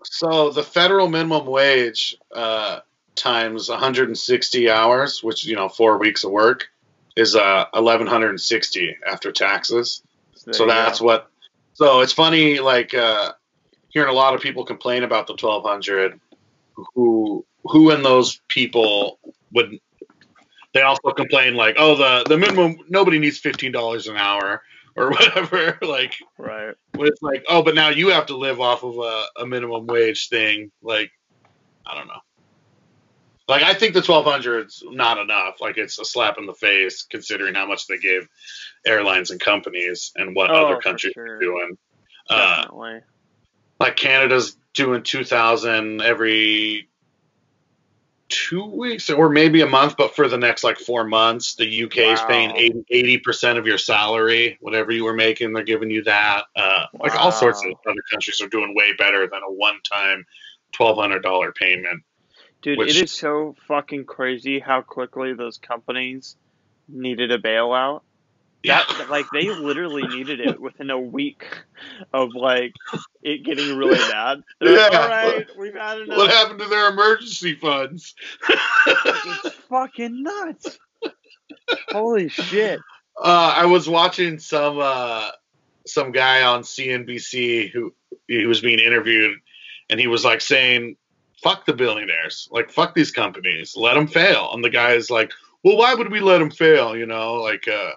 So 0.05 0.51
the 0.51 0.62
federal 0.62 1.09
minimum 1.09 1.47
wage 1.47 2.16
uh, 2.32 2.80
times 3.14 3.68
160 3.68 4.70
hours, 4.70 5.22
which 5.22 5.45
you 5.45 5.57
know 5.57 5.68
four 5.68 5.99
weeks 5.99 6.24
of 6.24 6.30
work, 6.30 6.68
is 7.16 7.34
uh 7.34 7.66
1160 7.72 8.99
after 9.07 9.32
taxes. 9.32 10.03
there 10.45 10.55
so 10.55 10.66
that's 10.66 11.01
go. 11.01 11.07
what. 11.07 11.30
So 11.74 12.01
it's 12.01 12.12
funny, 12.12 12.59
like 12.61 12.95
uh, 12.95 13.32
hearing 13.89 14.09
a 14.09 14.14
lot 14.14 14.34
of 14.34 14.41
people 14.41 14.64
complain 14.64 15.03
about 15.03 15.26
the 15.26 15.34
1200. 15.34 16.20
Who 16.95 17.45
who 17.71 17.91
in 17.91 18.03
those 18.03 18.41
people 18.49 19.19
would? 19.53 19.79
They 20.75 20.83
also 20.83 21.11
complain 21.11 21.55
like, 21.55 21.77
oh, 21.79 21.97
the 21.97 22.25
the 22.29 22.39
minimum 22.39 22.79
nobody 22.89 23.19
needs 23.19 23.39
fifteen 23.39 23.73
dollars 23.73 24.07
an 24.09 24.17
hour 24.17 24.62
or 24.97 25.11
whatever. 25.11 25.79
Like 25.83 26.14
right. 26.39 26.75
when 26.95 27.09
it's 27.09 27.23
like, 27.23 27.45
oh, 27.49 27.62
but 27.62 27.75
now 27.75 27.91
you 27.91 28.09
have 28.09 28.27
to 28.27 28.37
live 28.37 28.61
off 28.61 28.83
of 28.83 28.99
a, 28.99 29.43
a 29.43 29.47
minimum 29.47 29.87
wage 29.87 30.29
thing. 30.29 30.71
Like, 30.83 31.11
I 31.87 31.97
don't 31.97 32.09
know. 32.09 32.21
Like, 33.49 33.62
I 33.62 33.75
think 33.75 33.95
the 33.95 34.01
1200 34.01 34.67
is 34.67 34.83
not 34.85 35.19
enough. 35.19 35.61
Like, 35.61 35.77
it's 35.79 36.01
a 36.01 36.05
slap 36.05 36.37
in 36.37 36.47
the 36.47 36.55
face 36.55 37.05
considering 37.09 37.55
how 37.55 37.67
much 37.67 37.87
they 37.87 37.97
gave 37.99 38.29
airlines 38.85 39.31
and 39.31 39.39
companies 39.39 40.11
and 40.17 40.35
what 40.35 40.51
Oh, 40.51 40.67
other 40.67 40.81
countries 40.81 41.12
sure. 41.14 41.37
are 41.37 41.39
doing. 41.39 41.79
Uh, 42.29 42.67
like, 43.79 43.97
Canada's 43.97 44.57
doing 44.75 45.05
2000 45.05 46.03
every 46.03 46.89
two 48.29 48.64
weeks 48.64 49.09
or 49.11 49.29
maybe 49.29 49.61
a 49.61 49.66
month, 49.66 49.97
but 49.97 50.16
for 50.16 50.29
the 50.29 50.37
next 50.37 50.64
like 50.64 50.79
four 50.79 51.05
months, 51.05 51.55
the 51.55 51.85
UK 51.85 51.97
is 51.99 52.20
paying 52.29 52.85
80 52.91 53.18
percent 53.18 53.59
of 53.59 53.66
your 53.66 53.79
salary, 53.79 54.59
whatever 54.61 54.91
you 54.93 55.05
were 55.05 55.14
making, 55.14 55.53
they're 55.53 55.62
giving 55.62 55.91
you 55.91 56.03
that. 56.05 56.45
Uh, 56.57 56.87
Like 56.95 57.14
all 57.14 57.31
sorts 57.33 57.64
of 57.64 57.72
other 57.87 58.03
countries 58.11 58.41
are 58.41 58.49
doing 58.49 58.74
way 58.74 58.93
better 58.95 59.27
than 59.29 59.41
a 59.47 59.53
one-time 59.53 60.27
twelve 60.72 60.99
hundred 60.99 61.22
dollar 61.22 61.53
payment. 61.53 62.03
Dude, 62.62 62.79
which- 62.79 62.97
it 62.97 63.05
is 63.05 63.12
so 63.12 63.55
fucking 63.68 64.05
crazy 64.07 64.59
how 64.59 64.83
quickly 64.83 65.33
those 65.35 65.59
companies 65.59 66.37
needed 66.89 67.31
a 67.31 67.39
bailout. 67.39 68.01
That 68.67 69.09
like 69.11 69.27
they 69.33 69.49
literally 69.51 70.03
needed 70.07 70.41
it 70.41 70.61
within 70.61 70.91
a 70.91 70.99
week 70.99 71.45
of 72.12 72.31
like 72.35 72.73
it 73.23 73.45
getting 73.45 73.77
really 73.77 73.99
bad. 73.99 74.43
They're 74.61 74.77
like, 74.79 74.93
Yeah. 74.93 74.99
all 75.01 75.09
right, 75.09 75.47
we've 75.59 75.75
had 75.75 76.01
enough. 76.01 76.17
what 76.19 76.31
happened 76.31 76.61
to 76.61 76.67
their 76.69 76.89
emergency 76.91 77.55
funds? 77.55 78.14
It's 78.87 79.55
fucking 79.69 80.23
nuts. 80.23 80.79
Holy 81.91 82.29
shit. 82.29 82.81
Uh, 83.21 83.55
I 83.57 83.67
was 83.67 83.89
watching 83.89 84.39
some 84.39 84.79
uh, 84.81 85.31
some 85.87 86.12
guy 86.12 86.43
on 86.43 86.62
CNBC 86.62 87.71
who 87.71 87.95
he 88.29 88.47
was 88.47 88.61
being 88.61 88.79
interviewed, 88.79 89.39
and 89.89 89.99
he 89.99 90.07
was 90.07 90.25
like 90.25 90.41
saying, 90.41 90.97
"Fuck 91.43 91.64
the 91.67 91.73
billionaires, 91.73 92.49
like 92.51 92.71
fuck 92.71 92.95
these 92.95 93.11
companies, 93.11 93.75
let 93.77 93.95
them 93.95 94.07
fail." 94.07 94.51
And 94.53 94.62
the 94.62 94.71
guy 94.71 94.93
is 94.93 95.11
like, 95.11 95.33
"Well, 95.64 95.77
why 95.79 95.95
would 95.95 96.11
we 96.12 96.21
let 96.21 96.39
them 96.39 96.51
fail?" 96.51 96.95
You 96.97 97.07
know, 97.07 97.35
like 97.37 97.67
uh, 97.69 97.93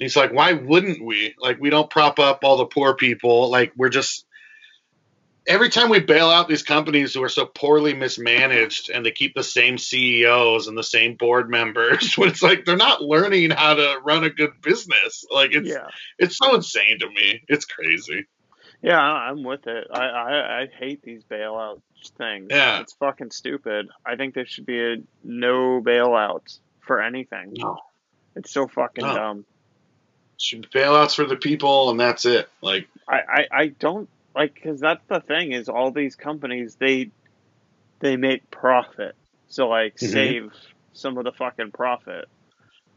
he's 0.00 0.16
like, 0.16 0.32
"Why 0.32 0.54
wouldn't 0.54 1.04
we? 1.04 1.34
Like, 1.38 1.60
we 1.60 1.70
don't 1.70 1.88
prop 1.90 2.18
up 2.18 2.40
all 2.42 2.56
the 2.56 2.66
poor 2.66 2.94
people. 2.94 3.48
Like, 3.50 3.72
we're 3.76 3.88
just." 3.90 4.26
Every 5.46 5.70
time 5.70 5.88
we 5.88 6.00
bail 6.00 6.28
out 6.28 6.48
these 6.48 6.62
companies 6.62 7.14
who 7.14 7.22
are 7.22 7.28
so 7.28 7.46
poorly 7.46 7.94
mismanaged 7.94 8.90
and 8.90 9.04
they 9.04 9.10
keep 9.10 9.34
the 9.34 9.42
same 9.42 9.78
CEOs 9.78 10.68
and 10.68 10.76
the 10.76 10.82
same 10.84 11.14
board 11.16 11.48
members, 11.50 12.14
when 12.18 12.28
it's 12.28 12.42
like 12.42 12.64
they're 12.66 12.76
not 12.76 13.02
learning 13.02 13.50
how 13.50 13.74
to 13.74 13.98
run 14.04 14.22
a 14.22 14.30
good 14.30 14.52
business. 14.62 15.24
Like 15.30 15.52
it's 15.54 15.68
Yeah. 15.68 15.86
it's 16.18 16.36
so 16.36 16.54
insane 16.54 16.98
to 17.00 17.08
me. 17.08 17.42
It's 17.48 17.64
crazy. 17.64 18.26
Yeah, 18.82 19.00
I'm 19.00 19.42
with 19.42 19.66
it. 19.66 19.86
I, 19.92 20.04
I, 20.04 20.60
I 20.62 20.66
hate 20.78 21.02
these 21.02 21.22
bailout 21.24 21.80
things. 22.18 22.48
Yeah. 22.50 22.80
It's 22.80 22.92
fucking 22.94 23.30
stupid. 23.30 23.88
I 24.06 24.16
think 24.16 24.34
there 24.34 24.46
should 24.46 24.66
be 24.66 24.80
a 24.80 24.96
no 25.24 25.80
bailouts 25.82 26.58
for 26.80 27.00
anything. 27.00 27.54
No. 27.56 27.78
It's 28.36 28.52
so 28.52 28.68
fucking 28.68 29.04
No. 29.04 29.14
dumb. 29.14 29.44
Should 30.40 30.70
bailouts 30.70 31.14
for 31.14 31.26
the 31.26 31.36
people 31.36 31.90
and 31.90 32.00
that's 32.00 32.24
it. 32.24 32.48
Like 32.62 32.88
I, 33.08 33.20
I, 33.28 33.46
I 33.52 33.66
don't 33.68 34.08
like 34.34 34.54
because 34.54 34.80
that's 34.80 35.04
the 35.08 35.20
thing 35.20 35.52
is 35.52 35.68
all 35.68 35.90
these 35.90 36.16
companies 36.16 36.76
they 36.76 37.10
they 38.00 38.16
make 38.16 38.50
profit 38.50 39.14
so 39.48 39.68
like 39.68 39.96
Mhm. 39.96 40.10
save 40.12 40.52
some 40.92 41.18
of 41.18 41.24
the 41.24 41.32
fucking 41.32 41.72
profit 41.72 42.26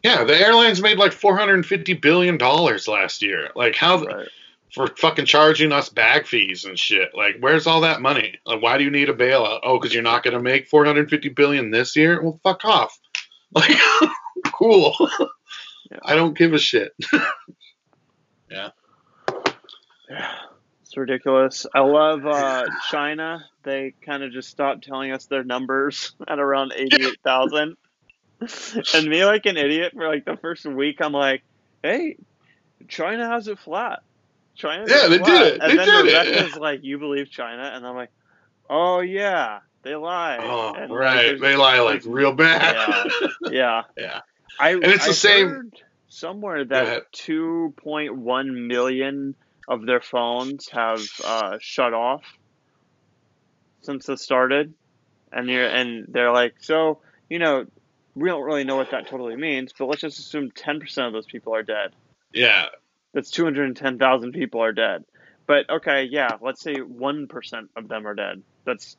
yeah, 0.04 0.26
the 0.26 0.38
airlines 0.38 0.82
made 0.82 0.98
like 0.98 1.14
four 1.14 1.38
hundred 1.38 1.56
and 1.56 1.66
fifty 1.66 1.94
billion 1.94 2.38
dollars 2.38 2.88
last 2.90 3.22
year. 3.22 3.50
Like 3.56 3.76
how 3.76 4.04
right 4.04 4.28
for 4.74 4.88
fucking 4.88 5.26
charging 5.26 5.72
us 5.72 5.88
bag 5.90 6.26
fees 6.28 6.66
and 6.66 6.78
shit. 6.78 7.16
Like 7.16 7.38
where's 7.40 7.68
all 7.68 7.82
that 7.82 8.02
money? 8.02 8.40
Like 8.46 8.62
why 8.62 8.78
do 8.78 8.84
you 8.84 8.92
need 8.92 9.10
a 9.10 9.14
bailout? 9.14 9.60
Oh, 9.64 9.80
because 9.80 9.94
you're 9.94 10.04
not 10.04 10.24
gonna 10.24 10.42
make 10.42 10.68
four 10.68 10.84
hundred 10.86 11.02
and 11.02 11.10
fifty 11.10 11.30
billion 11.30 11.72
this 11.72 11.96
year? 11.96 12.22
Well 12.22 12.40
fuck 12.44 12.66
off. 12.66 12.98
Like 13.56 13.78
cool. 14.48 14.96
Yeah. 15.92 16.00
I 16.04 16.16
don't 16.16 16.38
give 16.38 16.54
a 16.54 16.60
shit. 16.60 16.94
Yeah. 18.50 18.70
Yeah. 20.10 20.32
It's 20.82 20.96
ridiculous 20.98 21.66
I 21.74 21.80
love 21.80 22.26
uh, 22.26 22.66
China 22.92 23.46
they 23.64 23.94
kind 24.06 24.22
of 24.22 24.32
just 24.32 24.50
stopped 24.50 24.84
telling 24.84 25.12
us 25.12 25.26
their 25.26 25.44
numbers 25.44 26.14
at 26.28 26.40
around 26.40 26.74
eighty 26.76 27.04
eight 27.06 27.20
thousand 27.24 27.78
and 28.94 29.08
me 29.08 29.26
like 29.26 29.46
an 29.46 29.58
idiot 29.58 29.94
for 29.96 30.08
like 30.08 30.26
the 30.26 30.38
first 30.38 30.66
week 30.66 30.98
I'm 31.02 31.14
like 31.14 31.42
hey 31.82 32.18
China 32.90 33.28
has 33.28 33.48
it 33.48 33.58
flat 33.60 34.02
China 34.56 34.86
Yeah, 34.88 35.08
they 35.08 35.18
did 35.20 35.42
it. 35.54 35.62
and 35.62 35.72
They 35.72 35.76
then 35.78 35.88
did 36.06 36.14
it. 36.14 36.28
Rebecca's 36.28 36.58
like 36.58 36.84
you 36.84 37.00
believe 37.00 37.32
China 37.32 37.72
and 37.74 37.88
I'm 37.88 37.96
like 37.96 38.12
oh 38.70 39.00
yeah 39.00 39.60
they 39.84 39.96
lie 39.96 40.38
Oh, 40.42 40.74
And, 40.76 40.94
right. 40.94 41.24
there's- 41.24 41.42
They 41.42 41.56
lie 41.56 41.80
like 41.80 42.04
real 42.06 42.34
bad. 42.34 43.10
yeah 43.50 43.84
Yeah. 43.98 44.20
I, 44.60 44.72
And 44.72 44.84
it's 44.86 45.06
the 45.08 45.14
same- 45.14 45.72
somewhere 46.08 46.64
that 46.66 47.12
2.1 47.14 48.68
million 48.68 49.36
of 49.68 49.86
their 49.86 50.02
phones 50.02 50.70
have 50.70 51.02
uh, 51.24 51.58
shut 51.60 51.94
off 51.94 52.24
since 53.82 54.08
it 54.10 54.20
started, 54.20 54.74
and 55.32 55.50
you're 55.50 55.68
and 55.68 56.06
they're 56.08 56.32
like, 56.32 56.56
so 56.60 57.00
you 57.30 57.40
know, 57.40 57.66
we 58.16 58.30
don't 58.30 58.44
really 58.44 58.64
know 58.64 58.76
what 58.76 58.92
that 58.92 59.08
totally 59.08 59.36
means, 59.36 59.74
but 59.78 59.86
let's 59.88 60.02
just 60.02 60.20
assume 60.20 60.52
10% 60.52 61.08
of 61.08 61.14
those 61.14 61.26
people 61.26 61.56
are 61.56 61.64
dead. 61.64 61.92
yeah. 62.34 62.68
That's 63.14 63.30
210,000 63.30 64.32
people 64.32 64.64
are 64.64 64.72
dead. 64.72 65.04
But 65.46 65.70
okay, 65.70 66.06
yeah, 66.06 66.38
let's 66.42 66.62
say 66.62 66.74
1% 66.76 67.68
of 67.76 67.88
them 67.88 68.08
are 68.08 68.16
dead. 68.16 68.42
That's 68.66 68.98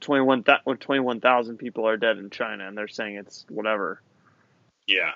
21 0.00 0.44
21,000 0.78 1.56
people 1.56 1.88
are 1.88 1.96
dead 1.96 2.18
in 2.18 2.30
China, 2.30 2.68
and 2.68 2.76
they're 2.78 2.86
saying 2.86 3.16
it's 3.16 3.44
whatever. 3.48 4.00
Yeah. 4.86 5.12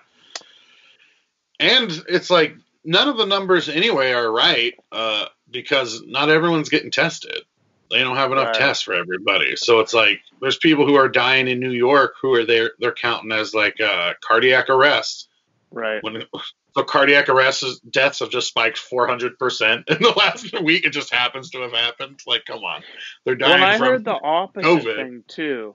And 1.58 1.90
it's 2.08 2.30
like 2.30 2.54
none 2.84 3.08
of 3.08 3.16
the 3.16 3.26
numbers 3.26 3.68
anyway 3.68 4.12
are 4.12 4.30
right 4.30 4.74
uh, 4.92 5.26
because 5.50 6.02
not 6.06 6.28
everyone's 6.28 6.68
getting 6.68 6.90
tested. 6.90 7.42
They 7.90 8.00
don't 8.00 8.16
have 8.16 8.32
enough 8.32 8.48
Right. 8.48 8.54
tests 8.56 8.82
for 8.82 8.94
everybody. 8.94 9.56
So 9.56 9.80
it's 9.80 9.94
like 9.94 10.20
there's 10.40 10.58
people 10.58 10.86
who 10.86 10.96
are 10.96 11.08
dying 11.08 11.46
in 11.48 11.60
New 11.60 11.70
York 11.70 12.14
who 12.20 12.34
are 12.34 12.44
there 12.44 12.72
they're 12.78 12.92
counting 12.92 13.32
as 13.32 13.54
like 13.54 13.80
uh, 13.80 14.14
cardiac 14.20 14.68
arrest. 14.70 15.28
Right. 15.70 16.02
When 16.02 16.24
so 16.76 16.82
cardiac 16.82 17.28
arrest 17.28 17.62
is, 17.62 17.78
deaths 17.80 18.18
have 18.18 18.30
just 18.30 18.48
spiked 18.48 18.78
400% 18.78 19.30
in 19.88 20.02
the 20.02 20.14
last 20.16 20.60
week. 20.62 20.84
It 20.84 20.90
just 20.90 21.14
happens 21.14 21.50
to 21.50 21.60
have 21.60 21.72
happened. 21.72 22.20
Like, 22.26 22.44
come 22.44 22.58
on, 22.64 22.82
they're 23.24 23.34
dying 23.36 23.60
Well, 23.60 23.70
I 23.70 23.78
from 23.78 23.86
heard 23.86 24.04
the 24.04 24.20
opposite 24.20 24.66
COVID. 24.68 24.96
thing 24.96 25.24
too. 25.28 25.74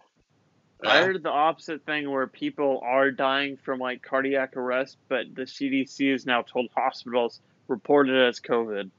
I 0.84 1.04
heard 1.04 1.22
the 1.22 1.30
opposite 1.30 1.86
thing 1.86 2.10
where 2.10 2.28
people 2.28 2.82
are 2.84 3.12
dying 3.12 3.58
from 3.58 3.80
like 3.80 4.02
cardiac 4.02 4.58
arrest, 4.58 4.98
but 5.10 5.34
the 5.34 5.44
CDC 5.44 6.12
has 6.12 6.26
now 6.26 6.42
told 6.42 6.70
hospitals 6.76 7.40
reported 7.68 8.16
it 8.16 8.28
as 8.28 8.40
COVID. 8.40 8.90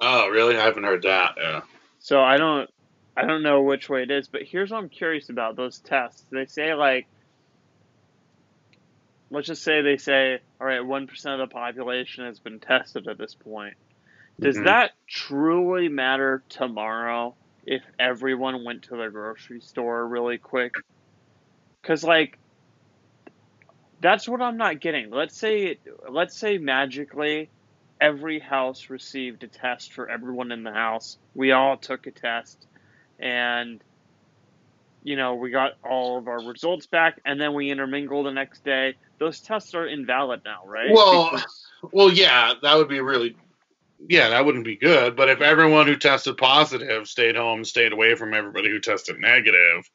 Oh, 0.00 0.28
really? 0.28 0.56
I 0.56 0.64
haven't 0.64 0.84
heard 0.84 1.02
that. 1.02 1.34
Yeah. 1.36 1.60
So 2.00 2.20
I 2.20 2.36
don't, 2.38 2.68
I 3.16 3.26
don't 3.26 3.42
know 3.42 3.62
which 3.62 3.88
way 3.88 4.02
it 4.02 4.10
is. 4.10 4.26
But 4.28 4.42
here's 4.42 4.70
what 4.70 4.78
I'm 4.78 4.88
curious 4.88 5.28
about: 5.28 5.56
those 5.56 5.78
tests. 5.80 6.24
They 6.30 6.46
say 6.46 6.74
like 6.74 7.06
let's 9.30 9.46
just 9.46 9.62
say 9.62 9.80
they 9.80 9.96
say, 9.96 10.40
all 10.60 10.66
right, 10.66 10.84
one 10.84 11.06
percent 11.06 11.40
of 11.40 11.48
the 11.48 11.52
population 11.52 12.26
has 12.26 12.38
been 12.38 12.60
tested 12.60 13.08
at 13.08 13.18
this 13.18 13.34
point. 13.34 13.74
Does 14.40 14.56
Mhm. 14.56 14.64
that 14.64 14.92
truly 15.06 15.88
matter 15.88 16.42
tomorrow 16.48 17.34
if 17.64 17.82
everyone 17.98 18.64
went 18.64 18.84
to 18.84 18.96
the 18.96 19.08
grocery 19.08 19.60
store 19.60 20.06
really 20.06 20.38
quick? 20.38 20.74
Because 21.82 22.04
like, 22.04 22.38
that's 24.00 24.28
what 24.28 24.40
I'm 24.40 24.56
not 24.56 24.80
getting. 24.80 25.10
Let's 25.10 25.36
say, 25.36 25.78
let's 26.08 26.36
say 26.36 26.58
magically, 26.58 27.50
every 28.00 28.38
house 28.38 28.90
received 28.90 29.44
a 29.44 29.48
test 29.48 29.92
for 29.92 30.08
everyone 30.08 30.52
in 30.52 30.62
the 30.62 30.72
house. 30.72 31.18
We 31.34 31.52
all 31.52 31.76
took 31.76 32.06
a 32.06 32.10
test, 32.10 32.66
and 33.18 33.80
you 35.04 35.16
know 35.16 35.34
we 35.34 35.50
got 35.50 35.72
all 35.84 36.18
of 36.18 36.28
our 36.28 36.42
results 36.44 36.86
back, 36.86 37.20
and 37.24 37.40
then 37.40 37.54
we 37.54 37.70
intermingle 37.70 38.22
the 38.24 38.32
next 38.32 38.64
day. 38.64 38.94
Those 39.18 39.40
tests 39.40 39.74
are 39.74 39.86
invalid 39.86 40.42
now, 40.44 40.62
right? 40.66 40.90
Well, 40.92 41.30
Because- 41.30 41.66
Well, 41.92 42.12
yeah, 42.12 42.54
that 42.62 42.76
would 42.76 42.88
be 42.88 43.00
really, 43.00 43.36
yeah, 44.08 44.28
that 44.30 44.44
wouldn't 44.44 44.64
be 44.64 44.76
good. 44.76 45.14
But 45.16 45.28
if 45.28 45.40
everyone 45.40 45.86
who 45.86 45.96
tested 45.96 46.36
positive 46.36 47.06
stayed 47.08 47.34
home, 47.36 47.64
stayed 47.64 47.92
away 47.92 48.14
from 48.14 48.34
everybody 48.34 48.70
who 48.70 48.78
tested 48.80 49.18
negative, 49.20 49.88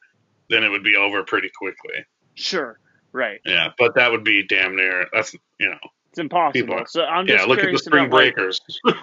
then 0.49 0.63
it 0.63 0.69
would 0.69 0.83
be 0.83 0.95
over 0.95 1.23
pretty 1.23 1.49
quickly. 1.57 2.05
sure, 2.35 2.79
right. 3.11 3.39
Yeah, 3.45 3.69
but 3.77 3.95
that 3.95 4.11
would 4.11 4.23
be 4.23 4.43
damn 4.43 4.75
near. 4.75 5.05
That's 5.13 5.33
you 5.59 5.69
know, 5.69 5.79
It's 6.09 6.19
impossible. 6.19 6.67
People- 6.67 6.85
so 6.87 7.03
I'm 7.03 7.27
just 7.27 7.39
yeah. 7.39 7.45
Look 7.45 7.59
at 7.59 7.71
the 7.71 7.77
spring 7.79 8.05
about, 8.05 8.17
like, 8.21 8.35
breakers. 8.35 8.61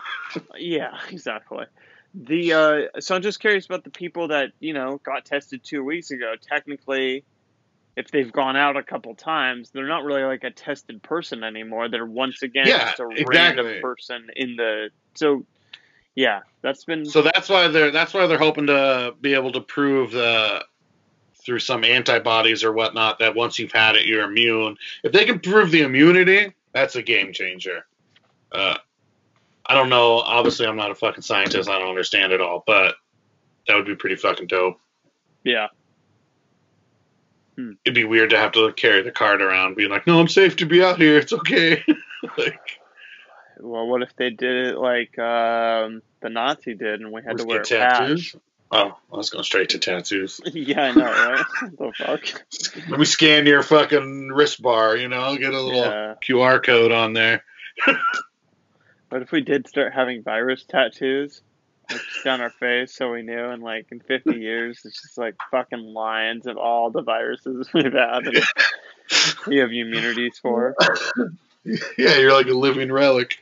Yeah, 0.59 0.99
exactly. 1.11 1.65
The 2.15 2.53
uh, 2.53 3.01
so 3.01 3.17
I'm 3.17 3.23
just 3.23 3.41
curious 3.41 3.67
about 3.67 3.83
the 3.85 3.91
people 3.91 4.29
that 4.29 4.53
you 4.61 4.73
know 4.73 5.01
got 5.05 5.25
tested 5.25 5.63
two 5.65 5.83
weeks 5.83 6.13
ago. 6.13 6.35
Technically, 6.41 7.25
if 7.97 8.11
they've 8.13 8.31
gone 8.31 8.57
out 8.57 8.77
a 8.77 8.83
couple 8.85 9.15
times, 9.17 9.71
they're 9.71 9.89
not 9.89 10.05
really 10.05 10.23
like 10.23 10.45
a 10.45 10.51
tested 10.51 11.03
person 11.03 11.43
anymore. 11.43 11.89
They're 11.89 12.07
once 12.07 12.43
again 12.43 12.67
Yeah, 12.67 12.87
just 12.87 13.01
a 13.01 13.09
exactly. 13.09 13.37
random 13.37 13.83
person 13.83 14.29
in 14.37 14.55
the. 14.57 14.91
So, 15.15 15.45
yeah, 16.15 16.41
that's 16.63 16.85
been 16.85 17.05
So 17.05 17.23
that's 17.23 17.49
why 17.49 17.67
they're 17.69 17.91
that's 17.91 18.15
why 18.15 18.27
they're 18.29 18.39
hoping 18.39 18.69
to 18.69 19.15
be 19.21 19.35
able 19.35 19.51
to 19.53 19.61
prove 19.61 20.13
the 20.13 20.65
through 21.45 21.59
some 21.59 21.85
antibodies 21.85 22.65
or 22.65 22.73
whatnot 22.73 23.19
that 23.19 23.35
once 23.35 23.59
you've 23.59 23.73
had 23.73 23.97
it, 23.97 24.07
you're 24.07 24.25
immune. 24.25 24.77
If 25.03 25.13
they 25.13 25.25
can 25.25 25.41
prove 25.41 25.71
the 25.71 25.83
immunity, 25.83 26.55
that's 26.73 26.97
a 26.97 27.03
game 27.03 27.33
changer. 27.33 27.87
Uh, 28.51 28.77
I 29.67 29.75
don't 29.75 29.89
know. 29.89 30.19
Obviously, 30.19 30.67
I'm 30.67 30.77
not 30.77 30.91
a 30.91 30.95
fucking 30.95 31.23
scientist. 31.23 31.69
I 31.69 31.79
don't 31.79 31.89
understand 31.89 32.33
it 32.33 32.41
all, 32.41 32.63
but 32.67 32.97
that 33.67 33.75
would 33.75 33.87
be 33.87 33.97
pretty 33.97 34.17
fucking 34.17 34.47
dope. 34.47 34.79
yeah. 35.45 35.69
It'd 37.57 37.95
be 37.95 38.05
weird 38.05 38.31
to 38.31 38.37
have 38.39 38.51
to 38.53 38.73
carry 38.73 39.03
the 39.03 39.13
card 39.13 39.41
around, 39.41 39.77
being 39.77 39.91
like, 39.91 40.09
"No, 40.09 40.19
I'm 40.19 40.27
safe 40.27 40.57
to 40.57 40.67
be 40.67 40.83
out 40.83 40.99
here. 40.99 41.19
It's 41.19 41.33
okay." 41.33 41.85
like, 42.37 42.59
Well, 43.61 43.87
what 43.87 44.03
if 44.03 44.15
they 44.17 44.31
did 44.31 44.67
it 44.67 44.77
like 44.77 45.17
um, 45.21 46.03
the 46.21 46.31
Nazi 46.31 46.75
did, 46.75 47.01
and 47.01 47.13
we 47.13 47.23
had 47.23 47.39
to 47.39 47.45
wear 47.45 47.61
a 47.61 47.65
tattoos. 47.65 48.35
Oh, 48.77 48.99
I 49.13 49.17
was 49.17 49.31
going 49.31 49.45
straight 49.45 49.69
to 49.71 49.79
tattoos. 49.79 50.41
yeah, 50.53 50.83
I 50.83 50.93
know, 50.93 51.05
right? 51.05 51.45
the 51.79 51.93
fuck? 51.97 52.45
Let 52.89 52.99
me 52.99 53.05
scan 53.05 53.47
your 53.47 53.63
fucking 53.63 54.29
wrist 54.29 54.61
bar. 54.61 54.97
You 54.97 55.07
know, 55.09 55.37
get 55.37 55.55
a 55.55 55.61
little 55.61 55.81
Yeah. 55.81 56.15
QR 56.29 56.63
code 56.63 56.91
on 56.91 57.13
there. 57.13 57.45
What 59.11 59.23
if 59.23 59.31
we 59.31 59.43
did 59.43 59.69
start 59.69 59.95
having 59.95 60.25
virus 60.25 60.65
tattoos 60.65 61.41
like, 61.89 62.01
just 62.01 62.27
our 62.27 62.51
face 62.51 62.95
so 62.95 63.13
we 63.13 63.23
knew 63.23 63.51
and 63.51 63.63
like 63.63 63.87
in 63.93 64.01
50 64.01 64.37
years 64.37 64.81
it's 64.85 65.03
just 65.03 65.19
like 65.19 65.35
fucking 65.51 65.79
lines 65.79 66.47
of 66.47 66.57
all 66.57 66.91
the 66.91 67.03
viruses 67.03 67.69
we've 67.75 67.93
had 67.93 68.27
and 68.27 68.43
you 69.49 69.61
have 69.61 69.71
immunities 69.71 70.39
for. 70.41 70.75
yeah, 71.65 72.17
you're 72.17 72.33
like 72.33 72.47
a 72.47 72.55
living 72.55 72.91
relic. 72.91 73.39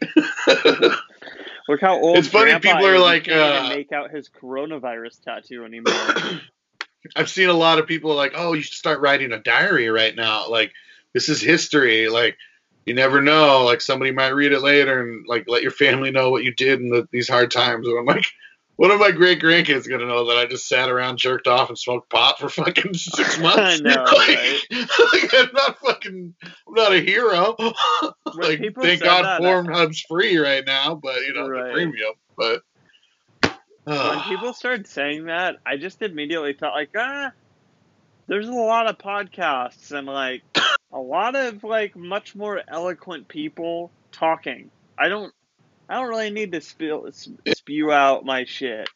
Look 1.69 1.81
how 1.81 2.01
old 2.01 2.19
It's 2.19 2.29
funny, 2.29 2.51
Grandpa 2.51 2.73
people 2.73 2.87
are 2.87 2.99
like, 2.99 3.29
uh, 3.29 3.69
make 3.69 3.93
out 3.93 4.11
his 4.11 4.29
coronavirus 4.29 5.21
tattoo 5.23 5.65
anymore. 5.65 5.95
I've 7.17 7.31
seen 7.31 7.49
a 7.49 7.55
lot 7.55 7.79
of 7.79 7.87
people 7.87 8.15
like, 8.15 8.33
"Oh, 8.37 8.53
you 8.53 8.63
should 8.63 8.75
start 8.75 9.01
writing 9.01 9.33
a 9.33 9.39
diary 9.39 9.89
right 9.89 10.15
now. 10.15 10.49
Like, 10.49 10.73
this 11.13 11.29
is 11.29 11.41
history. 11.41 12.09
Like, 12.09 12.37
you 12.87 12.95
never 12.95 13.21
know. 13.21 13.65
Like, 13.65 13.81
somebody 13.81 14.13
might 14.13 14.29
read 14.29 14.53
it 14.53 14.63
later 14.63 15.01
and 15.01 15.27
like 15.27 15.45
let 15.49 15.63
your 15.63 15.73
family 15.73 16.11
know 16.11 16.31
what 16.31 16.45
you 16.45 16.55
did 16.55 16.81
in 16.81 16.91
the, 16.91 17.09
these 17.11 17.29
hard 17.29 17.51
times." 17.51 17.87
And 17.87 17.99
I'm 17.99 18.07
like, 18.07 18.27
"What 18.77 18.91
are 18.91 18.99
my 18.99 19.11
great 19.11 19.41
grandkids 19.41 19.89
gonna 19.89 20.07
know 20.07 20.27
that 20.29 20.39
I 20.39 20.47
just 20.47 20.69
sat 20.69 20.89
around, 20.89 21.19
jerked 21.19 21.47
off, 21.47 21.69
and 21.69 21.79
smoked 21.79 22.11
pot 22.11 22.39
for 22.39 22.49
fucking 22.49 22.95
six 22.95 23.39
months? 23.41 23.59
I 23.59 23.77
know, 23.77 24.05
like, 24.17 24.29
right? 24.29 24.61
like, 25.13 25.35
I'm 25.35 25.53
not 25.53 25.79
fucking. 25.79 26.35
I'm 26.43 26.75
not 26.75 26.93
a 26.93 27.01
hero. 27.01 27.57
Like, 28.35 28.61
thank 28.81 29.03
God 29.03 29.25
that, 29.27 29.43
Pornhub's 29.43 30.01
free 30.09 30.39
right 30.39 30.65
now, 30.65 30.95
but 30.95 31.21
you 31.21 31.35
know 31.35 31.47
Right. 31.47 31.67
the 31.67 31.73
premium. 31.73 32.15
But 32.35 32.63
when 33.85 34.23
people 34.29 34.55
started 34.55 34.87
saying 34.87 35.27
that, 35.27 35.57
I 35.67 35.77
just 35.77 36.01
immediately 36.01 36.55
thought 36.55 36.73
like, 36.73 36.91
ah, 36.97 37.33
there's 38.27 38.49
a 38.49 38.53
lot 38.53 38.89
of 38.89 38.97
podcasts 38.97 39.93
and 39.93 40.07
like 40.07 40.43
a 40.93 40.99
lot 40.99 41.37
of 41.37 41.63
like 41.65 41.97
much 41.97 42.35
more 42.35 42.63
eloquent 42.69 43.29
people 43.29 43.91
talking. 44.13 44.71
I 44.99 45.09
don't, 45.09 45.33
I 45.93 45.97
don't 45.97 46.09
really 46.09 46.31
need 46.31 46.53
to 46.53 46.63
spew 46.63 47.11
spew 47.55 47.93
out 47.93 48.25
my 48.25 48.45
shit. 48.47 48.89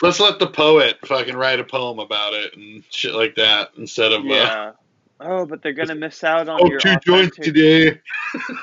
Let's 0.00 0.20
let 0.20 0.38
the 0.38 0.46
poet 0.46 0.96
fucking 1.04 1.34
write 1.34 1.58
a 1.58 1.64
poem 1.64 1.98
about 1.98 2.34
it 2.34 2.56
and 2.56 2.84
shit 2.88 3.14
like 3.14 3.34
that 3.34 3.70
instead 3.76 4.12
of 4.12 4.20
uh, 4.20 4.28
Yeah. 4.28 4.72
Oh, 5.18 5.44
but 5.44 5.60
they're 5.60 5.72
gonna 5.72 5.96
miss 5.96 6.22
out 6.22 6.48
on 6.48 6.60
oh 6.62 6.68
your 6.68 6.78
two 6.78 6.94
joints 7.04 7.36
today. 7.36 8.00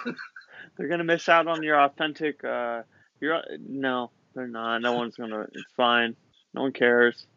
They're 0.78 0.88
gonna 0.88 1.04
miss 1.04 1.28
out 1.28 1.48
on 1.48 1.62
your 1.62 1.80
authentic. 1.80 2.44
Uh, 2.44 2.84
your 3.20 3.44
no, 3.60 4.12
they're 4.34 4.48
not. 4.48 4.82
No 4.82 4.94
one's 4.94 5.16
gonna. 5.16 5.42
It's 5.42 5.72
fine. 5.76 6.16
No 6.54 6.64
one 6.64 6.72
cares. 6.72 7.28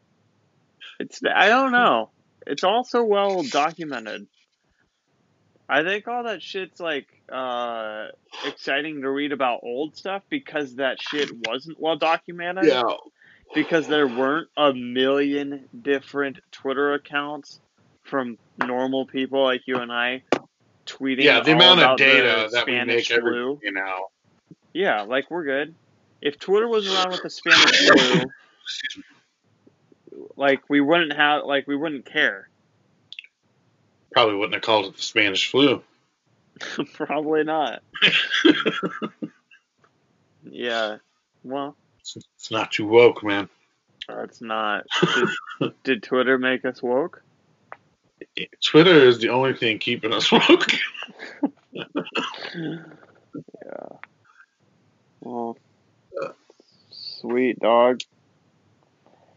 It's. 1.01 1.21
I 1.25 1.49
don't 1.49 1.73
know. 1.73 2.11
It's 2.47 2.65
also 2.65 3.03
well 3.03 3.43
documented. 3.43 4.27
I 5.69 5.83
think 5.83 6.07
all 6.07 6.25
that 6.25 6.43
shit's 6.43 6.79
like 6.81 7.07
uh, 7.33 8.07
exciting 8.45 9.03
to 9.03 9.11
read 9.11 9.33
about 9.33 9.61
old 9.65 9.97
stuff 9.97 10.23
because 10.29 10.77
that 10.77 10.99
shit 11.03 11.31
wasn't 11.47 11.81
well 11.81 11.97
documented. 11.97 12.67
Yeah, 12.67 12.85
Because 13.55 13.89
there 13.89 14.07
weren't 14.07 14.49
a 14.57 14.73
million 14.73 15.69
different 15.83 16.39
Twitter 16.53 16.95
accounts 16.95 17.61
from 18.05 18.39
normal 18.65 19.07
people 19.07 19.43
like 19.43 19.63
you 19.67 19.77
and 19.79 19.91
I 19.91 20.23
tweeting. 20.87 21.25
yeah. 21.25 21.41
The 21.41 21.53
amount 21.53 21.81
of 21.81 21.99
data 21.99 22.49
that 22.53 22.67
we 22.67 22.73
Spanish 22.73 23.11
make 23.11 23.19
every 23.19 23.33
flu. 23.33 23.61
you 23.63 23.73
know. 23.73 24.09
Yeah, 24.73 25.03
like 25.03 25.31
we're 25.31 25.45
good. 25.45 25.75
If 26.23 26.39
Twitter 26.39 26.69
was 26.69 26.87
around 26.89 27.11
with 27.11 27.23
the 27.23 27.31
Spanish 27.31 27.89
flu, 27.89 28.23
like 30.37 30.63
we 30.69 30.81
wouldn't 30.81 31.13
have, 31.15 31.45
like 31.45 31.67
we 31.67 31.77
wouldn't 31.77 32.07
care. 32.07 32.49
Probably 34.17 34.35
wouldn't 34.37 34.55
have 34.55 34.63
called 34.63 34.87
it 34.87 34.97
the 34.97 35.03
Spanish 35.03 35.51
flu. 35.51 35.83
Probably 36.95 37.45
not. 37.45 37.83
Yeah. 40.49 40.99
Well, 41.43 41.77
It's, 42.01 42.17
it's 42.17 42.51
not 42.53 42.71
too 42.73 42.87
woke, 42.87 43.23
man. 43.25 43.49
it's 44.09 44.41
not. 44.41 44.87
Did, 45.61 45.73
did 45.85 46.03
Twitter 46.05 46.39
make 46.39 46.65
us 46.65 46.81
woke? 46.81 47.21
Twitter 48.65 48.95
is 48.95 49.19
the 49.19 49.29
only 49.31 49.55
thing 49.55 49.79
keeping 49.81 50.13
us 50.15 50.31
woke. 50.31 50.71
Yeah. 51.75 51.83
Well, 55.21 55.59
sweet 56.93 57.59
dog. 57.59 58.01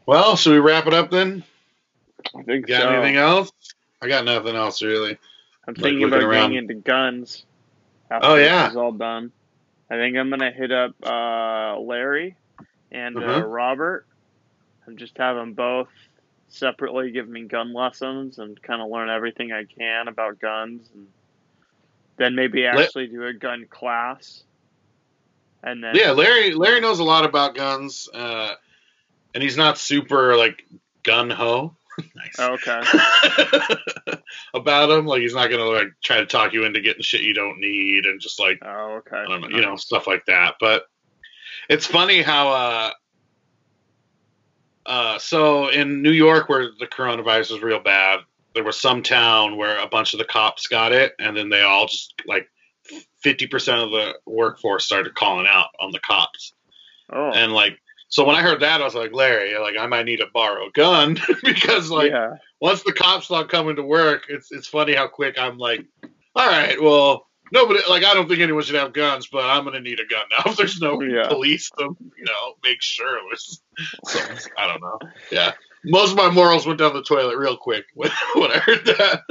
well, 0.05 0.35
should 0.37 0.53
we 0.53 0.59
wrap 0.59 0.85
it 0.87 0.93
up 0.93 1.09
then? 1.09 1.43
I 2.37 2.43
think 2.43 2.67
Got 2.67 2.83
so. 2.83 2.89
anything 2.89 3.15
else? 3.17 3.51
I 4.01 4.07
got 4.07 4.25
nothing 4.25 4.55
else 4.55 4.81
really. 4.81 5.17
I'm 5.67 5.73
Like 5.73 5.77
thinking 5.83 6.03
about 6.05 6.23
around. 6.23 6.51
getting 6.51 6.57
into 6.69 6.75
guns. 6.75 7.45
After 8.09 8.27
Oh, 8.27 8.35
this 8.37 8.45
yeah. 8.47 8.69
is 8.69 8.75
all 8.75 8.91
done. 8.91 9.31
I 9.89 9.95
think 9.95 10.17
I'm 10.17 10.29
gonna 10.29 10.51
hit 10.51 10.71
up 10.71 10.93
uh, 11.03 11.79
Larry 11.79 12.35
and 12.91 13.17
uh, 13.17 13.21
Uh-huh. 13.21 13.45
Robert 13.47 14.05
and 14.85 14.97
just 14.97 15.17
have 15.17 15.35
them 15.35 15.53
both 15.53 15.89
separately 16.47 17.11
give 17.11 17.27
me 17.29 17.43
gun 17.43 17.73
lessons 17.73 18.39
and 18.39 18.59
kind 18.63 18.81
of 18.81 18.89
learn 18.89 19.09
everything 19.09 19.51
I 19.51 19.65
can 19.65 20.07
about 20.07 20.39
guns, 20.39 20.89
and 20.95 21.07
then 22.17 22.33
maybe 22.35 22.65
actually 22.65 23.07
do 23.07 23.23
a 23.25 23.33
gun 23.33 23.67
class. 23.69 24.43
And 25.61 25.83
then 25.83 25.95
Yeah, 25.95 26.11
Larry. 26.11 26.53
Larry 26.53 26.79
knows 26.81 26.99
a 26.99 27.03
lot 27.03 27.25
about 27.25 27.53
guns, 27.53 28.09
uh, 28.13 28.55
and 29.35 29.43
he's 29.43 29.57
not 29.57 29.77
super 29.77 30.35
like 30.37 30.65
gun 31.03 31.29
ho. 31.29 31.75
Nice. 32.15 32.39
okay, 32.39 32.81
about 34.53 34.89
him, 34.89 35.05
Like 35.05 35.21
he's 35.21 35.33
not 35.33 35.49
gonna 35.49 35.65
like 35.65 35.89
try 36.03 36.17
to 36.17 36.25
talk 36.25 36.53
you 36.53 36.65
into 36.65 36.81
getting 36.81 37.01
shit 37.03 37.21
you 37.21 37.33
don't 37.33 37.59
need 37.59 38.05
and 38.05 38.19
just 38.21 38.39
like 38.39 38.59
oh 38.63 39.01
okay, 39.07 39.25
know, 39.27 39.47
you 39.49 39.61
know, 39.61 39.75
stuff 39.75 40.07
like 40.07 40.25
that. 40.27 40.55
But 40.59 40.83
it's 41.69 41.85
funny 41.85 42.21
how 42.21 42.49
uh 42.49 42.91
uh 44.85 45.19
so 45.19 45.69
in 45.69 46.01
New 46.01 46.11
York 46.11 46.49
where 46.49 46.69
the 46.79 46.87
coronavirus 46.87 47.51
is 47.55 47.61
real 47.61 47.79
bad, 47.79 48.19
there 48.55 48.63
was 48.63 48.79
some 48.79 49.03
town 49.03 49.57
where 49.57 49.77
a 49.79 49.87
bunch 49.87 50.13
of 50.13 50.19
the 50.19 50.25
cops 50.25 50.67
got 50.67 50.91
it, 50.91 51.13
and 51.19 51.35
then 51.35 51.49
they 51.49 51.61
all 51.61 51.87
just 51.87 52.13
like 52.25 52.49
fifty 53.21 53.47
percent 53.47 53.79
of 53.81 53.91
the 53.91 54.13
workforce 54.25 54.85
started 54.85 55.13
calling 55.15 55.47
out 55.47 55.67
on 55.79 55.91
the 55.91 55.99
cops, 55.99 56.53
Oh, 57.11 57.31
and 57.31 57.51
like. 57.53 57.79
So 58.09 58.25
when 58.25 58.35
I 58.35 58.41
heard 58.41 58.61
that, 58.61 58.81
I 58.81 58.83
was 58.83 58.95
like, 58.95 59.13
Larry, 59.13 59.57
like 59.57 59.77
I 59.79 59.85
might 59.85 60.05
need 60.05 60.17
to 60.17 60.27
borrow 60.33 60.67
a 60.67 60.71
gun 60.71 61.17
because 61.43 61.89
like 61.91 62.11
yeah. 62.11 62.35
once 62.59 62.83
the 62.83 62.91
cops 62.91 63.25
start 63.25 63.49
coming 63.49 63.75
to 63.75 63.83
work, 63.83 64.23
it's 64.29 64.51
it's 64.51 64.67
funny 64.67 64.93
how 64.95 65.07
quick 65.07 65.37
I'm 65.37 65.57
like, 65.57 65.85
all 66.35 66.47
right, 66.47 66.81
well, 66.81 67.27
nobody 67.51 67.79
like 67.87 68.03
I 68.03 68.13
don't 68.15 68.27
think 68.27 68.39
anyone 68.41 68.63
should 68.63 68.75
have 68.75 68.93
guns, 68.93 69.27
but 69.27 69.45
I'm 69.45 69.63
gonna 69.63 69.79
need 69.79 69.99
a 69.99 70.05
gun 70.07 70.23
now 70.31 70.51
if 70.51 70.57
there's 70.57 70.81
no 70.81 71.01
Yeah. 71.01 71.27
police 71.27 71.69
to 71.77 71.95
you 71.99 72.25
know 72.25 72.55
make 72.63 72.81
sure 72.81 73.17
it 73.17 73.23
was. 73.25 73.61
So, 74.05 74.19
I 74.57 74.67
don't 74.67 74.81
know. 74.81 74.97
Yeah, 75.31 75.53
most 75.85 76.11
of 76.11 76.17
my 76.17 76.31
morals 76.31 76.65
went 76.65 76.79
down 76.79 76.93
the 76.93 77.03
toilet 77.03 77.37
real 77.37 77.57
quick 77.57 77.85
when, 77.93 78.09
when 78.35 78.51
I 78.51 78.57
heard 78.57 78.85
that. 78.85 79.21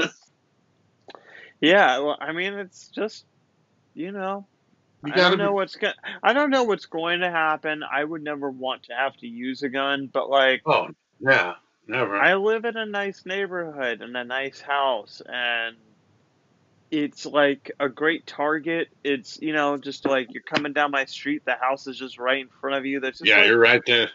Yeah, 1.61 1.99
well, 1.99 2.17
I 2.21 2.31
mean, 2.33 2.55
it's 2.55 2.89
just, 2.89 3.25
you 3.95 4.13
know, 4.13 4.47
You 5.05 5.13
I 5.13 5.17
don't 5.17 5.39
know 5.39 5.49
be- 5.49 5.55
what's 5.55 5.77
going. 5.77 5.95
I 6.23 6.33
don't 6.33 6.51
know 6.51 6.65
what's 6.65 6.87
going 6.87 7.21
to 7.21 7.31
happen. 7.31 7.83
I 7.83 8.03
would 8.03 8.23
never 8.23 8.51
want 8.51 8.85
to 8.85 8.95
have 8.95 9.17
to 9.19 9.27
use 9.29 9.63
a 9.63 9.69
gun, 9.69 10.09
but 10.13 10.29
like, 10.29 10.63
Oh 10.67 10.89
yeah, 11.21 11.55
never. 11.87 12.17
I 12.17 12.35
live 12.35 12.65
in 12.65 12.77
a 12.77 12.87
nice 12.87 13.25
neighborhood 13.25 14.01
and 14.03 14.17
a 14.17 14.25
nice 14.25 14.61
house, 14.61 15.23
and 15.27 15.77
it's 16.91 17.27
like 17.27 17.71
a 17.79 17.89
great 17.89 18.27
target. 18.27 18.89
It's 19.05 19.39
you 19.41 19.53
know, 19.53 19.77
just 19.77 20.05
like 20.07 20.29
you're 20.33 20.43
coming 20.43 20.73
down 20.73 20.91
my 20.91 21.05
street, 21.05 21.43
the 21.45 21.55
house 21.61 21.87
is 21.87 21.99
just 21.99 22.19
right 22.19 22.41
in 22.41 22.49
front 22.61 22.77
of 22.77 22.87
you. 22.87 22.99
There's 23.01 23.19
just 23.19 23.29
yeah, 23.29 23.39
like, 23.39 23.47
you're 23.47 23.59
right 23.59 23.83
there. 23.87 24.11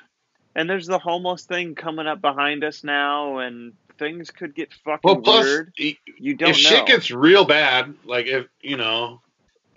and 0.56 0.70
there's 0.70 0.88
the 0.88 1.00
homeless 1.00 1.44
thing 1.46 1.76
coming 1.76 2.08
up 2.08 2.20
behind 2.20 2.64
us 2.64 2.84
now, 2.84 3.38
and 3.38 3.74
things 4.00 4.32
could 4.32 4.56
get 4.56 4.74
fucking 4.84 5.00
Well, 5.04 5.22
plus 5.22 5.46
weird. 5.46 5.74
You 5.78 6.34
don't 6.36 6.50
if 6.50 6.56
know. 6.58 6.62
shit 6.70 6.88
gets 6.88 7.12
real 7.12 7.46
bad, 7.46 7.94
like 8.06 8.26
if 8.26 8.48
you 8.62 8.76
know, 8.78 9.22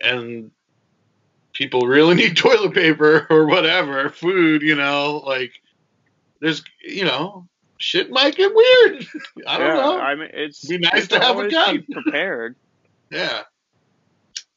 and 0.03 0.51
people 1.57 1.87
really 1.87 2.15
need 2.17 2.37
toilet 2.37 2.75
paper 2.75 3.27
or 3.31 3.47
whatever, 3.47 4.11
food, 4.11 4.63
you 4.63 4.75
know, 4.77 5.23
like 5.27 5.53
there's, 6.41 6.63
you 6.83 7.05
know, 7.05 7.47
shit 7.79 8.11
might 8.11 8.37
get 8.37 8.55
weird. 8.55 9.07
I 9.47 9.59
don't 9.59 9.75
yeah, 9.75 9.75
know. 9.75 9.99
I 9.99 10.15
mean, 10.15 10.31
it's 10.33 10.65
Be 10.69 10.79
nice 10.79 10.93
it's 10.95 11.09
to 11.09 11.21
have 11.21 11.39
a 11.39 11.49
gun. 11.51 11.77
Be 11.77 11.95
prepared. 11.95 12.57
yeah, 13.11 13.43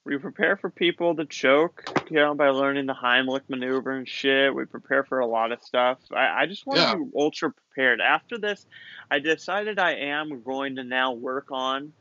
We 0.06 0.18
prepare 0.18 0.58
for 0.58 0.70
people 0.70 1.16
to 1.16 1.26
choke, 1.26 1.84
you 2.10 2.18
know, 2.18 2.34
by 2.36 2.50
learning 2.50 2.88
the 2.88 2.94
Heimlich 2.96 3.44
maneuver 3.50 3.92
and 3.92 4.08
shit. 4.08 4.54
We 4.54 4.66
prepare 4.66 5.04
for 5.04 5.20
a 5.20 5.28
lot 5.28 5.52
of 5.52 5.62
stuff. 5.62 6.00
I, 6.14 6.44
I 6.44 6.46
just 6.48 6.66
want 6.66 6.80
Yeah. 6.80 6.92
to 6.92 6.98
be 7.06 7.12
ultra 7.16 7.52
prepared. 7.52 8.02
After 8.02 8.38
this, 8.40 8.66
I 9.12 9.20
decided 9.20 9.80
I 9.80 9.94
am 9.96 10.42
going 10.44 10.76
to 10.78 10.84
now 10.84 11.14
work 11.14 11.48
on 11.52 11.94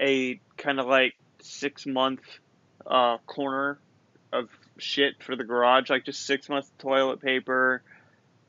a 0.00 0.40
kind 0.58 0.80
of 0.80 0.86
like 0.86 1.14
six 1.42 1.86
month 1.86 2.20
uh, 2.86 3.18
corner 3.26 3.80
of 4.38 4.48
shit 4.78 5.22
for 5.22 5.36
the 5.36 5.44
garage, 5.44 5.90
like 5.90 6.04
just 6.04 6.26
six 6.26 6.48
months 6.48 6.68
of 6.68 6.78
toilet 6.78 7.20
paper, 7.20 7.82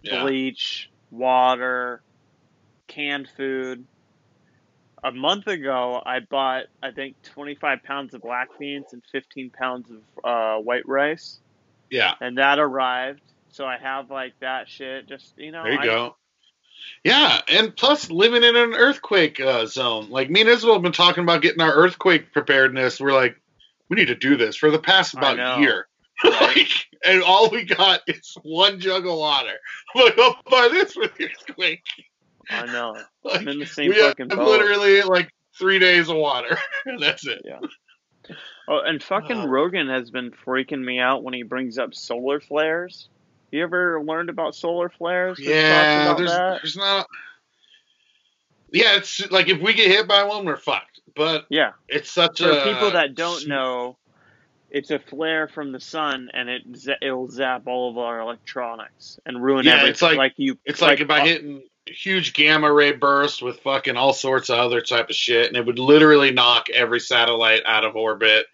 yeah, 0.01 0.23
bleach, 0.23 0.89
water, 1.11 2.01
canned 2.87 3.29
food. 3.35 3.85
A 5.03 5.11
month 5.11 5.47
ago, 5.47 6.01
I 6.05 6.19
bought 6.19 6.65
I 6.81 6.91
think 6.91 7.15
25 7.23 7.83
pounds 7.83 8.13
of 8.13 8.21
black 8.21 8.49
beans 8.59 8.93
and 8.93 9.03
15 9.11 9.51
pounds 9.51 9.89
of 9.91 9.97
uh, 10.23 10.61
white 10.61 10.87
rice, 10.87 11.39
yeah. 11.89 12.13
and 12.19 12.37
that 12.37 12.59
arrived. 12.59 13.21
So 13.49 13.65
I 13.65 13.77
have 13.77 14.09
like 14.11 14.33
that 14.41 14.67
shit. 14.67 15.07
Just 15.07 15.37
you 15.37 15.51
know, 15.51 15.63
There 15.63 15.73
you 15.73 15.79
I, 15.79 15.85
go. 15.85 16.15
Yeah, 17.03 17.41
and 17.47 17.75
plus 17.75 18.09
living 18.09 18.43
in 18.43 18.55
an 18.55 18.73
earthquake 18.73 19.39
uh, 19.39 19.65
zone. 19.65 20.09
Like 20.09 20.29
me 20.29 20.41
and 20.41 20.49
Isabel 20.49 20.75
have 20.75 20.81
been 20.81 20.91
talking 20.91 21.23
about 21.23 21.41
getting 21.41 21.61
our 21.61 21.73
earthquake 21.73 22.33
preparedness. 22.33 22.99
We're 22.99 23.13
like, 23.13 23.39
we 23.89 23.95
need 23.95 24.07
to 24.07 24.15
do 24.15 24.35
this 24.37 24.55
for 24.55 24.71
the 24.71 24.79
past 24.79 25.13
about 25.13 25.37
know. 25.37 25.57
year. 25.59 25.87
Right. 26.23 26.41
like, 26.57 26.69
and 27.05 27.21
all 27.21 27.47
we 27.51 27.63
got 27.63 27.99
is 28.07 28.35
one 28.41 28.79
jug 28.79 29.05
of 29.05 29.15
water. 29.17 29.53
Oh, 29.95 30.01
I'm 30.01 30.05
like, 30.05 30.17
I'll 30.17 30.37
buy 30.49 30.67
this 30.73 30.93
for 30.93 31.05
the 31.07 31.25
earthquake. 31.25 31.83
I 32.49 32.65
know. 32.65 32.97
Like, 33.23 33.41
I'm 33.41 33.47
in 33.49 33.59
the 33.59 33.67
same 33.67 33.89
we 33.91 33.97
have 33.97 34.09
fucking 34.09 34.29
boat. 34.29 34.47
literally 34.47 35.03
like 35.03 35.31
three 35.59 35.77
days 35.77 36.09
of 36.09 36.17
water, 36.17 36.57
and 36.87 36.99
that's 37.01 37.27
it. 37.27 37.43
Yeah. 37.45 37.59
Oh, 38.67 38.79
and 38.83 39.01
fucking 39.01 39.37
Oh. 39.41 39.47
Rogan 39.47 39.89
has 39.89 40.09
been 40.09 40.31
freaking 40.31 40.83
me 40.83 40.99
out 40.99 41.23
when 41.23 41.33
he 41.35 41.43
brings 41.43 41.77
up 41.77 41.93
solar 41.93 42.39
flares. 42.39 43.09
You 43.51 43.63
ever 43.63 44.03
learned 44.03 44.29
about 44.29 44.55
solar 44.55 44.89
flares? 44.89 45.37
Yeah, 45.39 46.03
about 46.05 46.17
there's 46.17 46.31
that? 46.31 46.61
there's 46.63 46.77
not. 46.77 47.07
Yeah, 48.71 48.97
it's 48.97 49.29
like 49.31 49.49
if 49.49 49.61
we 49.61 49.73
get 49.73 49.87
hit 49.89 50.07
by 50.07 50.23
one, 50.23 50.45
we're 50.45 50.57
fucked. 50.57 51.01
But 51.15 51.45
Yeah. 51.49 51.71
it's 51.87 52.11
such 52.11 52.39
For 52.39 52.49
a 52.51 52.63
people 52.63 52.91
that 52.91 53.15
don't 53.15 53.47
know, 53.47 53.97
it's 54.69 54.91
a 54.91 54.99
flare 54.99 55.47
from 55.47 55.71
the 55.71 55.79
sun, 55.79 56.29
and 56.33 56.49
it 56.49 56.63
it'll 57.01 57.29
zap 57.29 57.63
all 57.67 57.89
of 57.89 57.97
our 57.97 58.19
electronics 58.19 59.19
and 59.25 59.41
ruin 59.41 59.65
Yeah, 59.65 59.73
everything. 59.75 59.89
it's 59.91 60.01
like- 60.01 60.33
you, 60.37 60.57
It's 60.65 60.81
like, 60.81 60.99
if 60.99 61.09
I 61.09 61.21
uh, 61.21 61.25
hitting 61.25 61.63
huge 61.87 62.33
gamma 62.33 62.71
ray 62.71 62.91
burst 62.91 63.41
with 63.41 63.61
fucking 63.61 63.95
all 63.95 64.11
sorts 64.11 64.49
of 64.49 64.59
other 64.59 64.81
type 64.81 65.09
of 65.09 65.15
shit, 65.15 65.47
and 65.47 65.55
it 65.55 65.65
would 65.65 65.79
literally 65.79 66.31
knock 66.31 66.69
every 66.69 66.99
satellite 66.99 67.63
out 67.65 67.85
of 67.85 67.95
orbit, 67.95 68.45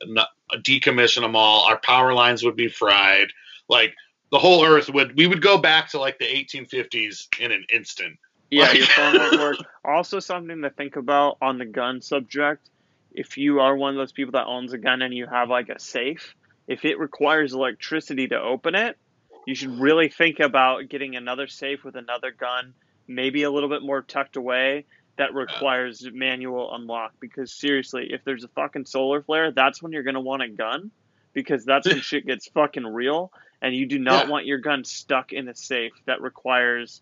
and 0.00 0.18
decommission 0.64 1.20
them 1.20 1.36
all. 1.36 1.64
Our 1.66 1.78
power 1.78 2.12
lines 2.14 2.42
would 2.42 2.56
be 2.56 2.68
fried. 2.68 3.28
Like 3.68 3.94
the 4.32 4.38
whole 4.38 4.64
Earth 4.64 4.88
would. 4.90 5.16
We 5.16 5.26
would 5.28 5.42
go 5.42 5.58
back 5.58 5.90
to 5.90 6.00
like 6.00 6.18
the 6.18 6.24
1850s 6.24 7.28
in 7.38 7.52
an 7.52 7.64
instant. 7.72 8.18
Yeah, 8.50 8.64
Like- 8.64 8.78
your 8.78 8.86
phone 8.86 9.18
won't 9.18 9.38
work. 9.38 9.56
Also, 9.84 10.20
something 10.20 10.60
to 10.62 10.70
think 10.70 10.96
about 10.96 11.38
on 11.40 11.56
the 11.58 11.64
gun 11.64 12.02
subject. 12.02 12.68
If 13.12 13.38
you 13.38 13.60
are 13.60 13.74
one 13.74 13.90
of 13.90 13.96
those 13.96 14.12
people 14.12 14.32
that 14.32 14.44
owns 14.46 14.72
a 14.74 14.78
gun 14.78 15.00
and 15.02 15.12
you 15.14 15.26
have 15.26 15.48
like 15.48 15.68
a 15.70 15.80
safe, 15.80 16.34
if 16.68 16.84
it 16.84 16.98
requires 16.98 17.54
electricity 17.54 18.28
to 18.28 18.38
open 18.40 18.74
it, 18.74 18.98
you 19.46 19.54
should 19.54 19.80
really 19.80 20.08
think 20.10 20.38
about 20.38 20.88
getting 20.90 21.16
another 21.16 21.46
safe 21.48 21.82
with 21.82 21.96
another 21.96 22.30
gun, 22.30 22.74
maybe 23.08 23.42
a 23.44 23.50
little 23.50 23.70
bit 23.70 23.82
more 23.82 24.02
tucked 24.02 24.36
away 24.36 24.84
that 25.16 25.34
requires 25.34 26.06
manual 26.12 26.72
unlock. 26.74 27.14
Because 27.20 27.52
seriously, 27.52 28.08
if 28.12 28.22
there's 28.24 28.44
a 28.44 28.48
fucking 28.48 28.84
solar 28.84 29.22
flare, 29.22 29.50
that's 29.50 29.82
when 29.82 29.92
you're 29.92 30.02
gonna 30.04 30.20
want 30.20 30.42
a 30.42 30.48
gun, 30.48 30.90
because 31.32 31.64
that's 31.64 31.86
when 31.88 32.00
shit 32.02 32.26
gets 32.26 32.48
fucking 32.48 32.86
real, 32.86 33.32
and 33.62 33.74
you 33.74 33.86
do 33.86 33.98
not 33.98 34.26
Yeah. 34.26 34.30
want 34.30 34.46
your 34.46 34.58
gun 34.58 34.84
stuck 34.84 35.32
in 35.32 35.48
a 35.48 35.54
safe 35.54 35.92
that 36.04 36.20
requires 36.20 37.00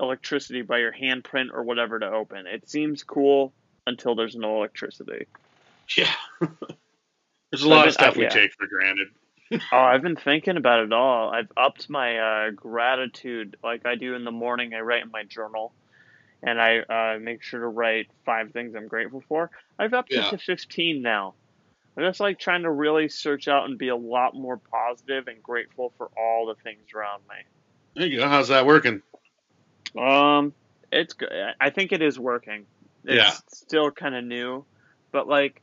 electricity 0.00 0.62
by 0.62 0.78
your 0.78 0.92
handprint 0.92 1.52
or 1.52 1.62
whatever 1.62 1.98
to 1.98 2.06
open. 2.10 2.46
It 2.46 2.68
seems 2.68 3.02
cool 3.02 3.52
until 3.86 4.14
there's 4.14 4.36
no 4.36 4.56
electricity. 4.58 5.26
Yeah. 5.96 6.12
There's 7.50 7.62
a 7.64 7.68
lot 7.68 7.88
of 7.88 7.94
stuff 7.94 8.14
I- 8.14 8.18
we 8.18 8.22
yeah. 8.24 8.28
take 8.30 8.52
for 8.54 8.66
granted. 8.66 9.08
Oh, 9.72 9.76
I've 9.78 10.02
been 10.02 10.14
thinking 10.14 10.56
about 10.56 10.84
it 10.84 10.92
all. 10.92 11.28
I've 11.30 11.50
upped 11.56 11.90
my 11.90 12.18
uh, 12.18 12.50
gratitude 12.52 13.56
like 13.64 13.84
I 13.84 13.96
do 13.96 14.14
in 14.14 14.22
the 14.22 14.30
morning. 14.30 14.74
I 14.74 14.78
write 14.78 15.02
in 15.02 15.10
my 15.10 15.24
journal 15.24 15.72
and 16.40 16.62
I 16.62 16.78
uh, 16.78 17.18
make 17.18 17.42
sure 17.42 17.58
to 17.58 17.66
write 17.66 18.06
five 18.24 18.52
things 18.52 18.76
I'm 18.76 18.86
grateful 18.86 19.24
for. 19.26 19.50
I've 19.76 19.92
upped 19.92 20.12
Yeah. 20.12 20.28
it 20.28 20.30
to 20.30 20.38
15 20.38 21.02
now. 21.02 21.34
I'm 21.96 22.04
just 22.04 22.20
like 22.20 22.38
trying 22.38 22.62
to 22.62 22.70
really 22.70 23.08
search 23.08 23.48
out 23.48 23.64
and 23.68 23.76
be 23.76 23.88
a 23.88 23.96
lot 23.96 24.36
more 24.36 24.56
positive 24.56 25.26
and 25.26 25.42
grateful 25.42 25.92
for 25.98 26.10
all 26.16 26.46
the 26.46 26.54
things 26.62 26.84
around 26.94 27.22
me. 27.28 27.34
There 27.96 28.06
you 28.06 28.18
go. 28.20 28.28
How's 28.28 28.46
that 28.48 28.66
working? 28.66 29.02
Um, 29.98 30.54
it's 30.92 31.14
good. 31.14 31.30
I 31.60 31.70
think 31.70 31.92
it 31.92 32.02
is 32.02 32.18
working. 32.18 32.66
It's 33.04 33.26
Yeah. 33.26 33.38
still 33.48 33.90
kind 33.90 34.14
of 34.14 34.24
new, 34.24 34.66
but 35.12 35.28
like, 35.28 35.62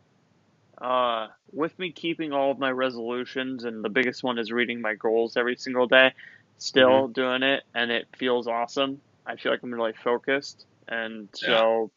uh, 0.81 1.27
with 1.51 1.77
me 1.79 1.91
keeping 1.93 2.33
all 2.33 2.51
of 2.51 2.59
my 2.59 2.71
resolutions, 2.71 3.63
and 3.65 3.83
the 3.83 3.89
biggest 3.89 4.23
one 4.23 4.39
is 4.39 4.51
reading 4.51 4.81
my 4.81 4.95
goals 4.95 5.37
every 5.37 5.57
single 5.57 5.87
day. 5.87 6.13
Still 6.59 7.07
Mm-hmm. 7.07 7.09
doing 7.09 7.43
it, 7.43 7.63
and 7.75 7.91
it 7.91 8.07
feels 8.17 8.47
awesome. 8.47 9.01
I 9.25 9.37
feel 9.37 9.51
like 9.51 9.61
I'm 9.63 9.73
really 9.73 9.93
focused, 10.03 10.65
and 10.87 11.29
so 11.35 11.91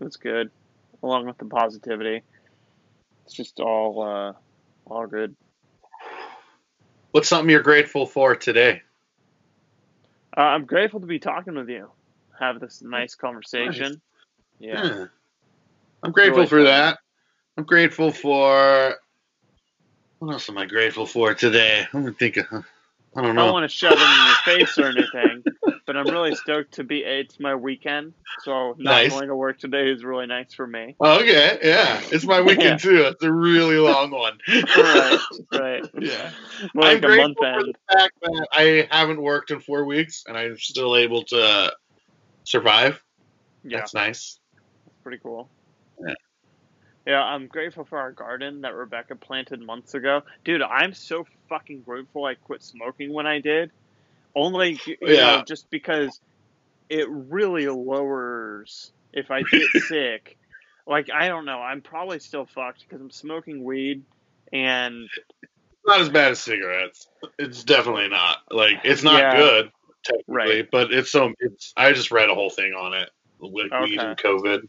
it's 0.00 0.16
good, 0.16 0.50
along 1.02 1.26
with 1.26 1.38
the 1.38 1.46
positivity. 1.46 2.22
It's 3.26 3.34
just 3.36 3.60
all, 3.60 4.02
uh, 4.02 4.32
all 4.92 5.06
good. 5.06 5.36
What's 7.12 7.28
something 7.28 7.50
you're 7.50 7.62
grateful 7.62 8.06
for 8.06 8.36
today? 8.36 8.82
Uh, 10.38 10.42
I'm 10.42 10.66
grateful 10.66 11.00
to 11.00 11.06
be 11.06 11.18
talking 11.18 11.56
with 11.56 11.68
you, 11.68 11.90
have 12.38 12.60
this 12.60 12.80
nice 12.80 13.16
conversation. 13.16 14.00
Yeah. 14.60 14.84
Yeah. 14.84 15.06
I'm 16.04 16.12
grateful 16.12 16.46
for 16.46 16.62
that. 16.62 16.98
I'm 17.56 17.64
grateful 17.64 18.12
for. 18.12 18.94
What 20.20 20.32
else 20.32 20.48
am 20.48 20.58
I 20.58 20.66
grateful 20.66 21.06
for 21.06 21.34
today? 21.34 21.88
I'm 21.92 22.04
gonna 22.04 22.14
think. 22.14 22.36
Of, 22.36 22.46
I 22.52 23.22
don't 23.22 23.34
know. 23.34 23.42
I 23.42 23.44
don't 23.46 23.52
want 23.52 23.68
to 23.68 23.76
shove 23.76 23.94
it 23.94 24.00
in 24.00 24.26
your 24.26 24.62
face 24.62 24.78
or 24.78 24.86
anything, 24.86 25.44
but 25.88 25.96
I'm 25.96 26.06
really 26.06 26.34
stoked 26.34 26.74
to 26.74 26.84
be. 26.84 26.98
It's 26.98 27.40
my 27.40 27.54
weekend, 27.54 28.12
so 28.44 28.74
not 28.76 28.92
Nice. 28.92 29.10
going 29.10 29.28
to 29.28 29.34
work 29.34 29.58
today 29.58 29.90
is 29.90 30.04
really 30.04 30.26
nice 30.26 30.52
for 30.52 30.66
me. 30.66 30.94
Okay, 31.00 31.58
yeah, 31.62 32.02
it's 32.12 32.26
my 32.26 32.42
weekend 32.42 32.78
too. 32.78 33.04
It's 33.04 33.24
a 33.24 33.32
really 33.32 33.78
long 33.78 34.10
one. 34.10 34.36
Right, 34.46 35.18
right. 35.52 35.90
Yeah. 35.98 36.30
More 36.74 36.84
I'm 36.84 36.94
like 36.94 36.96
a 36.98 37.00
grateful 37.06 37.16
month 37.22 37.38
for 37.38 37.46
end. 37.46 37.74
the 37.74 37.94
fact 37.94 38.12
that 38.20 38.48
I 38.52 38.88
haven't 38.90 39.22
worked 39.22 39.50
in 39.50 39.60
four 39.60 39.86
weeks 39.86 40.24
and 40.28 40.36
I'm 40.36 40.58
still 40.58 40.94
able 40.94 41.22
to 41.24 41.72
survive. 42.44 43.02
Yeah, 43.64 43.78
That's 43.78 43.94
nice. 43.94 44.40
that's 44.84 44.98
pretty 45.02 45.20
cool. 45.22 45.48
Yeah. 46.06 46.12
Yeah, 47.06 47.22
I'm 47.22 47.46
grateful 47.46 47.86
for 47.86 47.98
our 47.98 48.12
garden 48.12 48.60
that 48.60 48.74
Rebecca 48.74 49.16
planted 49.16 49.62
months 49.62 49.94
ago. 49.94 50.20
Dude, 50.44 50.60
I'm 50.60 50.92
so 50.92 51.24
fucking 51.48 51.80
grateful 51.80 52.26
I 52.26 52.34
quit 52.34 52.62
smoking 52.62 53.14
when 53.14 53.26
I 53.26 53.40
did. 53.40 53.70
Only, 54.38 54.78
you 54.86 54.96
Yeah. 55.02 55.36
know, 55.38 55.44
just 55.46 55.68
because 55.70 56.20
it 56.88 57.06
really 57.10 57.66
lowers 57.68 58.92
if 59.12 59.30
I 59.30 59.42
get 59.42 59.70
sick. 59.88 60.38
Like, 60.86 61.10
I 61.12 61.28
don't 61.28 61.44
know. 61.44 61.60
I'm 61.60 61.82
probably 61.82 62.18
still 62.18 62.46
fucked 62.46 62.84
because 62.88 63.00
I'm 63.00 63.10
smoking 63.10 63.62
weed 63.64 64.04
and 64.52 65.08
it's 65.42 65.50
not 65.86 66.00
as 66.00 66.08
bad 66.08 66.30
as 66.32 66.40
cigarettes. 66.40 67.08
It's 67.38 67.64
definitely 67.64 68.08
not. 68.08 68.38
Like 68.50 68.78
it's 68.84 69.02
not 69.02 69.18
Yeah. 69.20 69.36
good 69.36 69.70
technically, 70.04 70.34
Right. 70.34 70.70
but 70.70 70.92
it's 70.92 71.10
so. 71.10 71.32
It's. 71.40 71.72
I 71.76 71.92
just 71.92 72.10
read 72.10 72.30
a 72.30 72.34
whole 72.34 72.48
thing 72.50 72.72
on 72.72 72.94
it 72.94 73.10
with 73.40 73.70
weed 73.82 74.00
and 74.00 74.16
COVID. 74.16 74.68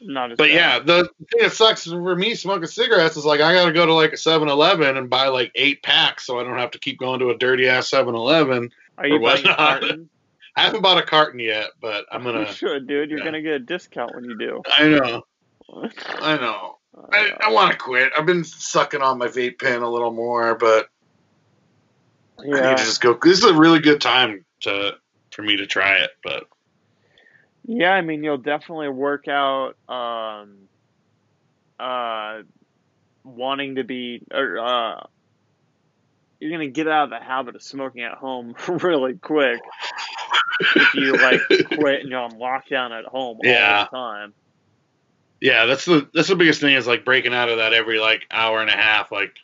not 0.00 0.32
as 0.32 0.36
But 0.36 0.48
bad. 0.48 0.54
yeah, 0.54 0.78
the 0.80 1.04
thing 1.30 1.42
that 1.42 1.52
sucks 1.52 1.84
for 1.86 2.16
me 2.16 2.34
smoking 2.34 2.66
cigarettes 2.66 3.16
is 3.16 3.24
like 3.24 3.40
I 3.40 3.54
got 3.54 3.66
to 3.66 3.72
go 3.72 3.86
to 3.86 3.94
like 3.94 4.12
a 4.12 4.16
7-Eleven 4.16 4.96
and 4.96 5.08
buy 5.08 5.28
like 5.28 5.52
eight 5.54 5.82
packs, 5.82 6.26
so 6.26 6.40
I 6.40 6.42
don't 6.44 6.58
have 6.58 6.72
to 6.72 6.78
keep 6.80 6.98
going 6.98 7.20
to 7.20 7.30
a 7.30 7.38
dirty 7.38 7.68
ass 7.68 7.88
7-Eleven. 7.90 8.70
Are 8.98 9.06
you 9.06 9.20
buying 9.20 9.46
a 9.46 9.54
carton? 9.56 10.08
I 10.56 10.62
haven't 10.62 10.80
bought 10.80 10.98
a 10.98 11.02
carton 11.02 11.38
yet, 11.38 11.70
but 11.80 12.06
I'm 12.10 12.22
gonna. 12.22 12.40
You 12.48 12.52
should, 12.52 12.86
dude. 12.86 13.10
You're 13.10 13.18
yeah. 13.18 13.24
gonna 13.24 13.42
get 13.42 13.52
a 13.52 13.58
discount 13.58 14.14
when 14.14 14.24
you 14.24 14.38
do. 14.38 14.62
I 14.66 14.88
know. 14.88 15.22
I 15.72 16.36
know. 16.40 16.78
I, 17.12 17.32
I 17.40 17.52
want 17.52 17.72
to 17.72 17.78
quit. 17.78 18.12
I've 18.16 18.24
been 18.24 18.42
sucking 18.42 19.02
on 19.02 19.18
my 19.18 19.26
vape 19.26 19.58
pen 19.58 19.82
a 19.82 19.90
little 19.90 20.12
more, 20.12 20.54
but 20.54 20.88
I 22.38 22.44
need 22.44 22.78
to 22.78 22.84
just 22.84 23.02
go. 23.02 23.18
This 23.22 23.38
is 23.38 23.44
a 23.44 23.54
really 23.54 23.80
good 23.80 24.00
time 24.00 24.46
to 24.60 24.92
for 25.30 25.42
me 25.42 25.56
to 25.58 25.66
try 25.66 25.98
it, 25.98 26.10
but 26.24 26.44
Yeah, 27.64 27.92
I 27.92 28.00
mean, 28.00 28.24
you'll 28.24 28.38
definitely 28.38 28.88
work 28.88 29.28
out 29.28 29.76
um, 29.86 30.56
uh, 31.78 32.42
wanting 33.22 33.74
to 33.74 33.84
be, 33.84 34.22
or 34.32 34.58
uh, 34.58 35.06
you're 36.40 36.50
gonna 36.50 36.68
get 36.68 36.86
out 36.88 37.04
of 37.04 37.10
the 37.10 37.20
habit 37.24 37.54
of 37.56 37.62
smoking 37.62 38.02
at 38.02 38.14
home 38.14 38.54
really 38.68 39.14
quick 39.14 39.60
if 40.76 40.94
you 40.94 41.12
like 41.16 41.40
quit 41.78 42.00
and 42.00 42.08
you're 42.10 42.20
on 42.20 42.32
lockdown 42.32 42.96
at 42.98 43.04
home 43.04 43.38
Yeah. 43.42 43.86
all 43.92 44.00
the 44.18 44.18
time. 44.20 44.34
yeah, 45.40 45.66
that's 45.66 45.84
the 45.84 46.08
that's 46.14 46.28
the 46.28 46.36
biggest 46.36 46.60
thing 46.60 46.74
is 46.74 46.86
like 46.86 47.04
breaking 47.04 47.34
out 47.34 47.48
of 47.48 47.58
that 47.58 47.72
every 47.72 47.98
like 47.98 48.22
hour 48.30 48.60
and 48.60 48.70
a 48.70 48.76
half. 48.76 49.12
Like, 49.12 49.34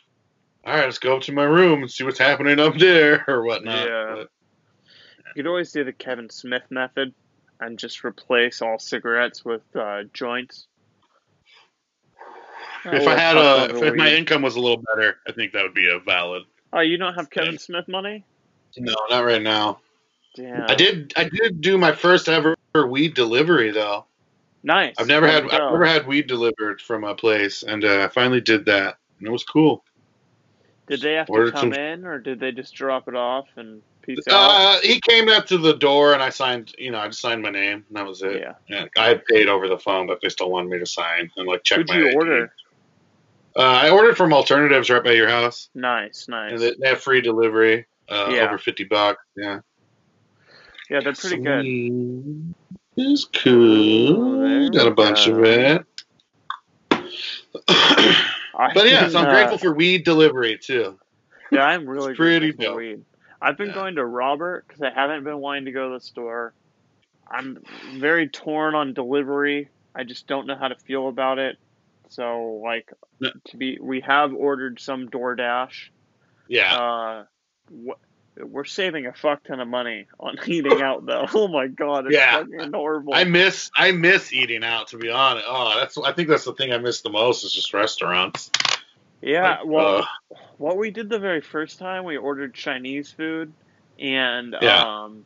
all 0.65 0.73
right, 0.73 0.85
let's 0.85 0.97
go 0.99 1.15
up 1.17 1.23
to 1.23 1.31
my 1.31 1.43
room 1.43 1.81
and 1.83 1.91
see 1.91 2.03
what's 2.03 2.19
happening 2.19 2.59
up 2.59 2.77
there 2.77 3.23
or 3.27 3.43
whatnot. 3.43 3.87
Yeah. 3.87 4.13
But, 4.15 4.29
You 5.35 5.43
could 5.43 5.47
always 5.47 5.71
do 5.71 5.83
the 5.83 5.93
Kevin 5.93 6.29
Smith 6.29 6.63
method 6.69 7.13
and 7.59 7.77
just 7.77 8.03
replace 8.03 8.61
all 8.61 8.79
cigarettes 8.79 9.45
with 9.45 9.61
uh, 9.75 10.03
joints. 10.13 10.67
if 12.85 13.07
I 13.07 13.15
had 13.17 13.37
a 13.37 13.73
over 13.75 13.85
if 13.85 13.95
my 13.95 14.09
income 14.13 14.41
was 14.41 14.55
a 14.55 14.59
little 14.59 14.83
better, 14.95 15.17
I 15.27 15.31
think 15.31 15.53
that 15.53 15.63
would 15.63 15.73
be 15.73 15.89
a 15.89 15.99
valid. 15.99 16.43
Oh, 16.73 16.81
you 16.81 16.97
don't 16.97 17.13
have 17.13 17.29
Kevin 17.29 17.57
Smith 17.57 17.87
money? 17.87 18.25
No, 18.77 18.95
not 19.09 19.23
right 19.23 19.41
now. 19.41 19.79
Damn. 20.35 20.69
I 20.69 20.75
did 20.75 21.13
I 21.15 21.29
did 21.29 21.61
do 21.61 21.77
my 21.77 21.91
first 21.91 22.27
ever 22.27 22.55
weed 22.87 23.13
delivery 23.13 23.71
though. 23.71 24.05
Nice. 24.63 24.95
I've 24.97 25.07
never 25.07 25.27
had 25.27 25.43
go? 25.43 25.49
I've 25.49 25.71
never 25.71 25.85
had 25.85 26.07
weed 26.07 26.27
delivered 26.27 26.81
from 26.81 27.03
a 27.03 27.13
place, 27.13 27.63
and 27.63 27.83
uh, 27.85 28.03
I 28.05 28.07
finally 28.07 28.41
did 28.41 28.65
that, 28.65 28.97
and 29.19 29.27
it 29.27 29.31
was 29.31 29.43
cool. 29.43 29.83
Did 30.87 31.01
they 31.01 31.13
have 31.13 31.27
to 31.27 31.51
come 31.51 31.71
some- 31.71 31.73
in, 31.73 32.05
or 32.05 32.19
did 32.19 32.39
they 32.39 32.51
just 32.51 32.73
drop 32.73 33.07
it 33.07 33.15
off 33.15 33.45
and 33.57 33.81
peace 34.01 34.19
out? 34.29 34.33
Uh, 34.33 34.79
he 34.81 34.99
came 35.01 35.29
up 35.29 35.45
to 35.47 35.57
the 35.57 35.73
door, 35.73 36.13
and 36.13 36.23
I 36.23 36.29
signed. 36.29 36.73
You 36.77 36.91
know, 36.91 36.99
I 36.99 37.07
just 37.07 37.21
signed 37.21 37.41
my 37.41 37.51
name, 37.51 37.85
and 37.87 37.97
that 37.97 38.05
was 38.07 38.21
it. 38.23 38.43
yeah. 38.67 38.85
I 38.97 39.07
had 39.09 39.25
paid 39.25 39.47
over 39.47 39.67
the 39.67 39.77
phone, 39.77 40.07
but 40.07 40.19
they 40.21 40.29
still 40.29 40.49
wanted 40.49 40.69
me 40.69 40.79
to 40.79 40.85
sign 40.85 41.29
and 41.37 41.47
like 41.47 41.63
check 41.63 41.79
Who'd 41.79 41.89
my 41.89 41.97
you 41.97 42.07
ID. 42.07 42.15
order? 42.15 42.53
Uh, 43.55 43.61
I 43.61 43.89
ordered 43.91 44.17
from 44.17 44.33
Alternatives 44.33 44.89
right 44.89 45.03
by 45.03 45.11
your 45.11 45.29
house, 45.29 45.69
Nice, 45.75 46.27
nice. 46.27 46.51
and 46.53 46.59
they, 46.61 46.73
they 46.79 46.89
have 46.89 47.01
free 47.01 47.21
delivery. 47.21 47.85
Uh, 48.09 48.29
Yeah. 48.31 48.45
over 48.47 48.57
fifty 48.57 48.83
bucks. 48.83 49.21
Yeah, 49.37 49.59
yeah, 50.89 50.99
they're 51.01 51.13
pretty 51.13 51.37
good. 51.37 52.53
It's 52.97 53.25
cool. 53.25 54.69
Got 54.71 54.87
a 54.87 54.91
bunch 54.91 55.27
go. 55.27 55.35
of 55.37 55.43
it. 55.45 55.85
But 58.73 58.87
yeah, 58.89 59.07
so 59.07 59.19
I'm 59.19 59.25
uh, 59.25 59.31
grateful 59.31 59.57
for 59.57 59.73
weed 59.73 60.03
delivery 60.03 60.57
too. 60.57 60.99
Yeah, 61.51 61.63
I'm 61.63 61.87
really 61.87 62.15
pretty 62.15 62.51
grateful 62.51 62.73
for 62.73 62.77
weed. 62.79 63.05
I've 63.41 63.57
been 63.57 63.67
Yeah. 63.69 63.73
going 63.73 63.95
to 63.95 64.05
Robert 64.05 64.65
because 64.67 64.81
I 64.81 64.89
haven't 64.89 65.23
been 65.23 65.37
wanting 65.39 65.65
to 65.65 65.71
go 65.71 65.89
to 65.89 65.95
the 65.95 66.01
store. 66.01 66.53
I'm 67.29 67.57
very 67.99 68.27
torn 68.29 68.75
on 68.75 68.93
delivery. 68.93 69.69
I 69.95 70.03
just 70.03 70.27
don't 70.27 70.47
know 70.47 70.55
how 70.55 70.67
to 70.67 70.75
feel 70.75 71.07
about 71.07 71.39
it. 71.39 71.57
So, 72.13 72.61
like, 72.63 72.91
Yeah. 73.19 73.29
to 73.45 73.57
be, 73.57 73.77
we 73.81 74.01
have 74.01 74.33
ordered 74.33 74.79
some 74.79 75.09
DoorDash. 75.09 75.89
Yeah. 76.47 76.75
Uh, 76.77 77.23
wh- 77.87 77.99
we're 78.45 78.65
saving 78.65 79.05
a 79.07 79.13
fuck 79.13 79.43
ton 79.43 79.59
of 79.59 79.67
money 79.67 80.07
on 80.19 80.35
eating 80.47 80.81
out, 80.81 81.05
though. 81.05 81.25
Oh 81.33 81.47
my 81.47 81.67
god, 81.67 82.05
it's 82.07 82.15
Yeah. 82.15 82.39
fucking 82.43 82.71
horrible. 82.73 83.13
I 83.15 83.23
miss 83.23 83.71
I 83.75 83.91
miss 83.91 84.31
eating 84.33 84.63
out 84.63 84.87
to 84.89 84.97
be 84.97 85.09
honest. 85.09 85.45
Oh, 85.47 85.73
that's 85.79 85.97
I 85.97 86.11
think 86.13 86.29
that's 86.29 86.43
the 86.45 86.53
thing 86.53 86.71
I 86.73 86.77
miss 86.77 87.01
the 87.01 87.09
most 87.09 87.43
is 87.43 87.53
just 87.53 87.73
restaurants. 87.73 88.51
yeah, 89.21 89.57
Like, 89.59 89.65
well, 89.65 89.97
uh, 90.31 90.35
what 90.57 90.77
we 90.77 90.91
did 90.91 91.09
the 91.09 91.19
very 91.19 91.41
first 91.41 91.79
time, 91.79 92.03
we 92.05 92.17
ordered 92.17 92.53
Chinese 92.53 93.11
food, 93.11 93.53
and 93.99 94.55
Yeah. 94.61 94.83
um, 95.03 95.25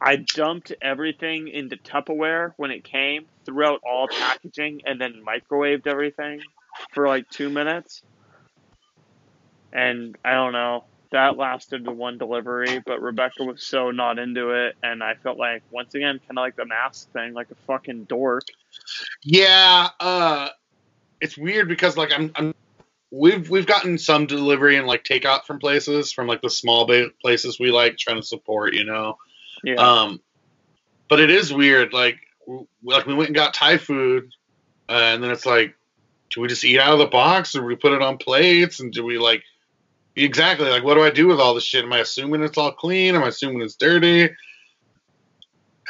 I 0.00 0.16
dumped 0.16 0.72
everything 0.80 1.48
into 1.48 1.76
Tupperware 1.76 2.52
when 2.56 2.70
it 2.70 2.84
came, 2.84 3.26
threw 3.44 3.64
out 3.64 3.80
all 3.82 4.08
packaging, 4.08 4.82
and 4.86 5.00
then 5.00 5.22
microwaved 5.26 5.86
everything 5.86 6.40
for 6.92 7.08
like 7.08 7.28
two 7.30 7.50
minutes. 7.50 8.02
And 9.72 10.16
I 10.24 10.32
don't 10.32 10.52
know, 10.52 10.84
that 11.10 11.36
lasted 11.36 11.84
the 11.84 11.90
one 11.90 12.18
delivery, 12.18 12.82
but 12.84 13.02
Rebecca 13.02 13.44
was 13.44 13.62
so 13.62 13.90
not 13.90 14.18
into 14.18 14.50
it, 14.50 14.76
and 14.82 15.02
I 15.02 15.14
felt 15.14 15.38
like 15.38 15.62
once 15.70 15.94
again, 15.94 16.20
kind 16.20 16.38
of 16.38 16.42
like 16.42 16.56
the 16.56 16.66
mask 16.66 17.10
thing, 17.12 17.32
like 17.34 17.50
a 17.50 17.56
fucking 17.66 18.04
dork. 18.04 18.44
yeah, 19.22 19.88
uh 20.00 20.48
it's 21.20 21.36
weird 21.36 21.68
because 21.68 21.96
like 21.96 22.12
I'm 22.14 22.30
I'm 22.36 22.54
we've 23.10 23.48
we've 23.50 23.66
gotten 23.66 23.98
some 23.98 24.26
delivery 24.26 24.76
and 24.76 24.86
like 24.86 25.04
takeout 25.04 25.44
from 25.44 25.58
places 25.58 26.12
from 26.12 26.26
like 26.26 26.42
the 26.42 26.50
small 26.50 26.86
ba- 26.86 27.10
places 27.20 27.58
we 27.58 27.70
like 27.70 27.96
trying 27.96 28.20
to 28.20 28.26
support, 28.26 28.74
you 28.74 28.84
know. 28.84 29.16
Yeah, 29.64 29.74
Um, 29.76 30.20
but 31.08 31.20
it 31.20 31.30
is 31.30 31.52
weird. 31.52 31.92
Like, 31.92 32.18
w- 32.46 32.66
like 32.82 33.06
we 33.06 33.14
went 33.14 33.28
and 33.28 33.36
got 33.36 33.54
Thai 33.54 33.78
food, 33.78 34.30
uh, 34.88 34.92
and 34.92 35.22
then 35.22 35.30
it's 35.30 35.46
like, 35.46 35.74
do 36.30 36.40
we 36.40 36.48
just 36.48 36.64
eat 36.64 36.78
out 36.78 36.92
of 36.92 36.98
the 36.98 37.06
box, 37.06 37.54
or 37.56 37.60
do 37.60 37.66
we 37.66 37.76
put 37.76 37.92
it 37.92 38.02
on 38.02 38.18
plates, 38.18 38.80
and 38.80 38.92
do 38.92 39.04
we 39.04 39.18
like 39.18 39.42
exactly 40.16 40.68
like 40.68 40.82
what 40.84 40.94
do 40.94 41.02
I 41.02 41.10
do 41.10 41.26
with 41.28 41.40
all 41.40 41.54
this 41.54 41.64
shit? 41.64 41.84
Am 41.84 41.92
I 41.92 41.98
assuming 41.98 42.42
it's 42.42 42.58
all 42.58 42.72
clean? 42.72 43.14
Am 43.14 43.22
I 43.24 43.28
assuming 43.28 43.62
it's 43.62 43.76
dirty? 43.76 44.30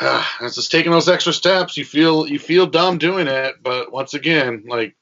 Uh, 0.01 0.25
it's 0.43 0.55
just 0.55 0.71
taking 0.71 0.93
those 0.93 1.09
extra 1.09 1.33
steps. 1.33 1.77
You 1.77 1.85
feel 1.85 2.27
you 2.29 2.39
feel 2.39 2.67
dumb 2.67 2.99
doing 2.99 3.27
it, 3.27 3.57
but 3.63 3.91
once 3.93 4.15
again, 4.15 4.65
like 4.69 4.95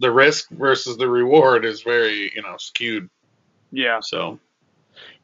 the 0.00 0.10
risk 0.10 0.48
versus 0.50 0.96
the 0.96 1.08
reward 1.08 1.64
is 1.64 1.82
very 1.82 2.32
you 2.34 2.42
know 2.42 2.56
skewed. 2.58 3.08
yeah. 3.70 4.00
So 4.00 4.40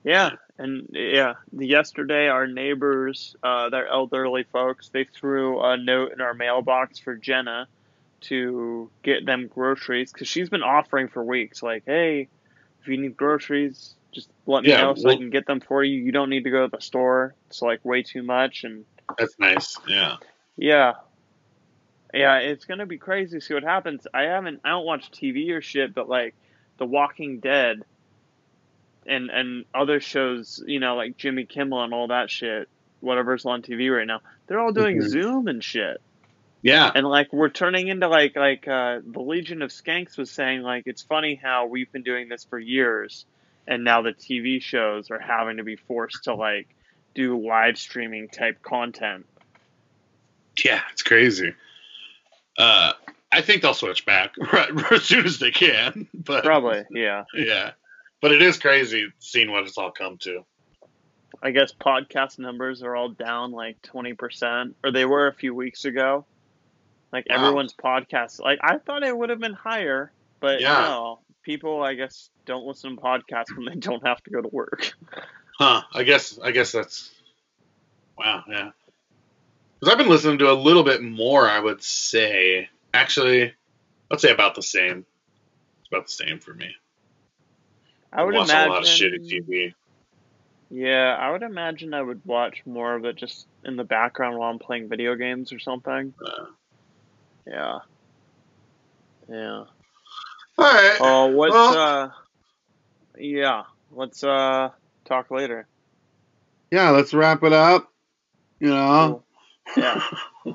Yeah, 0.05 0.31
and 0.59 0.89
yeah, 0.93 1.35
yesterday 1.53 2.29
our 2.29 2.47
neighbors, 2.47 3.35
uh, 3.43 3.71
they're 3.71 3.89
elderly 3.89 4.45
folks, 4.45 4.89
they 4.91 5.05
threw 5.05 5.61
a 5.61 5.77
note 5.77 6.13
in 6.13 6.21
our 6.21 6.35
mailbox 6.35 6.99
for 6.99 7.17
Jenna 7.17 7.67
to 8.23 8.91
get 9.03 9.27
them 9.27 9.49
groceries 9.49 10.13
because 10.13 10.29
she's 10.29 10.49
been 10.49 10.63
offering 10.63 11.09
for 11.09 11.23
weeks, 11.25 11.63
like, 11.63 11.83
hey, 11.87 12.29
if 12.81 12.89
you 12.89 12.97
need 12.97 13.17
groceries, 13.17 13.95
just 14.15 14.31
let 14.47 14.63
me 14.63 14.71
Yeah, 14.71 14.83
know 14.83 14.95
so 14.95 15.03
well- 15.09 15.15
I 15.15 15.19
can 15.19 15.31
get 15.31 15.47
them 15.47 15.61
for 15.61 15.83
you. 15.83 16.01
You 16.03 16.13
don't 16.13 16.31
need 16.31 16.45
to 16.45 16.51
go 16.51 16.67
to 16.67 16.71
the 16.75 16.81
store. 16.83 17.35
It's 17.49 17.61
like 17.61 17.85
way 17.85 18.03
too 18.03 18.23
much, 18.23 18.65
and 18.65 18.85
that's 19.19 19.39
nice. 19.39 19.77
Yeah. 19.89 20.17
yeah. 20.57 20.93
Yeah, 22.13 22.37
it's 22.39 22.65
gonna 22.65 22.87
be 22.87 22.97
crazy 22.99 23.39
to 23.39 23.45
see 23.45 23.55
what 23.55 23.65
happens. 23.65 24.07
I 24.15 24.23
haven't 24.23 24.61
I 24.65 24.69
don't 24.71 24.87
watch 24.87 25.11
TV 25.11 25.51
or 25.51 25.61
shit, 25.61 25.95
but 25.95 26.09
like 26.09 26.37
The 26.79 26.87
Walking 26.87 27.41
Dead 27.41 27.83
and 29.07 29.31
and 29.31 29.65
other 29.75 30.01
shows, 30.01 30.63
you 30.67 30.81
know, 30.81 30.97
like 30.97 31.17
Jimmy 31.17 31.45
Kimmel 31.45 31.83
and 31.83 31.93
all 31.95 32.09
that 32.09 32.31
shit, 32.31 32.69
whatever's 33.01 33.45
on 33.45 33.63
TV 33.63 33.95
right 33.95 34.07
now, 34.07 34.21
they're 34.47 34.61
all 34.61 34.73
doing 34.73 34.99
Mhm. 34.99 35.09
Zoom 35.09 35.49
and 35.49 35.63
shit. 35.63 36.01
Yeah. 36.63 36.91
And 36.95 37.07
like 37.07 37.33
we're 37.33 37.51
turning 37.51 37.89
into 37.89 38.09
like 38.09 38.37
like 38.37 38.67
uh 38.67 39.01
the 39.05 39.21
Legion 39.21 39.61
of 39.63 39.71
Skanks 39.71 40.17
was 40.17 40.31
saying 40.31 40.63
like 40.63 40.85
it's 40.87 41.03
funny 41.03 41.35
how 41.35 41.67
we've 41.67 41.91
been 41.93 42.03
doing 42.03 42.29
this 42.29 42.45
for 42.45 42.59
years 42.59 43.27
and 43.67 43.85
now 43.85 44.03
the 44.03 44.13
TV 44.13 44.61
shows 44.63 45.11
are 45.11 45.19
having 45.19 45.59
to 45.59 45.63
be 45.65 45.77
forced 45.77 46.25
to 46.25 46.35
like 46.35 46.69
do 47.15 47.39
live 47.47 47.79
streaming 47.79 48.29
type 48.29 48.63
content. 48.63 49.27
Yeah, 50.65 50.81
it's 50.93 51.03
crazy. 51.03 51.55
Uh, 52.57 52.93
I 53.33 53.41
think 53.41 53.63
they'll 53.63 53.75
switch 53.75 54.07
back 54.07 54.35
right, 54.53 54.71
as 54.93 55.03
soon 55.05 55.25
as 55.27 55.39
they 55.39 55.51
can. 55.51 56.07
But 56.15 56.45
Probably, 56.45 56.85
yeah. 56.91 57.25
yeah. 57.35 57.73
But 58.25 58.33
it 58.33 58.41
is 58.41 58.57
crazy 58.57 59.13
seeing 59.19 59.51
what 59.51 59.65
it's 59.65 59.77
all 59.77 59.91
come 59.91 60.17
to. 60.23 60.47
I 61.43 61.51
guess 61.51 61.75
podcast 61.79 62.39
numbers 62.39 62.83
are 62.83 62.97
all 62.97 63.11
down 63.11 63.53
like 63.53 63.83
twenty 63.83 64.15
percent, 64.15 64.77
or 64.83 64.91
they 64.91 65.05
were 65.05 65.27
a 65.27 65.35
few 65.35 65.55
weeks 65.55 65.85
ago. 65.85 66.25
Like 67.13 67.27
Wow. 67.29 67.37
everyone's 67.37 67.75
podcast, 67.75 68.41
like 68.41 68.61
I 68.63 68.79
thought 68.79 69.03
it 69.03 69.15
would 69.15 69.29
have 69.29 69.41
been 69.41 69.53
higher, 69.53 70.11
but 70.41 70.63
Yeah. 70.63 70.73
no, 70.73 71.19
people 71.43 71.83
I 71.83 71.93
guess 71.93 72.31
don't 72.47 72.65
listen 72.65 72.97
to 72.97 73.03
podcasts 73.03 73.55
when 73.55 73.67
they 73.67 73.75
don't 73.79 74.07
have 74.07 74.23
to 74.23 74.31
go 74.31 74.41
to 74.41 74.49
work. 74.49 74.95
Huh. 75.59 75.83
I 75.93 76.03
guess 76.03 76.39
I 76.43 76.51
guess 76.51 76.73
that's 76.73 77.13
wow, 78.17 78.43
yeah. 78.49 78.71
Because 79.79 79.93
I've 79.93 79.99
been 79.99 80.09
listening 80.09 80.39
to 80.39 80.51
a 80.51 80.55
little 80.55 80.83
bit 80.83 81.03
more, 81.03 81.47
I 81.47 81.61
would 81.61 81.83
say. 81.83 82.71
Actually, 82.95 83.53
I'd 84.11 84.21
say 84.21 84.31
about 84.33 84.55
the 84.55 84.63
same. 84.63 85.05
It's 85.81 85.89
about 85.93 86.07
the 86.07 86.13
same 86.13 86.39
for 86.39 86.55
me. 86.55 86.75
I 88.15 88.23
would 88.23 88.35
watch 88.35 88.49
imagine. 88.49 88.71
a 88.71 88.75
lot 88.75 88.83
of 88.83 88.89
shitty 88.89 89.29
TV. 89.29 89.75
Yeah, 90.71 91.17
I 91.19 91.31
would 91.31 91.43
imagine 91.43 91.95
I 91.95 92.03
would 92.03 92.23
watch 92.25 92.63
more 92.65 92.95
of 92.95 93.05
it 93.05 93.17
just 93.17 93.47
in 93.65 93.77
the 93.77 93.85
background 93.85 94.39
while 94.39 94.51
I'm 94.51 94.59
playing 94.59 94.89
video 94.89 95.15
games 95.15 95.53
or 95.53 95.59
something. 95.59 96.15
Uh, 96.25 96.47
Yeah. 97.47 97.79
Yeah. 99.29 99.65
all 99.67 99.69
right. 100.59 100.97
Oh, 101.01 101.27
what's 101.29 101.53
Well- 101.53 101.79
uh? 101.79 102.11
Yeah, 103.17 103.63
let's 103.93 104.25
uh 104.25 104.71
talk 105.05 105.31
later. 105.31 105.67
yeah, 106.71 106.91
let's 106.91 107.15
wrap 107.15 107.43
it 107.45 107.53
up. 107.53 107.93
You 108.61 108.69
know, 108.71 109.23
Cool. 109.67 109.83
Yeah. 109.83 110.03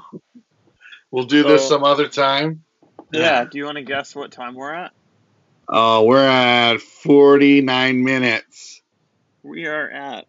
we'll 1.12 1.26
do 1.26 1.43
this 1.43 1.68
some 1.68 1.84
other 1.84 2.07
time. 2.07 2.64
Yeah. 3.12 3.45
Do 3.45 3.57
you 3.57 3.66
want 3.66 3.78
to 3.78 3.84
guess 3.84 4.16
what 4.16 4.32
time 4.32 4.55
we're 4.55 4.74
at? 4.74 4.91
Oh, 5.72 6.04
we're 6.04 6.26
at 6.28 6.82
49 6.82 8.04
minutes. 8.04 8.82
We 9.44 9.68
are 9.68 9.90
at 9.90 10.26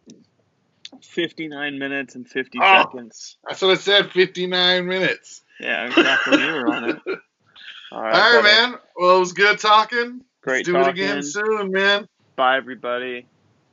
59 1.03 1.79
minutes 1.79 2.15
and 2.15 2.29
50 2.29 2.59
Oh. 2.61 2.83
seconds. 2.85 3.39
That's 3.49 3.63
what 3.63 3.71
I 3.71 3.75
said, 3.77 4.11
59 4.13 4.87
minutes. 4.87 5.43
Yeah, 5.59 5.87
exactly. 5.87 6.41
you 6.41 6.47
were 6.53 6.69
on 6.73 6.85
it. 6.91 6.99
All 7.93 8.03
right, 8.03 8.15
All 8.15 8.35
right, 8.35 8.45
man. 8.45 8.75
Well, 8.97 9.17
it 9.17 9.21
was 9.21 9.33
good 9.33 9.59
talking. 9.59 10.21
Great 10.43 10.59
Let's 10.59 10.67
do 10.67 10.73
talking. 10.75 10.89
it 10.89 10.91
again 11.11 11.23
soon, 11.23 11.71
man. 11.73 12.07
Bye, 12.37 12.57
everybody. 12.57 13.27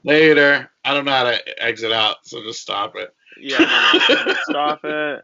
Later. 0.03 0.70
I 0.86 0.93
don't 0.93 1.05
know 1.05 1.11
how 1.11 1.24
to 1.26 1.63
exit 1.63 1.91
out, 1.91 2.18
so 2.24 2.41
just 2.43 2.61
stop 2.61 2.95
it. 2.95 3.13
Yeah, 3.39 3.59
no, 3.59 4.26
no, 4.26 4.34
stop 4.43 4.80
it. 4.86 5.22